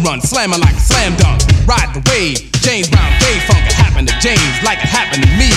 run, 0.09 0.61
like 0.61 0.73
a 0.73 0.79
slam 0.79 1.13
dunk. 1.17 1.37
Ride 1.69 1.93
the 1.93 2.01
wave, 2.09 2.49
James 2.65 2.89
Brown, 2.89 3.11
Dave 3.21 3.43
Funk, 3.45 3.61
it 3.61 3.77
happened 3.77 4.07
to 4.09 4.15
James 4.17 4.55
like 4.65 4.81
it 4.81 4.89
happened 4.89 5.21
to 5.21 5.29
me. 5.37 5.53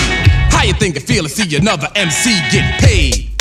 How 0.53 0.63
you 0.63 0.73
think 0.73 0.95
it 0.95 1.01
feel 1.01 1.23
to 1.23 1.29
see 1.29 1.49
another 1.57 1.89
MC 1.95 2.37
get 2.53 2.65
paid? 2.77 3.33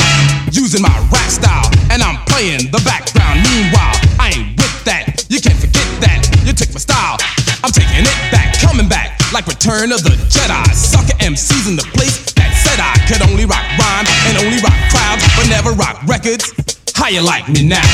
Using 0.53 0.81
my 0.81 0.95
rap 1.13 1.29
style, 1.29 1.69
and 1.93 2.01
I'm 2.03 2.17
playing 2.33 2.73
the 2.73 2.81
background. 2.85 3.45
Meanwhile, 3.45 3.97
I 4.17 4.33
ain't 4.33 4.57
with 4.57 4.85
that. 4.85 5.27
You 5.29 5.41
can't 5.41 5.59
forget 5.61 5.85
that. 6.01 6.25
You 6.45 6.53
took 6.53 6.73
my 6.73 6.81
style. 6.81 7.21
I'm 7.61 7.73
taking 7.73 8.09
it 8.09 8.19
back, 8.33 8.57
coming 8.61 8.89
back 8.89 9.21
like 9.33 9.47
Return 9.47 9.93
of 9.93 10.03
the 10.03 10.17
Jedi. 10.33 10.65
Sucker 10.73 11.17
MCs 11.21 11.69
in 11.69 11.77
the 11.77 11.87
place 11.93 12.33
that 12.41 12.57
said 12.57 12.81
I 12.81 12.97
could 13.05 13.21
only 13.29 13.45
rock 13.45 13.65
rhyme 13.77 14.09
and 14.29 14.41
only 14.41 14.61
rock 14.65 14.81
crowds, 14.89 15.25
but 15.37 15.45
never 15.49 15.77
rock 15.77 16.01
records. 16.09 16.53
How 16.97 17.09
you 17.09 17.21
like 17.21 17.49
me 17.49 17.69
now? 17.69 17.85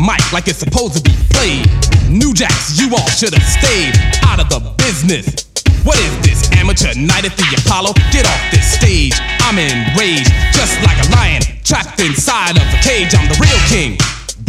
Mic 0.00 0.32
like 0.32 0.48
it's 0.48 0.58
supposed 0.58 0.96
to 0.96 1.02
be 1.02 1.12
played. 1.36 1.68
New 2.08 2.32
Jacks, 2.32 2.80
you 2.80 2.88
all 2.96 3.10
should 3.12 3.34
have 3.34 3.44
stayed 3.44 3.92
out 4.24 4.40
of 4.40 4.48
the 4.48 4.60
business. 4.80 5.46
What 5.84 5.98
is 6.00 6.12
this, 6.24 6.50
amateur 6.56 6.92
night 6.96 7.24
at 7.24 7.36
the 7.36 7.46
Apollo? 7.60 7.92
Get 8.12 8.26
off 8.26 8.42
this 8.50 8.64
stage, 8.64 9.14
I'm 9.44 9.58
enraged, 9.58 10.32
just 10.52 10.80
like 10.82 10.96
a 11.04 11.08
lion 11.16 11.42
trapped 11.64 12.00
inside 12.00 12.56
of 12.56 12.64
a 12.72 12.80
cage. 12.82 13.14
I'm 13.14 13.28
the 13.28 13.38
real 13.40 13.60
king. 13.68 13.96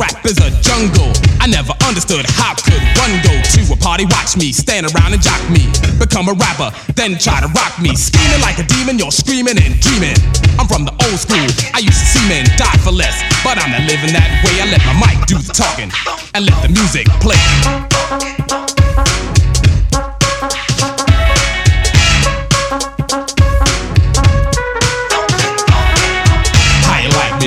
Rap 0.02 0.26
is 0.26 0.42
a 0.42 0.50
jungle. 0.66 1.14
I 1.38 1.46
never 1.46 1.78
understood 1.86 2.26
how 2.34 2.58
could 2.58 2.82
one 2.98 3.14
go 3.22 3.38
to 3.38 3.62
a 3.70 3.78
party, 3.78 4.06
watch 4.10 4.36
me, 4.36 4.52
stand 4.52 4.90
around 4.90 5.14
and 5.14 5.22
jock 5.22 5.38
me, 5.54 5.70
become 6.02 6.26
a 6.28 6.34
rapper, 6.34 6.74
then 6.98 7.20
try 7.22 7.38
to 7.40 7.46
rock 7.54 7.78
me. 7.78 7.94
Scheming 7.94 8.42
like 8.42 8.58
a 8.58 8.66
demon, 8.66 8.98
you're 8.98 9.14
screaming 9.14 9.62
and 9.62 9.78
dreaming. 9.78 10.18
I'm 10.58 10.66
from 10.66 10.90
the 10.90 10.96
old 11.06 11.20
school. 11.22 11.46
I 11.78 11.86
used 11.86 12.02
to 12.02 12.08
see 12.18 12.26
men 12.26 12.50
die 12.58 12.82
for 12.82 12.90
less, 12.90 13.14
but 13.46 13.62
I'm 13.62 13.70
not 13.70 13.86
living 13.86 14.10
that 14.18 14.42
way. 14.42 14.58
I 14.58 14.66
let 14.74 14.82
my 14.90 14.98
mic 15.06 15.28
do 15.30 15.38
the 15.38 15.54
talking 15.54 15.94
and 16.34 16.50
let 16.50 16.58
the 16.66 16.74
music 16.74 17.06
play. 17.22 17.38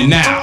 now. 0.07 0.34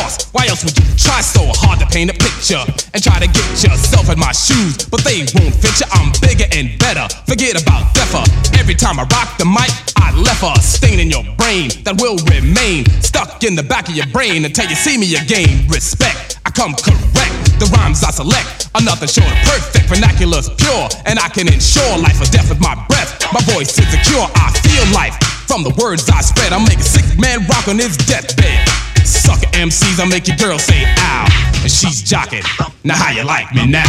Boss. 0.00 0.28
Why 0.32 0.46
else 0.46 0.64
would 0.64 0.76
you 0.76 0.84
try 0.96 1.20
so 1.20 1.40
hard 1.56 1.80
to 1.80 1.86
paint 1.86 2.10
a 2.10 2.16
picture 2.16 2.60
and 2.92 3.02
try 3.02 3.18
to 3.18 3.26
get 3.26 3.48
yourself 3.62 4.10
in 4.10 4.18
my 4.18 4.32
shoes? 4.32 4.76
But 4.88 5.04
they 5.04 5.24
won't 5.36 5.54
fit 5.56 5.80
you. 5.80 5.88
I'm 5.92 6.12
bigger 6.20 6.44
and 6.52 6.78
better. 6.78 7.08
Forget 7.24 7.60
about 7.60 7.94
deafer. 7.94 8.24
Every 8.58 8.74
time 8.74 9.00
I 9.00 9.04
rock 9.08 9.38
the 9.38 9.44
mic, 9.44 9.72
I 9.96 10.12
left 10.12 10.42
a 10.42 10.60
stain 10.60 11.00
in 11.00 11.10
your 11.10 11.24
brain 11.36 11.70
that 11.84 12.00
will 12.00 12.18
remain 12.28 12.84
stuck 13.00 13.44
in 13.44 13.54
the 13.54 13.62
back 13.62 13.88
of 13.88 13.96
your 13.96 14.06
brain 14.08 14.44
until 14.44 14.68
you 14.68 14.76
see 14.76 14.98
me 14.98 15.16
again. 15.16 15.68
Respect, 15.68 16.40
I 16.44 16.50
come 16.50 16.74
correct. 16.74 17.36
The 17.60 17.68
rhymes 17.76 18.04
I 18.04 18.10
select 18.10 18.68
are 18.74 18.82
nothing 18.82 19.08
short 19.08 19.28
of 19.28 19.40
perfect. 19.48 19.88
Vernacular's 19.88 20.48
pure, 20.60 20.88
and 21.06 21.18
I 21.18 21.28
can 21.28 21.48
ensure 21.48 21.96
life 21.98 22.20
or 22.20 22.28
death 22.32 22.48
with 22.48 22.60
my 22.60 22.74
breath. 22.88 23.20
My 23.32 23.40
voice 23.52 23.76
is 23.78 23.88
secure. 23.88 24.28
I 24.34 24.52
feel 24.64 24.84
life 24.92 25.16
from 25.50 25.64
the 25.64 25.74
words 25.82 26.08
I 26.08 26.20
spread. 26.20 26.52
I'm 26.52 26.62
making 26.62 26.82
sick 26.82 27.18
man 27.18 27.44
rock 27.48 27.66
on 27.66 27.76
his 27.76 27.96
deathbed. 27.96 28.68
Sucker 29.04 29.48
MCs, 29.58 29.98
I 29.98 30.04
make 30.08 30.28
your 30.28 30.36
girl 30.36 30.60
say 30.60 30.84
ow, 30.86 31.26
and 31.62 31.70
she's 31.70 32.04
jocking. 32.04 32.46
Now 32.84 32.94
how 32.94 33.10
you 33.10 33.24
like 33.24 33.52
me 33.52 33.66
now? 33.66 33.82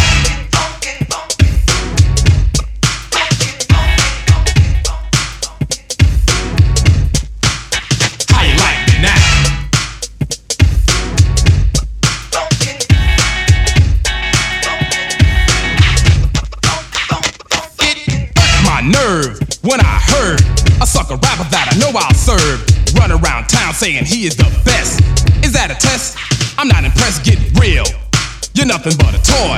How 8.29 8.41
you 8.41 8.57
like 8.57 8.87
me 8.87 9.01
now? 9.03 9.21
my 18.65 18.81
nerve 18.81 19.39
when 19.61 19.79
I 19.79 20.00
sucker 21.01 21.17
rapper 21.25 21.49
that 21.49 21.65
I 21.65 21.75
know 21.81 21.89
I'll 21.97 22.13
serve 22.13 22.61
run 22.93 23.09
around 23.09 23.49
town 23.49 23.73
saying 23.73 24.05
he 24.05 24.29
is 24.29 24.37
the 24.37 24.45
best. 24.61 25.01
Is 25.41 25.49
that 25.57 25.73
a 25.73 25.77
test? 25.81 26.13
I'm 26.61 26.69
not 26.69 26.85
impressed, 26.85 27.25
get 27.25 27.41
real. 27.57 27.89
You're 28.53 28.69
nothing 28.69 28.93
but 29.01 29.17
a 29.17 29.21
toy. 29.25 29.57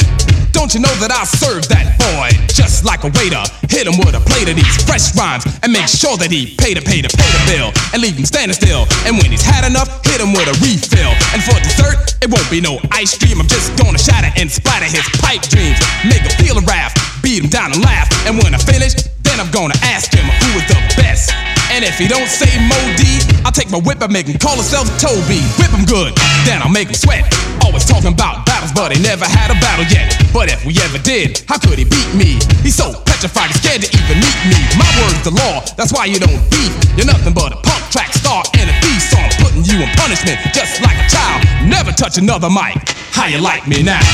Don't 0.56 0.72
you 0.72 0.80
know 0.80 0.94
that 1.04 1.12
I 1.12 1.28
serve 1.28 1.68
that 1.68 2.00
boy 2.00 2.32
just 2.48 2.88
like 2.88 3.04
a 3.04 3.12
waiter? 3.12 3.44
Hit 3.68 3.92
him 3.92 4.00
with 4.00 4.16
a 4.16 4.24
plate 4.24 4.48
of 4.48 4.56
these 4.56 4.78
fresh 4.88 5.12
rhymes 5.20 5.44
and 5.66 5.74
make 5.74 5.92
sure 5.92 6.16
that 6.16 6.32
he 6.32 6.56
pay 6.56 6.72
to 6.72 6.80
pay 6.80 7.04
to 7.04 7.12
pay 7.12 7.28
the 7.36 7.44
bill 7.52 7.70
and 7.92 8.00
leave 8.00 8.16
him 8.16 8.24
standing 8.24 8.56
still. 8.56 8.88
And 9.04 9.20
when 9.20 9.28
he's 9.28 9.44
had 9.44 9.68
enough, 9.68 9.90
hit 10.08 10.24
him 10.24 10.32
with 10.32 10.48
a 10.48 10.56
refill. 10.64 11.12
And 11.36 11.44
for 11.44 11.60
dessert, 11.60 12.16
it 12.24 12.32
won't 12.32 12.48
be 12.48 12.64
no 12.64 12.80
ice 12.96 13.20
cream. 13.20 13.44
I'm 13.44 13.52
just 13.52 13.76
gonna 13.76 14.00
shatter 14.00 14.32
and 14.40 14.48
splatter 14.48 14.88
his 14.88 15.04
pipe 15.20 15.44
dreams. 15.52 15.76
Make 16.08 16.24
him 16.24 16.32
feel 16.40 16.56
a 16.56 16.64
raft, 16.64 16.96
beat 17.20 17.44
him 17.44 17.52
down 17.52 17.76
and 17.76 17.84
laugh. 17.84 18.08
And 18.30 18.40
when 18.40 18.56
I 18.56 18.62
finish, 18.62 18.96
then 19.34 19.42
I'm 19.42 19.50
gonna 19.50 19.78
ask 19.82 20.14
him 20.14 20.30
who 20.30 20.62
is 20.62 20.66
the 20.70 20.78
best. 20.94 21.34
And 21.74 21.82
if 21.82 21.98
he 21.98 22.06
don't 22.06 22.30
say 22.30 22.54
Moe 22.70 22.90
Dee, 23.02 23.18
I'll 23.42 23.56
take 23.56 23.74
my 23.74 23.82
whip 23.82 23.98
and 24.06 24.14
make 24.14 24.30
him 24.30 24.38
call 24.38 24.54
himself 24.54 24.86
Toby. 25.02 25.42
Whip 25.58 25.74
him 25.74 25.90
good, 25.90 26.14
then 26.46 26.62
I'll 26.62 26.70
make 26.70 26.94
him 26.94 26.94
sweat. 26.94 27.26
Always 27.66 27.82
talking 27.82 28.14
about 28.14 28.46
battles, 28.46 28.70
but 28.78 28.94
he 28.94 29.02
never 29.02 29.26
had 29.26 29.50
a 29.50 29.58
battle 29.58 29.90
yet. 29.90 30.14
But 30.30 30.54
if 30.54 30.62
we 30.70 30.78
ever 30.86 31.02
did, 31.02 31.42
how 31.50 31.58
could 31.58 31.82
he 31.82 31.86
beat 31.90 32.14
me? 32.14 32.38
He's 32.62 32.78
so 32.78 32.94
petrified, 33.10 33.50
he's 33.50 33.58
scared 33.58 33.82
to 33.82 33.90
even 33.90 34.22
meet 34.22 34.40
me. 34.54 34.60
My 34.78 34.86
word's 35.02 35.26
the 35.26 35.34
law, 35.34 35.66
that's 35.74 35.90
why 35.90 36.06
you 36.06 36.22
don't 36.22 36.38
beef. 36.54 36.70
You're 36.94 37.10
nothing 37.10 37.34
but 37.34 37.58
a 37.58 37.58
punk 37.58 37.90
track 37.90 38.14
star 38.14 38.46
and 38.54 38.70
a 38.70 38.76
thief, 38.86 39.02
so 39.02 39.18
I'm 39.18 39.34
putting 39.42 39.66
you 39.66 39.82
in 39.82 39.90
punishment, 39.98 40.38
just 40.54 40.78
like 40.86 40.98
a 41.02 41.10
child. 41.10 41.42
Never 41.66 41.90
touch 41.90 42.22
another 42.22 42.54
mic. 42.54 42.78
How 43.18 43.26
you 43.26 43.42
like 43.42 43.66
me 43.66 43.82
now? 43.82 44.06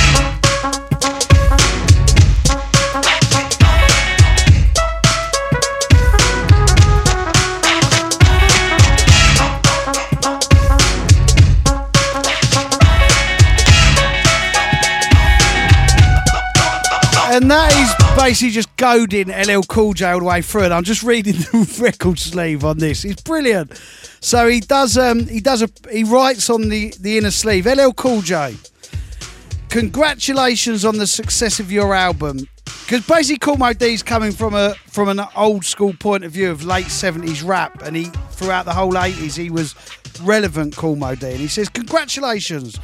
And 17.41 17.49
that 17.51 17.73
is 17.73 18.17
basically 18.17 18.49
just 18.49 18.75
goading 18.75 19.29
LL 19.29 19.61
Cool 19.61 19.93
J 19.93 20.07
all 20.07 20.19
the 20.19 20.25
way 20.25 20.41
through. 20.41 20.63
And 20.63 20.73
I'm 20.73 20.83
just 20.83 21.03
reading 21.03 21.33
the 21.37 21.79
record 21.81 22.19
sleeve 22.19 22.65
on 22.65 22.79
this. 22.79 23.05
It's 23.05 23.21
brilliant. 23.21 23.77
So 24.19 24.49
he 24.49 24.59
does 24.59 24.97
um 24.97 25.25
he 25.25 25.39
does 25.39 25.61
a 25.61 25.69
he 25.89 26.03
writes 26.03 26.49
on 26.49 26.67
the, 26.67 26.93
the 26.99 27.17
inner 27.17 27.31
sleeve, 27.31 27.65
LL 27.65 27.91
Cool 27.91 28.23
J. 28.23 28.57
Congratulations 29.69 30.83
on 30.83 30.97
the 30.97 31.07
success 31.07 31.61
of 31.61 31.71
your 31.71 31.95
album. 31.95 32.39
Because 32.65 33.07
basically 33.07 33.37
Cool 33.37 33.55
Moe 33.55 33.71
Dee's 33.71 34.03
coming 34.03 34.33
from 34.33 34.53
a 34.53 34.75
from 34.87 35.07
an 35.07 35.21
old 35.37 35.63
school 35.63 35.93
point 35.93 36.25
of 36.25 36.33
view 36.33 36.51
of 36.51 36.65
late 36.65 36.87
70s 36.87 37.47
rap 37.47 37.83
and 37.83 37.95
he 37.95 38.05
throughout 38.31 38.65
the 38.65 38.73
whole 38.73 38.95
80s 38.95 39.37
he 39.37 39.49
was 39.49 39.75
relevant 40.21 40.75
Cool 40.75 40.97
Moe 40.97 41.15
Dee. 41.15 41.27
And 41.27 41.37
he 41.39 41.47
says, 41.47 41.69
Congratulations 41.69 42.77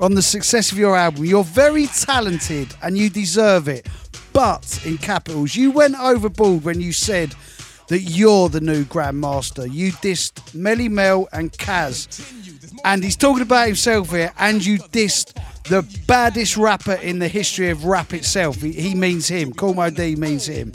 on 0.00 0.14
the 0.14 0.22
success 0.22 0.72
of 0.72 0.78
your 0.78 0.96
album. 0.96 1.24
You're 1.24 1.44
very 1.44 1.86
talented 1.86 2.74
and 2.82 2.96
you 2.96 3.10
deserve 3.10 3.68
it. 3.68 3.86
But, 4.32 4.80
in 4.86 4.96
capitals, 4.98 5.54
you 5.54 5.70
went 5.70 5.98
overboard 5.98 6.64
when 6.64 6.80
you 6.80 6.92
said 6.92 7.34
that 7.88 8.00
you're 8.00 8.48
the 8.48 8.60
new 8.60 8.84
Grandmaster. 8.84 9.70
You 9.70 9.92
dissed 9.92 10.54
Melle 10.54 10.88
Mel 10.88 11.28
and 11.32 11.52
Caz. 11.52 12.06
And 12.84 13.02
he's 13.02 13.16
talking 13.16 13.42
about 13.42 13.66
himself 13.66 14.10
here, 14.10 14.32
and 14.38 14.64
you 14.64 14.78
dissed 14.78 15.34
the 15.64 15.82
baddest 16.06 16.56
rapper 16.56 16.94
in 16.94 17.18
the 17.18 17.28
history 17.28 17.70
of 17.70 17.84
rap 17.84 18.14
itself. 18.14 18.62
He, 18.62 18.72
he 18.72 18.94
means 18.94 19.28
him. 19.28 19.52
Cool 19.52 19.74
Moe 19.74 19.90
Dee 19.90 20.14
means 20.16 20.46
him. 20.46 20.72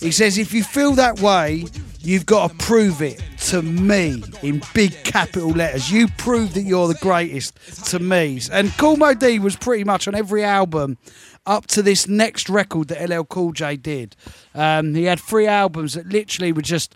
He 0.00 0.10
says, 0.10 0.36
if 0.36 0.52
you 0.52 0.62
feel 0.62 0.92
that 0.92 1.20
way, 1.20 1.64
you've 2.02 2.26
got 2.26 2.50
to 2.50 2.56
prove 2.56 3.00
it 3.02 3.22
to 3.38 3.62
me 3.62 4.22
in 4.42 4.62
big 4.74 4.92
capital 5.04 5.50
letters. 5.50 5.90
You 5.90 6.08
prove 6.18 6.54
that 6.54 6.62
you're 6.62 6.88
the 6.88 6.94
greatest 6.94 7.56
to 7.90 7.98
me. 7.98 8.40
And 8.50 8.72
Cool 8.78 8.96
Moe 8.96 9.14
Dee 9.14 9.38
was 9.38 9.56
pretty 9.56 9.84
much 9.84 10.08
on 10.08 10.14
every 10.14 10.44
album 10.44 10.98
up 11.46 11.66
to 11.68 11.82
this 11.82 12.08
next 12.08 12.48
record 12.48 12.88
that 12.88 13.08
LL 13.08 13.24
Cool 13.24 13.52
J 13.52 13.76
did. 13.76 14.16
Um, 14.54 14.94
he 14.94 15.04
had 15.04 15.20
three 15.20 15.46
albums 15.46 15.94
that 15.94 16.06
literally 16.06 16.52
were 16.52 16.62
just 16.62 16.94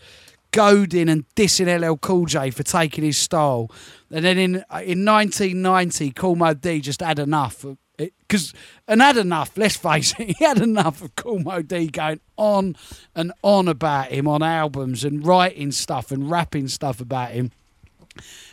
goading 0.53 1.09
and 1.09 1.25
dissing 1.35 1.69
LL 1.69 1.97
Cool 1.97 2.27
J 2.27 2.51
for 2.51 2.63
taking 2.63 3.05
his 3.05 3.19
style. 3.19 3.71
And 4.11 4.25
then 4.25 4.39
in 4.39 4.55
in 4.83 5.05
1990, 5.05 6.11
Cool 6.13 6.37
Moe 6.37 6.55
Dee 6.55 6.81
just 6.81 7.01
had 7.01 7.19
enough. 7.19 7.65
Because, 7.97 8.53
and 8.87 9.01
had 9.01 9.17
enough, 9.17 9.57
let's 9.57 9.77
face 9.77 10.15
it, 10.19 10.37
he 10.39 10.45
had 10.45 10.61
enough 10.61 11.03
of 11.03 11.17
Cool 11.17 11.43
D 11.63 11.87
going 11.89 12.21
on 12.37 12.77
and 13.15 13.33
on 13.43 13.69
about 13.69 14.09
him 14.09 14.29
on 14.29 14.43
albums 14.43 15.05
and 15.05 15.27
writing 15.27 15.73
stuff 15.73 16.11
and 16.11 16.31
rapping 16.31 16.69
stuff 16.69 17.01
about 17.01 17.31
him. 17.31 17.53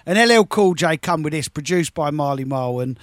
And 0.06 0.30
LL 0.30 0.44
Cool 0.44 0.74
J 0.74 0.98
come 0.98 1.24
with 1.24 1.34
this, 1.34 1.48
produced 1.48 1.94
by 1.94 2.12
Marley 2.12 2.46
Marl. 2.46 2.80
And, 2.80 3.00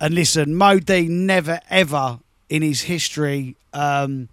and 0.00 0.14
listen, 0.14 0.54
Moe 0.54 0.78
Dee 0.78 1.08
never 1.08 1.60
ever 1.70 2.20
in 2.48 2.62
his 2.62 2.82
history, 2.82 3.56
um, 3.72 4.28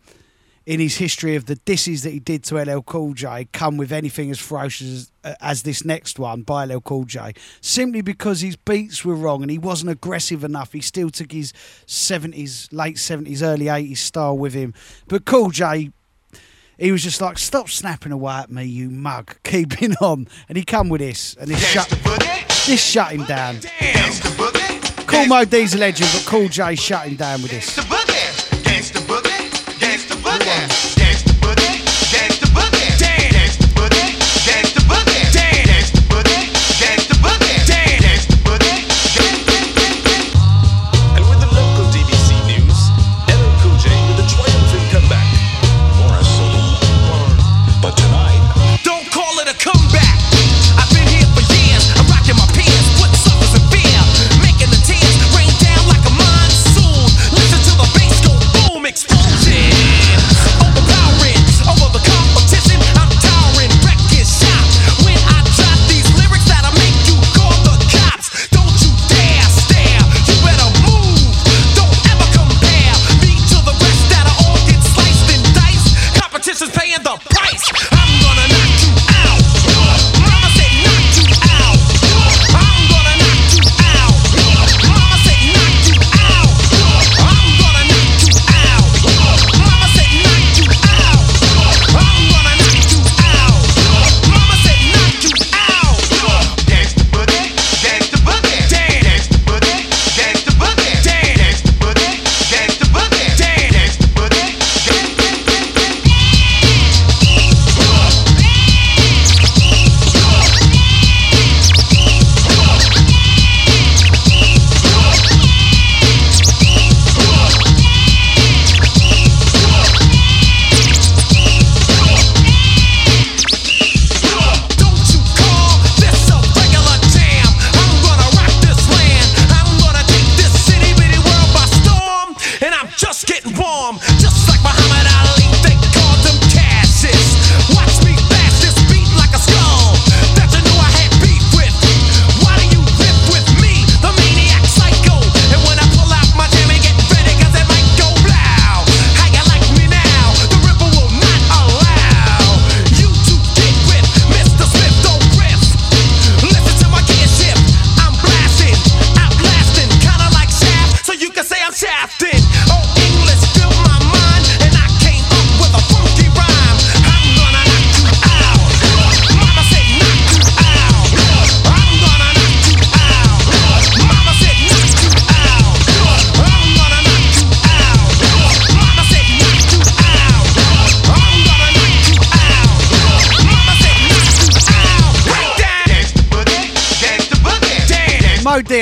in 0.66 0.80
his 0.80 0.98
history 0.98 1.36
of 1.36 1.46
the 1.46 1.56
disses 1.56 2.04
that 2.04 2.12
he 2.12 2.20
did 2.20 2.44
to 2.46 2.56
LL 2.58 2.82
Cool 2.82 3.14
J, 3.14 3.48
come 3.54 3.78
with 3.78 3.92
anything 3.92 4.32
as 4.32 4.40
ferocious 4.40 4.88
as, 4.88 5.12
as 5.40 5.64
this 5.64 5.84
next 5.86 6.20
one 6.20 6.42
by 6.42 6.66
LL 6.66 6.80
Cool 6.80 7.06
J. 7.06 7.34
Simply 7.62 8.02
because 8.02 8.42
his 8.42 8.56
beats 8.56 9.04
were 9.04 9.16
wrong 9.16 9.42
and 9.42 9.52
he 9.52 9.58
wasn't 9.58 9.92
aggressive 9.92 10.44
enough. 10.44 10.74
He 10.74 10.82
still 10.82 11.10
took 11.10 11.32
his 11.32 11.54
70s, 11.86 12.70
late 12.72 12.98
70s, 12.98 13.42
early 13.42 13.66
80s 13.66 13.98
style 13.98 14.38
with 14.38 14.54
him. 14.54 14.74
But 15.08 15.26
Cool 15.26 15.52
J 15.52 15.92
he 16.78 16.92
was 16.92 17.04
just 17.04 17.22
like, 17.22 17.40
"Stop 17.40 17.70
snapping 17.70 18.12
away 18.12 18.34
at 18.36 18.52
me, 18.52 18.64
you 18.64 18.90
mug! 18.90 19.36
Keeping 19.44 19.96
on." 19.96 20.28
And 20.48 20.58
he 20.58 20.64
come 20.64 20.90
with 20.90 21.02
this, 21.02 21.36
and 21.40 21.50
this 21.50 21.60
shut 21.60 21.90
this 22.68 22.84
shut 22.84 23.12
him 23.12 23.24
down. 23.26 23.58
Cool 25.08 25.26
Moe 25.26 25.46
Dee's 25.46 25.74
a 25.74 25.78
legend, 25.78 26.10
but 26.14 26.26
Cool 26.26 26.48
J 26.50 26.76
shut 26.76 27.08
him 27.08 27.16
down 27.16 27.42
with 27.42 27.52
this. 27.52 28.07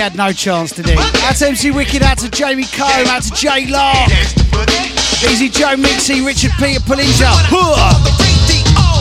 Had 0.05 0.15
no 0.15 0.31
chance, 0.31 0.69
did 0.69 0.85
he? 0.85 0.93
To 0.93 1.47
MC 1.47 1.71
Wicked, 1.71 2.03
out 2.03 2.19
to 2.19 2.29
Jamie 2.29 2.69
Combe, 2.69 3.09
out 3.09 3.23
to 3.23 3.31
Jay 3.33 3.65
Law. 3.65 4.05
Easy 5.25 5.49
Joe 5.49 5.73
Mixie, 5.73 6.21
Richard 6.21 6.51
Peter 6.61 6.77
Palinja. 6.85 7.33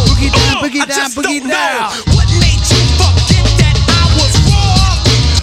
Boogie 0.08 0.32
down, 0.32 0.64
boogie 0.64 0.80
down, 0.88 1.10
boogie 1.12 1.44
down. 1.44 1.92
What 2.16 2.24
made 2.40 2.56
you 2.56 2.80
forget 2.96 3.44
that 3.60 3.76
I 3.84 4.16
was 4.16 4.32
raw? 4.48 4.96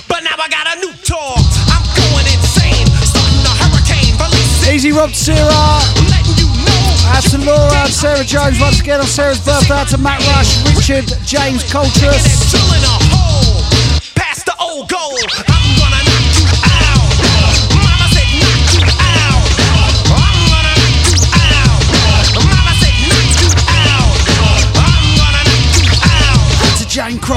But 0.10 0.26
now 0.26 0.34
I 0.34 0.50
got 0.50 0.66
a 0.66 0.82
new 0.82 0.98
tour. 1.06 1.38
I'm 1.70 1.86
going 1.94 2.26
insane, 2.26 2.90
starting 3.06 3.46
a 3.46 3.54
hurricane, 3.62 4.18
releasing. 4.18 4.74
Easy 4.74 4.92
Rob 4.92 5.14
Sarah. 5.14 5.46
Out 7.14 7.22
to 7.30 7.38
Laura 7.38 7.86
Sarah 7.86 8.26
Jones 8.26 8.60
once 8.60 8.82
again 8.82 9.00
on 9.00 9.06
Sarah's 9.06 9.38
birthday. 9.46 9.76
Out 9.76 9.90
to 9.90 10.00
Matt 10.00 10.26
Rush, 10.34 10.58
Richard, 10.74 11.06
James 11.24 11.62
Coltrus. 11.72 12.40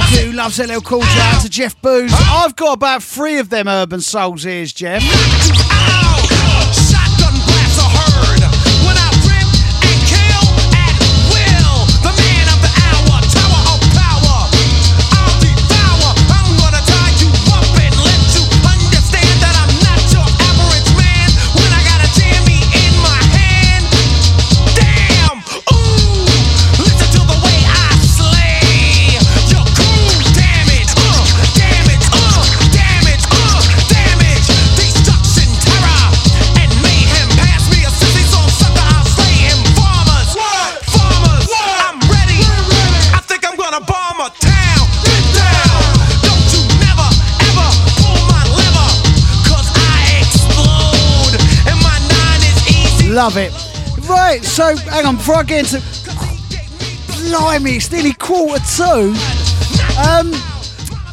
Who 0.01 0.33
loves 0.33 0.59
LL 0.59 0.81
Cool 0.81 1.03
J. 1.03 1.39
To 1.43 1.49
Jeff 1.49 1.81
Booz. 1.81 2.13
I've 2.15 2.57
got 2.57 2.75
about 2.75 3.03
three 3.03 3.39
of 3.39 3.51
them 3.51 3.69
Urban 3.69 4.01
Souls 4.01 4.45
ears, 4.45 4.73
Jeff. 4.73 5.03
Love 53.15 53.37
it. 53.37 53.53
Right, 54.09 54.43
so 54.43 54.77
hang 54.77 55.07
on, 55.07 55.15
before 55.15 55.37
I 55.37 55.43
get 55.45 55.73
into. 55.73 55.81
Blimey, 57.31 57.77
it's 57.77 57.93
nearly 57.93 58.13
quarter 58.13 58.61
two. 58.77 59.15
Um, 60.03 60.33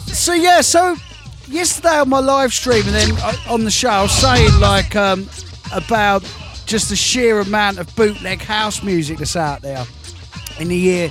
so 0.07 0.33
yeah, 0.33 0.61
so 0.61 0.95
yesterday 1.47 1.99
on 1.99 2.09
my 2.09 2.17
live 2.17 2.55
stream 2.55 2.87
and 2.87 2.95
then 2.95 3.11
uh, 3.21 3.35
on 3.47 3.65
the 3.65 3.69
show, 3.69 3.89
I 3.89 4.01
was 4.01 4.11
saying 4.13 4.59
like 4.59 4.95
um, 4.95 5.29
about 5.71 6.23
just 6.65 6.89
the 6.89 6.95
sheer 6.95 7.39
amount 7.39 7.77
of 7.77 7.95
bootleg 7.95 8.41
house 8.41 8.81
music 8.81 9.19
that's 9.19 9.35
out 9.35 9.61
there 9.61 9.85
in 10.59 10.69
the 10.69 10.77
year 10.77 11.09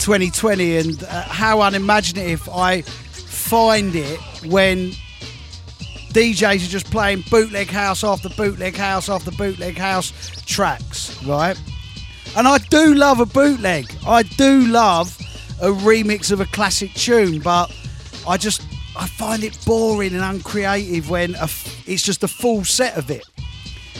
2020 0.00 0.76
and 0.76 1.04
uh, 1.04 1.22
how 1.22 1.60
unimaginative 1.60 2.48
I 2.48 2.82
find 2.82 3.94
it 3.94 4.18
when 4.46 4.90
DJs 6.12 6.66
are 6.66 6.70
just 6.70 6.90
playing 6.90 7.24
bootleg 7.30 7.68
house 7.68 8.04
after 8.04 8.28
bootleg 8.28 8.76
house 8.76 9.08
after 9.08 9.30
bootleg 9.30 9.78
house 9.78 10.12
tracks, 10.44 11.22
right? 11.24 11.58
And 12.36 12.46
I 12.46 12.58
do 12.58 12.94
love 12.94 13.20
a 13.20 13.26
bootleg. 13.26 13.90
I 14.06 14.22
do 14.22 14.66
love 14.66 15.18
a 15.62 15.68
remix 15.68 16.30
of 16.30 16.40
a 16.40 16.44
classic 16.46 16.92
tune, 16.92 17.40
but 17.40 17.74
I 18.28 18.36
just 18.36 18.62
I 18.94 19.06
find 19.06 19.42
it 19.42 19.58
boring 19.64 20.12
and 20.12 20.22
uncreative 20.22 21.08
when 21.08 21.34
it's 21.86 22.02
just 22.02 22.22
a 22.22 22.28
full 22.28 22.64
set 22.64 22.98
of 22.98 23.10
it. 23.10 23.24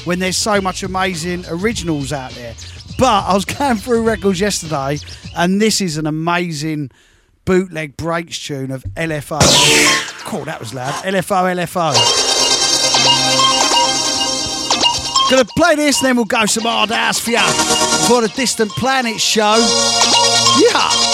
When 0.05 0.19
there's 0.19 0.37
so 0.37 0.61
much 0.61 0.83
amazing 0.83 1.45
originals 1.49 2.13
out 2.13 2.33
there. 2.33 2.55
But 2.99 3.25
I 3.25 3.33
was 3.33 3.45
going 3.59 3.77
through 3.77 4.03
records 4.03 4.39
yesterday, 4.39 4.99
and 5.35 5.63
this 5.63 5.81
is 5.81 5.97
an 5.97 6.07
amazing 6.07 6.91
bootleg 7.45 7.97
breaks 7.97 8.39
tune 8.39 8.71
of 8.71 8.83
LFO. 8.95 9.41
Cool, 10.25 10.45
that 10.45 10.61
was 10.61 10.73
loud. 10.75 10.93
LFO, 11.05 11.55
LFO. 11.55 11.93
Gonna 15.31 15.45
play 15.57 15.77
this, 15.77 16.01
then 16.01 16.17
we'll 16.17 16.25
go 16.27 16.45
some 16.47 16.65
hard 16.65 16.91
house 16.91 17.19
for 17.19 17.31
you 17.31 17.39
for 18.07 18.21
the 18.21 18.33
Distant 18.37 18.71
Planet 18.73 19.21
show. 19.21 19.57
Yeah. 20.59 21.12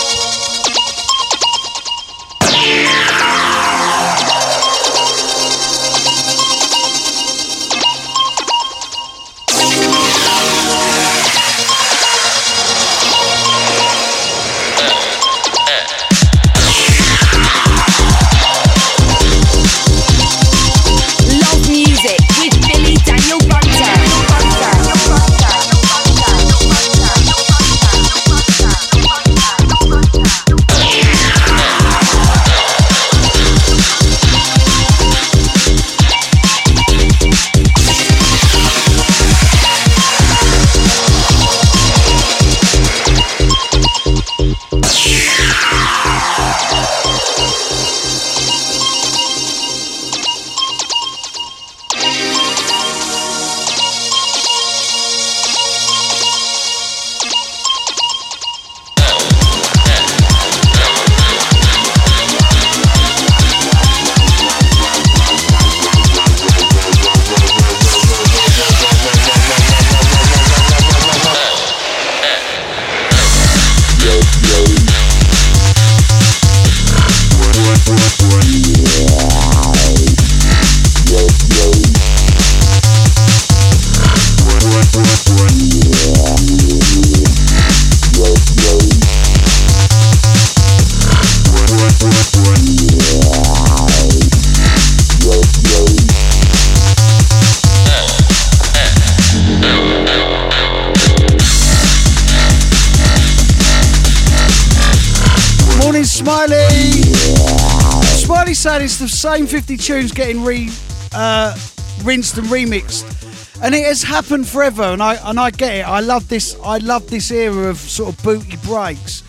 Said 108.59 108.83
it's 108.83 108.99
the 108.99 109.09
same 109.09 109.47
50 109.47 109.77
tunes 109.77 110.11
getting 110.11 110.43
re, 110.43 110.69
uh, 111.15 111.57
rinsed 112.03 112.39
and 112.39 112.49
remixed, 112.49 113.63
and 113.63 113.73
it 113.73 113.85
has 113.85 114.03
happened 114.03 114.49
forever. 114.49 114.83
And 114.83 115.01
I 115.01 115.15
and 115.31 115.39
I 115.39 115.53
get 115.53 115.77
it. 115.77 115.83
I 115.83 116.01
love 116.01 116.29
this. 116.29 116.57
I 116.65 116.79
love 116.79 117.09
this 117.09 117.31
era 117.31 117.69
of 117.71 117.77
sort 117.77 118.13
of 118.13 118.25
booty 118.25 118.57
breaks. 118.65 119.23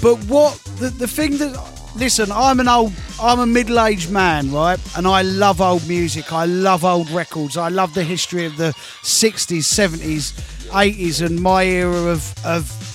But 0.00 0.14
what 0.26 0.54
the 0.78 0.90
the 0.90 1.08
thing 1.08 1.38
that 1.38 1.56
listen, 1.96 2.30
I'm 2.30 2.60
an 2.60 2.68
old, 2.68 2.92
I'm 3.20 3.40
a 3.40 3.46
middle-aged 3.46 4.12
man, 4.12 4.52
right? 4.52 4.78
And 4.96 5.08
I 5.08 5.22
love 5.22 5.60
old 5.60 5.88
music. 5.88 6.32
I 6.32 6.44
love 6.44 6.84
old 6.84 7.10
records. 7.10 7.56
I 7.56 7.68
love 7.68 7.94
the 7.94 8.04
history 8.04 8.46
of 8.46 8.56
the 8.58 8.72
60s, 9.02 9.64
70s, 9.64 10.34
80s, 10.70 11.26
and 11.26 11.42
my 11.42 11.64
era 11.64 12.12
of 12.12 12.32
of 12.44 12.91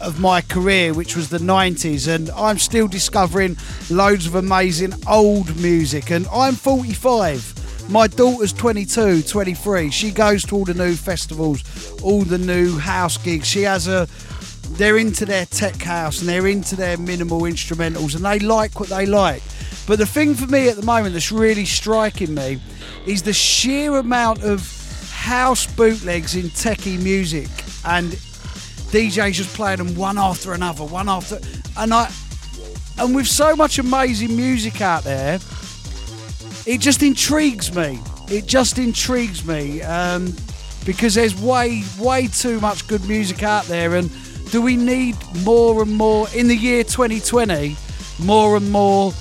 of 0.00 0.20
my 0.20 0.40
career, 0.40 0.92
which 0.94 1.16
was 1.16 1.28
the 1.28 1.38
90s, 1.38 2.12
and 2.12 2.30
I'm 2.30 2.58
still 2.58 2.88
discovering 2.88 3.56
loads 3.90 4.26
of 4.26 4.34
amazing 4.34 4.94
old 5.08 5.54
music. 5.60 6.10
And 6.10 6.26
I'm 6.32 6.54
45. 6.54 7.90
My 7.90 8.06
daughter's 8.06 8.52
22, 8.52 9.22
23. 9.22 9.90
She 9.90 10.10
goes 10.10 10.44
to 10.46 10.56
all 10.56 10.64
the 10.64 10.74
new 10.74 10.94
festivals, 10.94 12.00
all 12.02 12.22
the 12.22 12.38
new 12.38 12.78
house 12.78 13.16
gigs. 13.16 13.46
She 13.46 13.62
has 13.62 13.88
a. 13.88 14.08
They're 14.72 14.98
into 14.98 15.26
their 15.26 15.46
tech 15.46 15.82
house 15.82 16.20
and 16.20 16.28
they're 16.28 16.46
into 16.46 16.76
their 16.76 16.96
minimal 16.96 17.40
instrumentals, 17.42 18.14
and 18.14 18.24
they 18.24 18.38
like 18.38 18.78
what 18.78 18.88
they 18.88 19.06
like. 19.06 19.42
But 19.86 19.98
the 19.98 20.06
thing 20.06 20.34
for 20.34 20.46
me 20.46 20.68
at 20.68 20.76
the 20.76 20.84
moment 20.84 21.14
that's 21.14 21.32
really 21.32 21.64
striking 21.64 22.34
me 22.34 22.60
is 23.06 23.22
the 23.22 23.32
sheer 23.32 23.96
amount 23.96 24.44
of 24.44 24.60
house 25.10 25.66
bootlegs 25.66 26.36
in 26.36 26.44
techie 26.44 27.02
music 27.02 27.48
and 27.84 28.16
DJs 28.90 29.32
just 29.32 29.54
playing 29.54 29.78
them 29.78 29.94
one 29.94 30.18
after 30.18 30.52
another, 30.52 30.84
one 30.84 31.08
after, 31.08 31.38
and 31.78 31.94
I, 31.94 32.10
and 32.98 33.14
with 33.14 33.26
so 33.26 33.54
much 33.54 33.78
amazing 33.78 34.36
music 34.36 34.80
out 34.80 35.04
there, 35.04 35.38
it 36.66 36.80
just 36.80 37.02
intrigues 37.02 37.74
me. 37.74 38.00
It 38.28 38.46
just 38.46 38.78
intrigues 38.78 39.44
me 39.44 39.80
um, 39.82 40.34
because 40.84 41.14
there's 41.14 41.40
way, 41.40 41.82
way 41.98 42.26
too 42.26 42.60
much 42.60 42.86
good 42.88 43.06
music 43.08 43.42
out 43.42 43.64
there, 43.66 43.94
and 43.94 44.10
do 44.50 44.60
we 44.60 44.76
need 44.76 45.16
more 45.44 45.82
and 45.82 45.92
more 45.92 46.26
in 46.34 46.48
the 46.48 46.56
year 46.56 46.82
2020? 46.82 47.76
More 48.18 48.56
and 48.56 48.70
more 48.70 49.12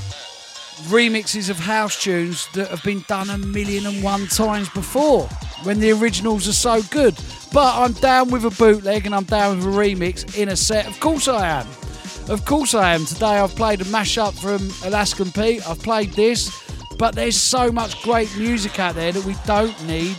remixes 0.88 1.50
of 1.50 1.58
house 1.58 2.02
tunes 2.02 2.48
that 2.54 2.70
have 2.70 2.84
been 2.84 3.04
done 3.08 3.30
a 3.30 3.38
million 3.38 3.86
and 3.86 4.04
one 4.04 4.26
times 4.28 4.70
before 4.70 5.30
when 5.64 5.80
the 5.80 5.92
originals 5.92 6.48
are 6.48 6.54
so 6.54 6.82
good. 6.84 7.16
But 7.52 7.76
I'm 7.76 7.94
down 7.94 8.30
with 8.30 8.46
a 8.46 8.52
bootleg 8.52 9.06
and 9.06 9.16
I'm 9.16 9.24
down 9.24 9.58
with 9.58 9.66
a 9.66 9.70
remix 9.70 10.38
in 10.38 10.50
a 10.50 10.56
set. 10.56 10.88
Of 10.88 11.00
course 11.00 11.28
I 11.28 11.48
am. 11.48 11.68
Of 12.30 12.46
course 12.46 12.76
I 12.76 12.94
am. 12.94 13.06
Today 13.06 13.40
I've 13.40 13.56
played 13.56 13.82
a 13.82 13.86
mashup 13.86 14.40
from 14.40 14.70
Alaskan 14.88 15.32
Pete. 15.32 15.68
I've 15.68 15.80
played 15.80 16.14
this, 16.14 16.52
but 16.98 17.16
there's 17.16 17.38
so 17.38 17.72
much 17.72 18.02
great 18.04 18.30
music 18.38 18.80
out 18.80 18.96
there 18.96 19.12
that 19.12 19.26
we 19.26 19.36
don't 19.46 19.88
need 19.88 20.16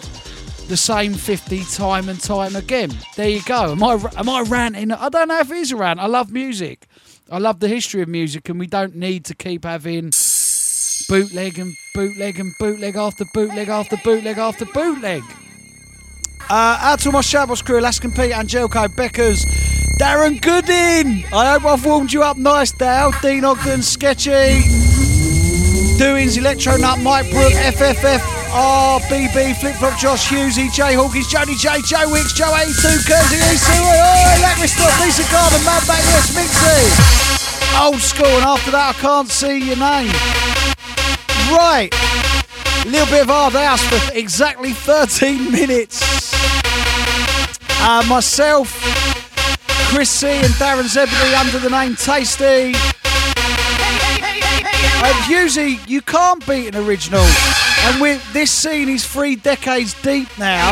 the 0.66 0.76
same 0.76 1.14
50 1.14 1.64
time 1.64 2.08
and 2.08 2.20
time 2.20 2.56
again. 2.56 2.90
There 3.16 3.28
you 3.28 3.42
go. 3.42 3.72
Am 3.72 3.82
I 3.82 3.92
am 4.16 4.28
I 4.28 4.42
ranting? 4.42 4.92
I 4.92 5.08
don't 5.08 5.28
know 5.28 5.40
if 5.40 5.50
it 5.50 5.56
is 5.56 5.72
a 5.72 5.76
rant. 5.76 6.00
I 6.00 6.06
love 6.06 6.32
music. 6.32 6.86
I 7.30 7.38
love 7.38 7.60
the 7.60 7.68
history 7.68 8.02
of 8.02 8.08
music, 8.08 8.48
and 8.48 8.58
we 8.58 8.66
don't 8.66 8.96
need 8.96 9.24
to 9.26 9.34
keep 9.34 9.64
having 9.64 10.10
bootleg 11.10 11.58
and 11.58 11.76
bootleg 11.92 12.38
and 12.38 12.56
bootleg 12.56 12.94
after 12.94 13.24
bootleg 13.24 13.68
after 13.68 13.96
bootleg 13.96 14.38
after 14.38 14.64
bootleg. 14.64 15.24
Uh, 16.48 16.78
out 16.80 17.00
to 17.00 17.10
my 17.10 17.18
Shabos 17.18 17.64
crew, 17.64 17.80
Alaskan 17.80 18.12
Pete, 18.12 18.30
Angelico, 18.30 18.86
Beckers, 18.86 19.44
Darren 19.98 20.40
Goodin. 20.40 21.24
I 21.34 21.50
hope 21.50 21.64
I've 21.64 21.84
warmed 21.84 22.12
you 22.12 22.22
up 22.22 22.36
nice, 22.36 22.70
Dale. 22.70 23.10
Dean 23.22 23.44
Ogden, 23.44 23.82
Sketchy, 23.82 24.62
Doings, 25.98 26.36
Electro 26.36 26.76
Nut, 26.76 27.00
Mike 27.00 27.28
Brook, 27.32 27.54
FFF, 27.54 28.20
RBB, 28.54 29.56
Flip 29.56 29.74
Flop, 29.74 29.98
Josh 29.98 30.28
Hughesy, 30.28 30.72
Jay 30.72 30.94
Hawkins, 30.94 31.26
Jody 31.26 31.56
J, 31.56 31.82
Joe 31.82 32.08
Wicks, 32.12 32.34
Joe 32.34 32.54
82, 32.54 32.72
Kersey, 33.10 33.36
EC, 33.50 33.66
Oi, 33.82 34.38
Lacristop, 34.46 34.94
Lisa 35.02 35.26
Garden, 35.32 35.64
Mad 35.64 35.82
Bang, 35.88 36.06
yes, 36.06 36.30
Mixie. 36.36 37.82
Old 37.82 38.00
school, 38.00 38.26
and 38.26 38.44
after 38.44 38.70
that, 38.70 38.94
I 38.94 39.00
can't 39.00 39.28
see 39.28 39.58
your 39.58 39.76
name. 39.76 40.59
Right. 41.50 41.90
A 41.92 42.88
little 42.88 43.06
bit 43.06 43.22
of 43.22 43.28
hard 43.28 43.54
house 43.54 43.84
for 43.84 44.16
exactly 44.16 44.72
13 44.72 45.50
minutes. 45.50 46.00
Uh, 47.82 48.04
myself, 48.08 48.70
Chris 49.88 50.10
C, 50.10 50.28
and 50.28 50.54
Darren 50.54 50.86
Zebedee 50.86 51.34
under 51.34 51.58
the 51.58 51.68
name 51.70 51.96
Tasty. 51.96 52.72
And 55.02 55.28
usually 55.28 55.80
you 55.88 56.02
can't 56.02 56.46
beat 56.46 56.68
an 56.68 56.76
original. 56.86 57.26
And 57.82 58.00
we 58.00 58.20
this 58.32 58.52
scene 58.52 58.88
is 58.88 59.04
three 59.04 59.34
decades 59.34 60.00
deep 60.02 60.28
now. 60.38 60.70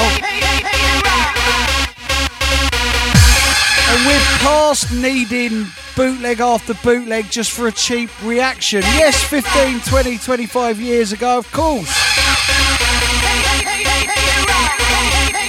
And 3.90 4.06
we're 4.06 4.20
past 4.38 4.92
needing 4.92 5.66
bootleg 5.98 6.38
after 6.38 6.74
bootleg 6.74 7.28
just 7.28 7.50
for 7.50 7.66
a 7.66 7.72
cheap 7.72 8.08
reaction. 8.22 8.82
Yes, 8.82 9.20
15, 9.24 9.80
20, 9.80 10.18
25 10.18 10.80
years 10.80 11.10
ago, 11.10 11.38
of 11.38 11.50
course. 11.50 11.90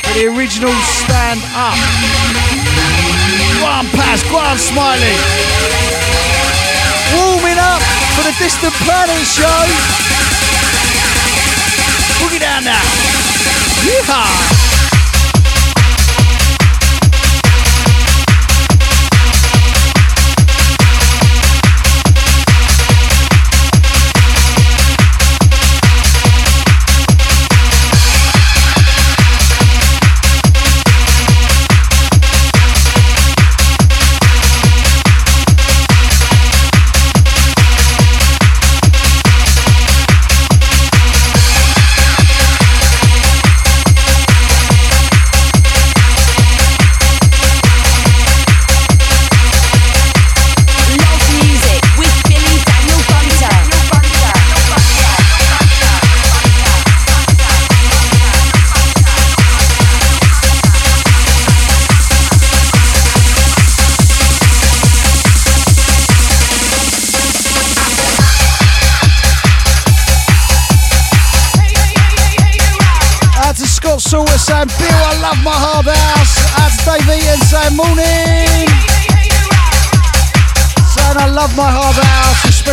But 0.01 0.13
the 0.17 0.25
originals 0.25 0.83
stand 1.05 1.39
up. 1.53 1.77
Go 3.61 3.65
on, 3.67 3.85
Paz, 3.93 4.23
go 4.23 4.37
on, 4.37 4.57
Smiley. 4.57 5.13
Warming 7.13 7.59
up 7.61 7.83
for 8.17 8.23
the 8.25 8.33
Distant 8.39 8.73
Planet 8.81 9.21
show. 9.27 9.65
Boogie 12.17 12.39
down 12.39 12.63
now. 12.63 12.81
Yeehaw! 13.85 14.58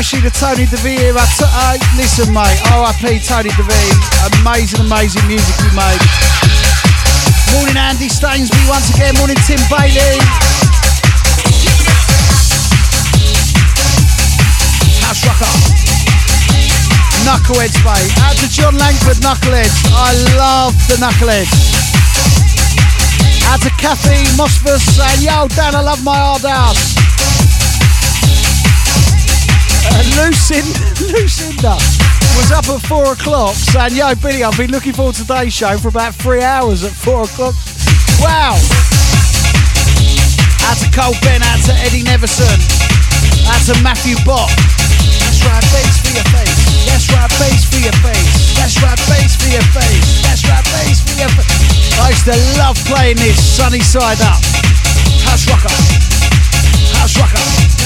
Especially 0.06 0.30
the 0.30 0.38
Tony 0.38 0.66
De 0.70 0.78
Vit. 0.86 1.18
I 1.18 1.26
t- 1.34 1.42
uh, 1.42 1.74
listen, 1.98 2.30
mate, 2.30 2.62
RIP 2.70 3.18
Tony 3.26 3.50
De 3.50 3.64
Vit. 3.66 3.98
Amazing, 4.38 4.86
amazing 4.86 5.26
music 5.26 5.50
you 5.58 5.74
made. 5.74 5.98
Morning, 7.50 7.74
Andy 7.74 8.06
Stainsby 8.06 8.54
once 8.70 8.86
again. 8.94 9.18
Morning, 9.18 9.34
Tim 9.50 9.58
Bailey. 9.66 10.22
House 15.02 15.26
Rocker. 15.26 15.50
Knuckleheads, 17.26 17.74
mate. 17.82 18.06
Out 18.22 18.38
to 18.38 18.46
John 18.46 18.78
Langford, 18.78 19.18
Knuckleheads. 19.18 19.74
I 19.90 20.14
love 20.38 20.78
the 20.86 21.02
Knuckleheads. 21.02 21.50
Out 23.50 23.58
to 23.58 23.70
Kathy 23.74 24.22
Mosfus 24.38 24.86
saying, 24.86 25.26
Yo, 25.26 25.48
Dan, 25.58 25.74
I 25.74 25.82
love 25.82 26.04
my 26.04 26.14
hard 26.14 26.46
house. 26.46 26.95
Uh, 29.92 30.02
Lucinda, 30.18 30.78
Lucinda 31.12 31.76
was 32.36 32.50
up 32.52 32.68
at 32.68 32.82
four 32.82 33.12
o'clock 33.12 33.54
saying, 33.54 33.94
Yo, 33.96 34.14
Billy, 34.16 34.42
I've 34.42 34.56
been 34.56 34.70
looking 34.70 34.92
forward 34.92 35.14
to 35.16 35.22
today's 35.22 35.52
show 35.52 35.78
for 35.78 35.88
about 35.88 36.14
three 36.14 36.42
hours 36.42 36.84
at 36.84 36.92
four 36.92 37.24
o'clock. 37.24 37.54
Wow. 38.20 38.58
Out 40.66 40.76
to 40.82 40.88
Cole 40.90 41.14
Ben, 41.22 41.42
out 41.42 41.62
to 41.64 41.72
Eddie 41.86 42.02
Neverson, 42.02 42.58
out 43.46 43.62
to 43.70 43.74
Matthew 43.82 44.16
Bott. 44.26 44.50
That's 45.22 45.40
right, 45.46 45.62
bass 45.70 46.02
for 46.02 46.10
your 46.10 46.26
face. 46.34 46.86
That's 46.90 47.06
right, 47.12 47.30
bass 47.38 47.62
for 47.70 47.78
your 47.78 47.94
face. 48.02 48.56
That's 48.58 48.76
right, 48.82 48.98
bass 49.06 49.36
for 49.38 49.48
your 49.48 49.62
face. 49.70 50.22
That's 50.26 50.42
right, 50.48 50.64
bass 50.74 51.00
for 51.06 51.14
your 51.18 51.30
face. 51.38 51.98
I 52.00 52.10
used 52.10 52.26
to 52.26 52.36
love 52.58 52.76
playing 52.84 53.16
this 53.16 53.38
sunny 53.38 53.80
side 53.80 54.20
up. 54.20 54.42
House 55.22 55.46
rocker. 55.46 55.70
House 56.98 57.16
rocker. 57.18 57.85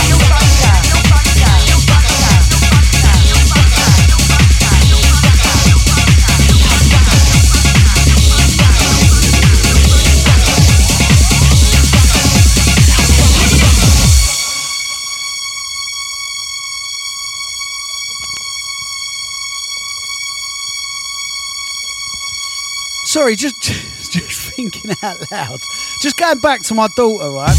Sorry, 23.21 23.35
just 23.35 23.61
just 23.61 24.11
just 24.13 24.55
thinking 24.55 24.89
out 25.03 25.15
loud. 25.29 25.59
Just 26.01 26.17
going 26.17 26.39
back 26.39 26.63
to 26.63 26.73
my 26.73 26.87
daughter, 26.95 27.29
right? 27.29 27.55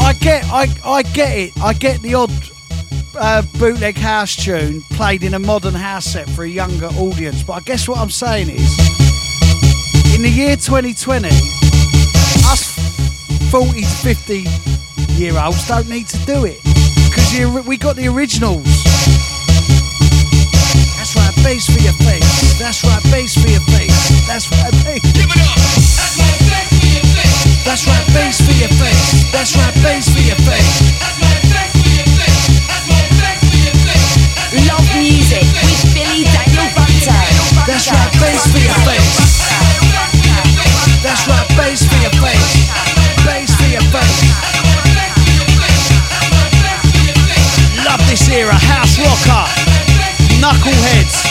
I 0.00 0.14
get, 0.20 0.44
I, 0.44 0.68
I 0.84 1.02
get 1.02 1.36
it. 1.36 1.60
I 1.60 1.72
get 1.72 2.00
the 2.02 2.14
odd 2.14 2.30
uh, 3.18 3.42
bootleg 3.58 3.96
house 3.96 4.36
tune 4.36 4.82
played 4.90 5.24
in 5.24 5.34
a 5.34 5.40
modern 5.40 5.74
house 5.74 6.04
set 6.04 6.30
for 6.30 6.44
a 6.44 6.48
younger 6.48 6.86
audience. 6.86 7.42
But 7.42 7.54
I 7.54 7.60
guess 7.62 7.88
what 7.88 7.98
I'm 7.98 8.10
saying 8.10 8.48
is, 8.48 8.78
in 10.14 10.22
the 10.22 10.30
year 10.32 10.54
2020, 10.54 11.26
us 12.46 12.70
40 13.50 13.80
to 13.80 13.86
50 13.88 14.44
year 15.14 15.36
olds 15.36 15.66
don't 15.66 15.88
need 15.88 16.06
to 16.06 16.26
do 16.26 16.44
it 16.44 16.62
because 16.62 17.66
we 17.66 17.76
got 17.76 17.96
the 17.96 18.06
originals. 18.06 18.62
That's 20.94 21.16
right, 21.16 21.34
bass 21.42 21.66
for 21.66 21.82
your 21.82 21.92
face. 21.94 22.60
That's 22.60 22.84
right, 22.84 23.02
bass 23.10 23.34
for 23.34 23.50
your 23.50 23.62
face. 23.62 23.89
That's 24.30 24.46
right, 24.52 24.70
bass. 24.86 25.02
Give 25.10 25.26
it 25.26 25.42
up. 25.42 25.58
That's 27.66 27.82
right, 27.82 28.06
bass 28.14 28.38
for 28.38 28.54
your 28.54 28.70
face. 28.78 29.26
That's 29.34 29.58
right, 29.58 29.74
bass 29.82 30.06
for 30.06 30.22
your 30.22 30.38
face. 30.46 30.86
Love 34.70 34.86
music 34.94 35.42
with 35.66 35.82
Billy 35.98 36.22
Daniel 36.30 36.70
Bunter. 36.78 37.26
That's 37.66 37.90
right, 37.90 38.12
bass 38.22 38.46
for 38.54 38.62
your 38.62 38.78
face. 38.86 39.42
That's 41.02 41.26
right, 41.26 41.48
bass 41.58 41.82
for 41.90 41.98
your 41.98 42.14
face. 42.22 42.70
That's 42.70 42.94
right, 42.94 43.18
bass 43.26 43.50
for 43.58 43.66
your 43.66 43.82
face. 43.90 44.30
Love 47.82 47.98
this 48.06 48.30
era, 48.30 48.54
house 48.54 48.94
rocker, 48.94 49.50
knuckleheads. 50.38 51.29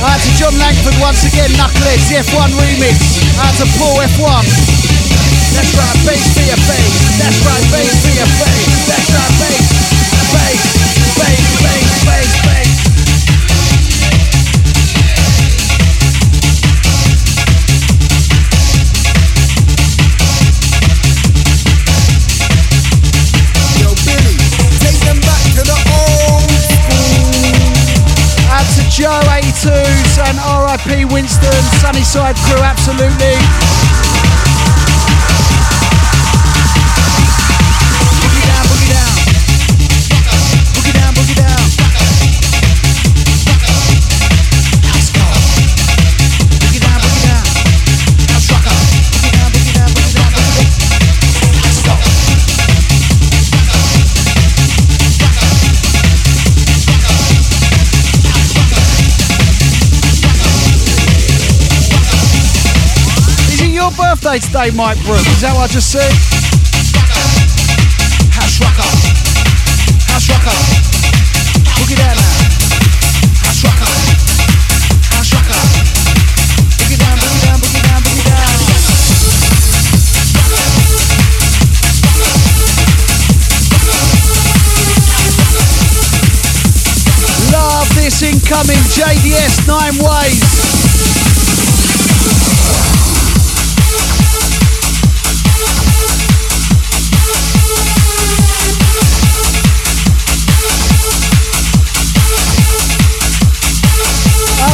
Out 0.00 0.16
to 0.16 0.30
John 0.40 0.56
Langford 0.56 0.96
once 0.96 1.28
again, 1.28 1.52
Knuckleheads, 1.60 2.08
the 2.08 2.24
F1 2.24 2.50
remix. 2.56 3.20
Out 3.44 3.52
to 3.60 3.66
Paul 3.76 4.00
F1. 4.00 4.44
That's 5.52 5.72
right, 5.76 5.98
bass 6.08 6.24
for 6.32 6.44
your 6.46 6.56
face. 6.56 6.96
That's 7.20 7.36
right, 7.44 7.64
bass 7.68 7.92
for 8.00 8.14
your 8.16 8.30
face. 8.40 8.88
That's 8.88 9.08
right, 9.12 9.34
bass. 9.36 9.66
Bass, 10.32 10.62
bass, 11.20 11.44
bass, 11.60 12.04
bass, 12.06 12.32
bass. 12.48 12.69
Joe 29.00 29.08
82s 29.08 30.18
and 30.28 30.36
RIP 30.44 31.10
Winston, 31.10 31.62
Sunnyside 31.80 32.36
crew, 32.36 32.62
absolutely. 32.62 33.79
It 64.34 64.42
birthday 64.42 64.46
today, 64.46 64.76
Mike 64.76 64.98
Brooks? 65.04 65.26
Is 65.26 65.40
that 65.42 65.54
what 65.54 65.70
I 65.70 65.72
just 65.72 65.90
said? 65.90 66.12
House 68.30 68.60
rocker. 68.62 68.86
House 70.06 70.28
rocker. 70.30 70.54
Boogie 71.74 71.98
down 71.98 72.14
now. 72.14 72.22
House 73.42 73.64
rocker. 73.64 73.90
House 75.14 75.34
rocker. 75.34 75.58
Boogie 76.78 76.98
down, 76.98 77.18
boogie 77.18 77.42
down, 77.42 77.58
boogie 77.58 77.82
down, 77.82 78.02
boogie 78.06 78.22
down. 78.22 78.54
Love 87.50 87.88
this 87.94 88.22
incoming 88.22 88.78
JDS 88.94 89.66
nine 89.66 89.98
ways. 89.98 90.49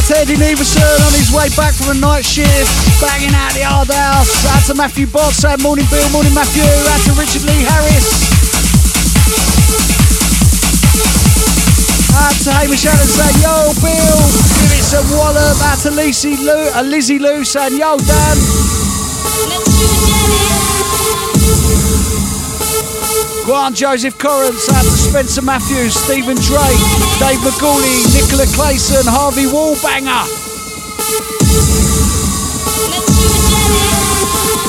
To 0.06 0.16
Eddie 0.18 0.38
Neverson 0.38 0.98
on 1.02 1.12
his 1.18 1.34
way 1.34 1.50
back 1.58 1.74
from 1.74 1.96
a 1.96 1.98
night 1.98 2.24
shift, 2.24 2.70
banging 3.02 3.34
out 3.34 3.50
the 3.58 3.66
hard 3.66 3.90
house. 3.90 4.30
Out 4.54 4.62
to 4.70 4.74
Matthew 4.78 5.10
Boss, 5.10 5.42
out 5.42 5.60
morning 5.66 5.84
Bill, 5.90 6.06
morning 6.14 6.30
Matthew. 6.30 6.62
Out 6.62 7.02
to 7.10 7.12
Richard 7.18 7.42
Lee 7.42 7.66
Harris. 7.66 8.06
Out 12.14 12.38
to 12.46 12.54
Hamish 12.54 12.86
Allen 12.86 13.10
saying, 13.10 13.34
Yo, 13.42 13.74
Bill, 13.82 14.18
give 14.62 14.78
it 14.78 14.86
some 14.86 15.10
wallop. 15.10 15.58
Out 15.66 15.82
to 15.82 15.90
Lizzie 15.90 16.38
Lou, 16.38 16.70
uh, 16.70 16.86
Lizzie 16.86 17.18
Lou 17.18 17.42
saying, 17.42 17.74
Yo, 17.74 17.98
Dan. 17.98 18.36
Go 23.42 23.54
on, 23.54 23.74
Joseph 23.74 24.16
to 24.18 24.95
Spencer 25.16 25.40
Matthews, 25.40 25.94
Stephen 25.94 26.36
Drake, 26.36 26.84
Dave 27.18 27.40
McGauley, 27.40 28.04
Nicola 28.12 28.44
Clayson, 28.52 29.08
Harvey 29.08 29.46
Wallbanger. 29.46 30.28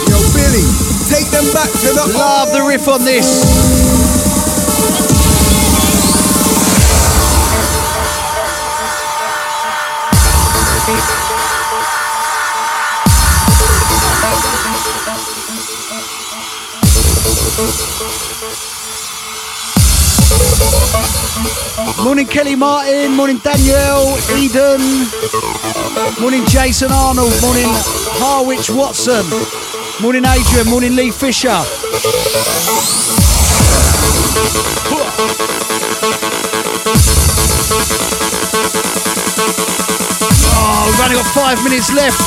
Yo, 0.07 0.17
Billy, 0.31 0.63
take 1.11 1.29
them 1.31 1.51
back 1.51 1.67
to 1.67 1.91
the 1.91 2.13
Love 2.17 2.53
the 2.53 2.63
riff 2.63 2.87
on 2.87 3.03
this. 3.03 3.66
Morning 22.07 22.25
Kelly 22.25 22.55
Martin, 22.55 23.15
morning 23.15 23.37
Danielle, 23.39 24.15
Eden, 24.37 24.79
morning 26.21 26.45
Jason 26.47 26.89
Arnold, 26.89 27.33
morning 27.41 27.67
Harwich 28.15 28.69
Watson, 28.69 29.27
morning 30.01 30.23
Adrian, 30.23 30.69
morning 30.69 30.95
Lee 30.95 31.11
Fisher. 31.11 31.49
Oh, 40.55 40.87
we've 40.87 41.03
only 41.03 41.15
got 41.19 41.27
five 41.35 41.61
minutes 41.61 41.91
left. 41.91 42.17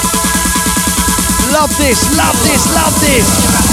Love 1.57 1.75
this, 1.79 2.05
love 2.19 2.37
this, 2.45 2.69
love 2.77 3.01
this. 3.01 3.70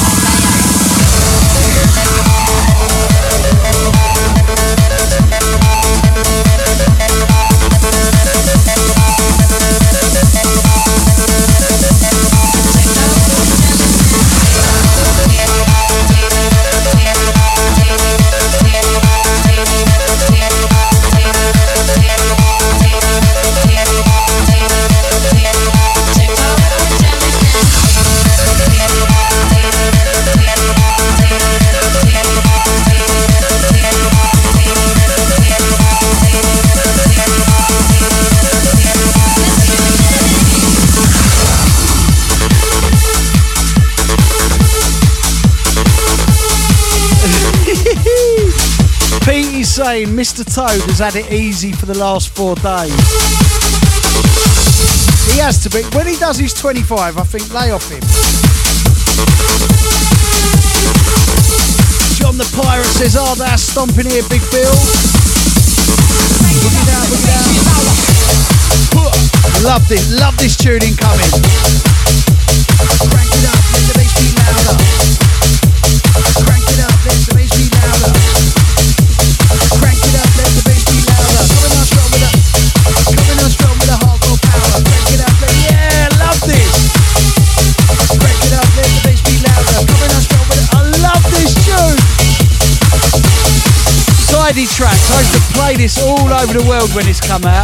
Saying 49.87 50.07
Mr. 50.09 50.43
Toad 50.43 50.81
has 50.89 50.99
had 50.99 51.15
it 51.15 51.31
easy 51.31 51.71
for 51.71 51.85
the 51.85 51.97
last 51.97 52.35
four 52.35 52.55
days. 52.55 52.91
He 55.31 55.39
has 55.39 55.63
to 55.63 55.69
be. 55.69 55.81
When 55.95 56.05
he 56.05 56.17
does 56.17 56.37
his 56.37 56.53
25, 56.53 57.17
I 57.17 57.23
think 57.23 57.53
lay 57.53 57.71
off 57.71 57.87
him. 57.87 58.03
John 62.19 62.35
the 62.37 62.43
Pirate 62.61 62.83
says, 62.99 63.15
Oh, 63.17 63.33
that's 63.35 63.63
stomping 63.63 64.11
here, 64.11 64.23
Big 64.27 64.43
Bill. 64.51 64.75
Love 69.63 69.87
this, 69.87 70.19
love 70.19 70.35
this 70.37 70.57
tune 70.57 70.83
incoming. 70.83 71.86
This 95.87 96.03
all 96.03 96.33
over 96.33 96.51
the 96.51 96.65
world 96.67 96.93
when 96.93 97.07
it's 97.07 97.21
come 97.21 97.45
out. 97.45 97.63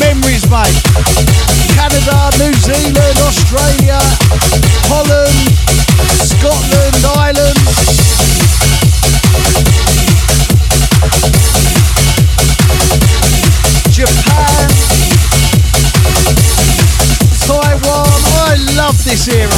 Memories, 0.00 0.48
mate. 0.48 0.72
Canada, 1.76 2.32
New 2.40 2.54
Zealand, 2.56 3.18
Australia, 3.20 4.00
Holland, 4.88 5.36
Scotland, 6.24 7.04
Ireland. 7.04 7.60
Japan, 13.92 14.68
Taiwan. 17.44 18.20
I 18.40 18.56
love 18.74 18.96
this 19.04 19.28
era. 19.28 19.52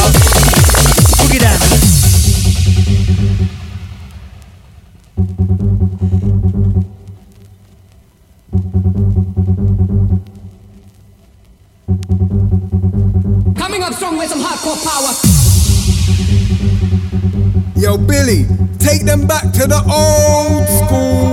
Boogie 1.22 1.38
down. 1.38 1.93
To 19.64 19.68
the 19.68 19.82
old 19.90 20.68
school. 20.68 21.24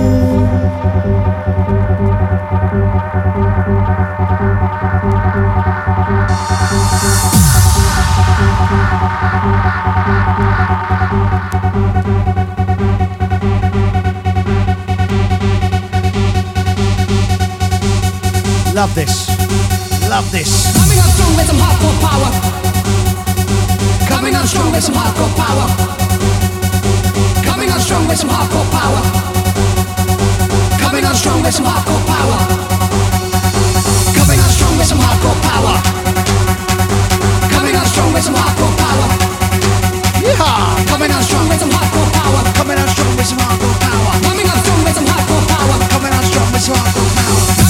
Love 18.74 18.94
this. 18.94 19.28
Love 20.08 20.30
this. 20.32 20.72
Coming 20.78 20.98
up 20.98 21.04
strong 21.10 21.36
with 21.36 21.46
some 21.46 21.58
hardcore 21.58 22.00
power. 22.00 22.30
Coming 24.08 24.34
up 24.34 24.46
strong 24.46 24.72
with 24.72 24.82
some 24.82 24.94
hardcore 24.94 25.36
power. 25.36 25.81
Coming 28.12 28.28
up 28.28 28.28
strong 28.28 28.44
with 28.44 28.44
some 28.44 28.44
hardcore 28.44 28.76
power. 28.76 29.02
Coming 30.82 31.04
up 31.04 31.16
strong 31.16 31.42
with 31.42 31.54
some 31.54 31.64
hardcore 31.64 32.04
power. 32.04 32.44
Coming 34.12 34.38
up 34.38 34.50
strong 34.52 34.76
with 34.76 34.86
some 34.86 34.98
hardcore 34.98 35.40
power. 35.40 35.80
Coming 37.48 37.74
up 37.74 37.86
strong 37.86 38.12
with 38.12 38.22
some 38.22 38.34
hardcore 38.34 38.76
power. 38.76 39.08
Yeah. 40.20 40.84
Coming 40.92 41.10
up 41.10 41.22
strong 41.22 41.48
with 41.48 41.60
some 41.60 41.70
hardcore 41.70 42.12
power. 42.12 42.52
Coming 42.52 42.76
out 42.76 42.88
strong 42.90 43.16
with 43.16 43.26
some 43.26 43.38
hardcore 43.38 43.80
power. 43.80 44.12
Coming 44.20 44.46
up 44.46 44.58
strong 44.60 44.84
with 44.84 44.94
some 44.94 45.06
hardcore 45.06 45.48
power. 45.48 45.76
Coming 45.88 46.12
out 46.12 46.24
strong 46.24 46.52
with 46.52 46.60
some 46.60 46.74
hardcore 46.76 47.16
power. 47.16 47.61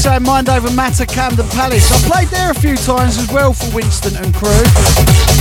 Saying 0.00 0.22
Mind 0.22 0.48
Over 0.48 0.70
Matter, 0.70 1.04
Camden 1.04 1.46
Palace. 1.48 1.92
I 1.92 2.10
played 2.10 2.28
there 2.28 2.50
a 2.50 2.54
few 2.54 2.74
times 2.76 3.18
as 3.18 3.30
well 3.30 3.52
for 3.52 3.74
Winston 3.74 4.16
and 4.16 4.34
crew. 4.34 5.39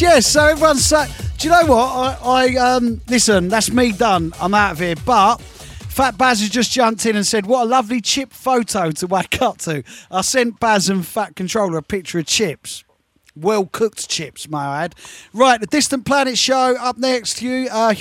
Yes. 0.00 0.26
So 0.26 0.46
everyone's 0.46 0.84
saying, 0.84 1.10
do 1.38 1.48
you 1.48 1.52
know 1.52 1.66
what? 1.66 2.20
I, 2.22 2.56
I 2.56 2.56
um, 2.56 3.00
listen. 3.08 3.48
That's 3.48 3.70
me 3.70 3.92
done. 3.92 4.32
I'm 4.40 4.54
out 4.54 4.72
of 4.72 4.78
here. 4.80 4.96
But 5.06 5.40
Fat 5.40 6.18
Baz 6.18 6.40
has 6.40 6.50
just 6.50 6.72
jumped 6.72 7.06
in 7.06 7.16
and 7.16 7.26
said, 7.26 7.46
"What 7.46 7.62
a 7.62 7.68
lovely 7.68 8.00
chip 8.00 8.32
photo 8.32 8.90
to 8.90 9.06
wake 9.06 9.40
up 9.40 9.58
to." 9.58 9.82
I 10.10 10.22
sent 10.22 10.58
Baz 10.58 10.88
and 10.88 11.06
Fat 11.06 11.36
Controller 11.36 11.78
a 11.78 11.82
picture 11.82 12.18
of 12.18 12.26
chips. 12.26 12.84
Well 13.36 13.66
cooked 13.66 14.08
chips, 14.08 14.48
may 14.48 14.58
I 14.58 14.84
add. 14.84 14.94
Right, 15.32 15.60
the 15.60 15.66
Distant 15.66 16.04
Planet 16.04 16.36
show 16.36 16.76
up 16.76 16.98
next. 16.98 17.38
Hugh, 17.38 17.68
uh, 17.70 17.94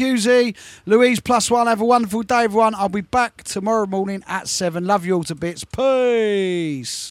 Louise 0.88 1.20
plus 1.20 1.52
one. 1.52 1.68
Have 1.68 1.82
a 1.82 1.86
wonderful 1.86 2.24
day, 2.24 2.46
everyone. 2.46 2.74
I'll 2.74 2.90
be 2.90 3.02
back 3.02 3.44
tomorrow 3.44 3.86
morning 3.86 4.24
at 4.28 4.48
seven. 4.48 4.86
Love 4.86 5.06
you 5.06 5.14
all 5.14 5.24
to 5.26 5.36
bits. 5.36 5.64
Peace. 5.64 7.06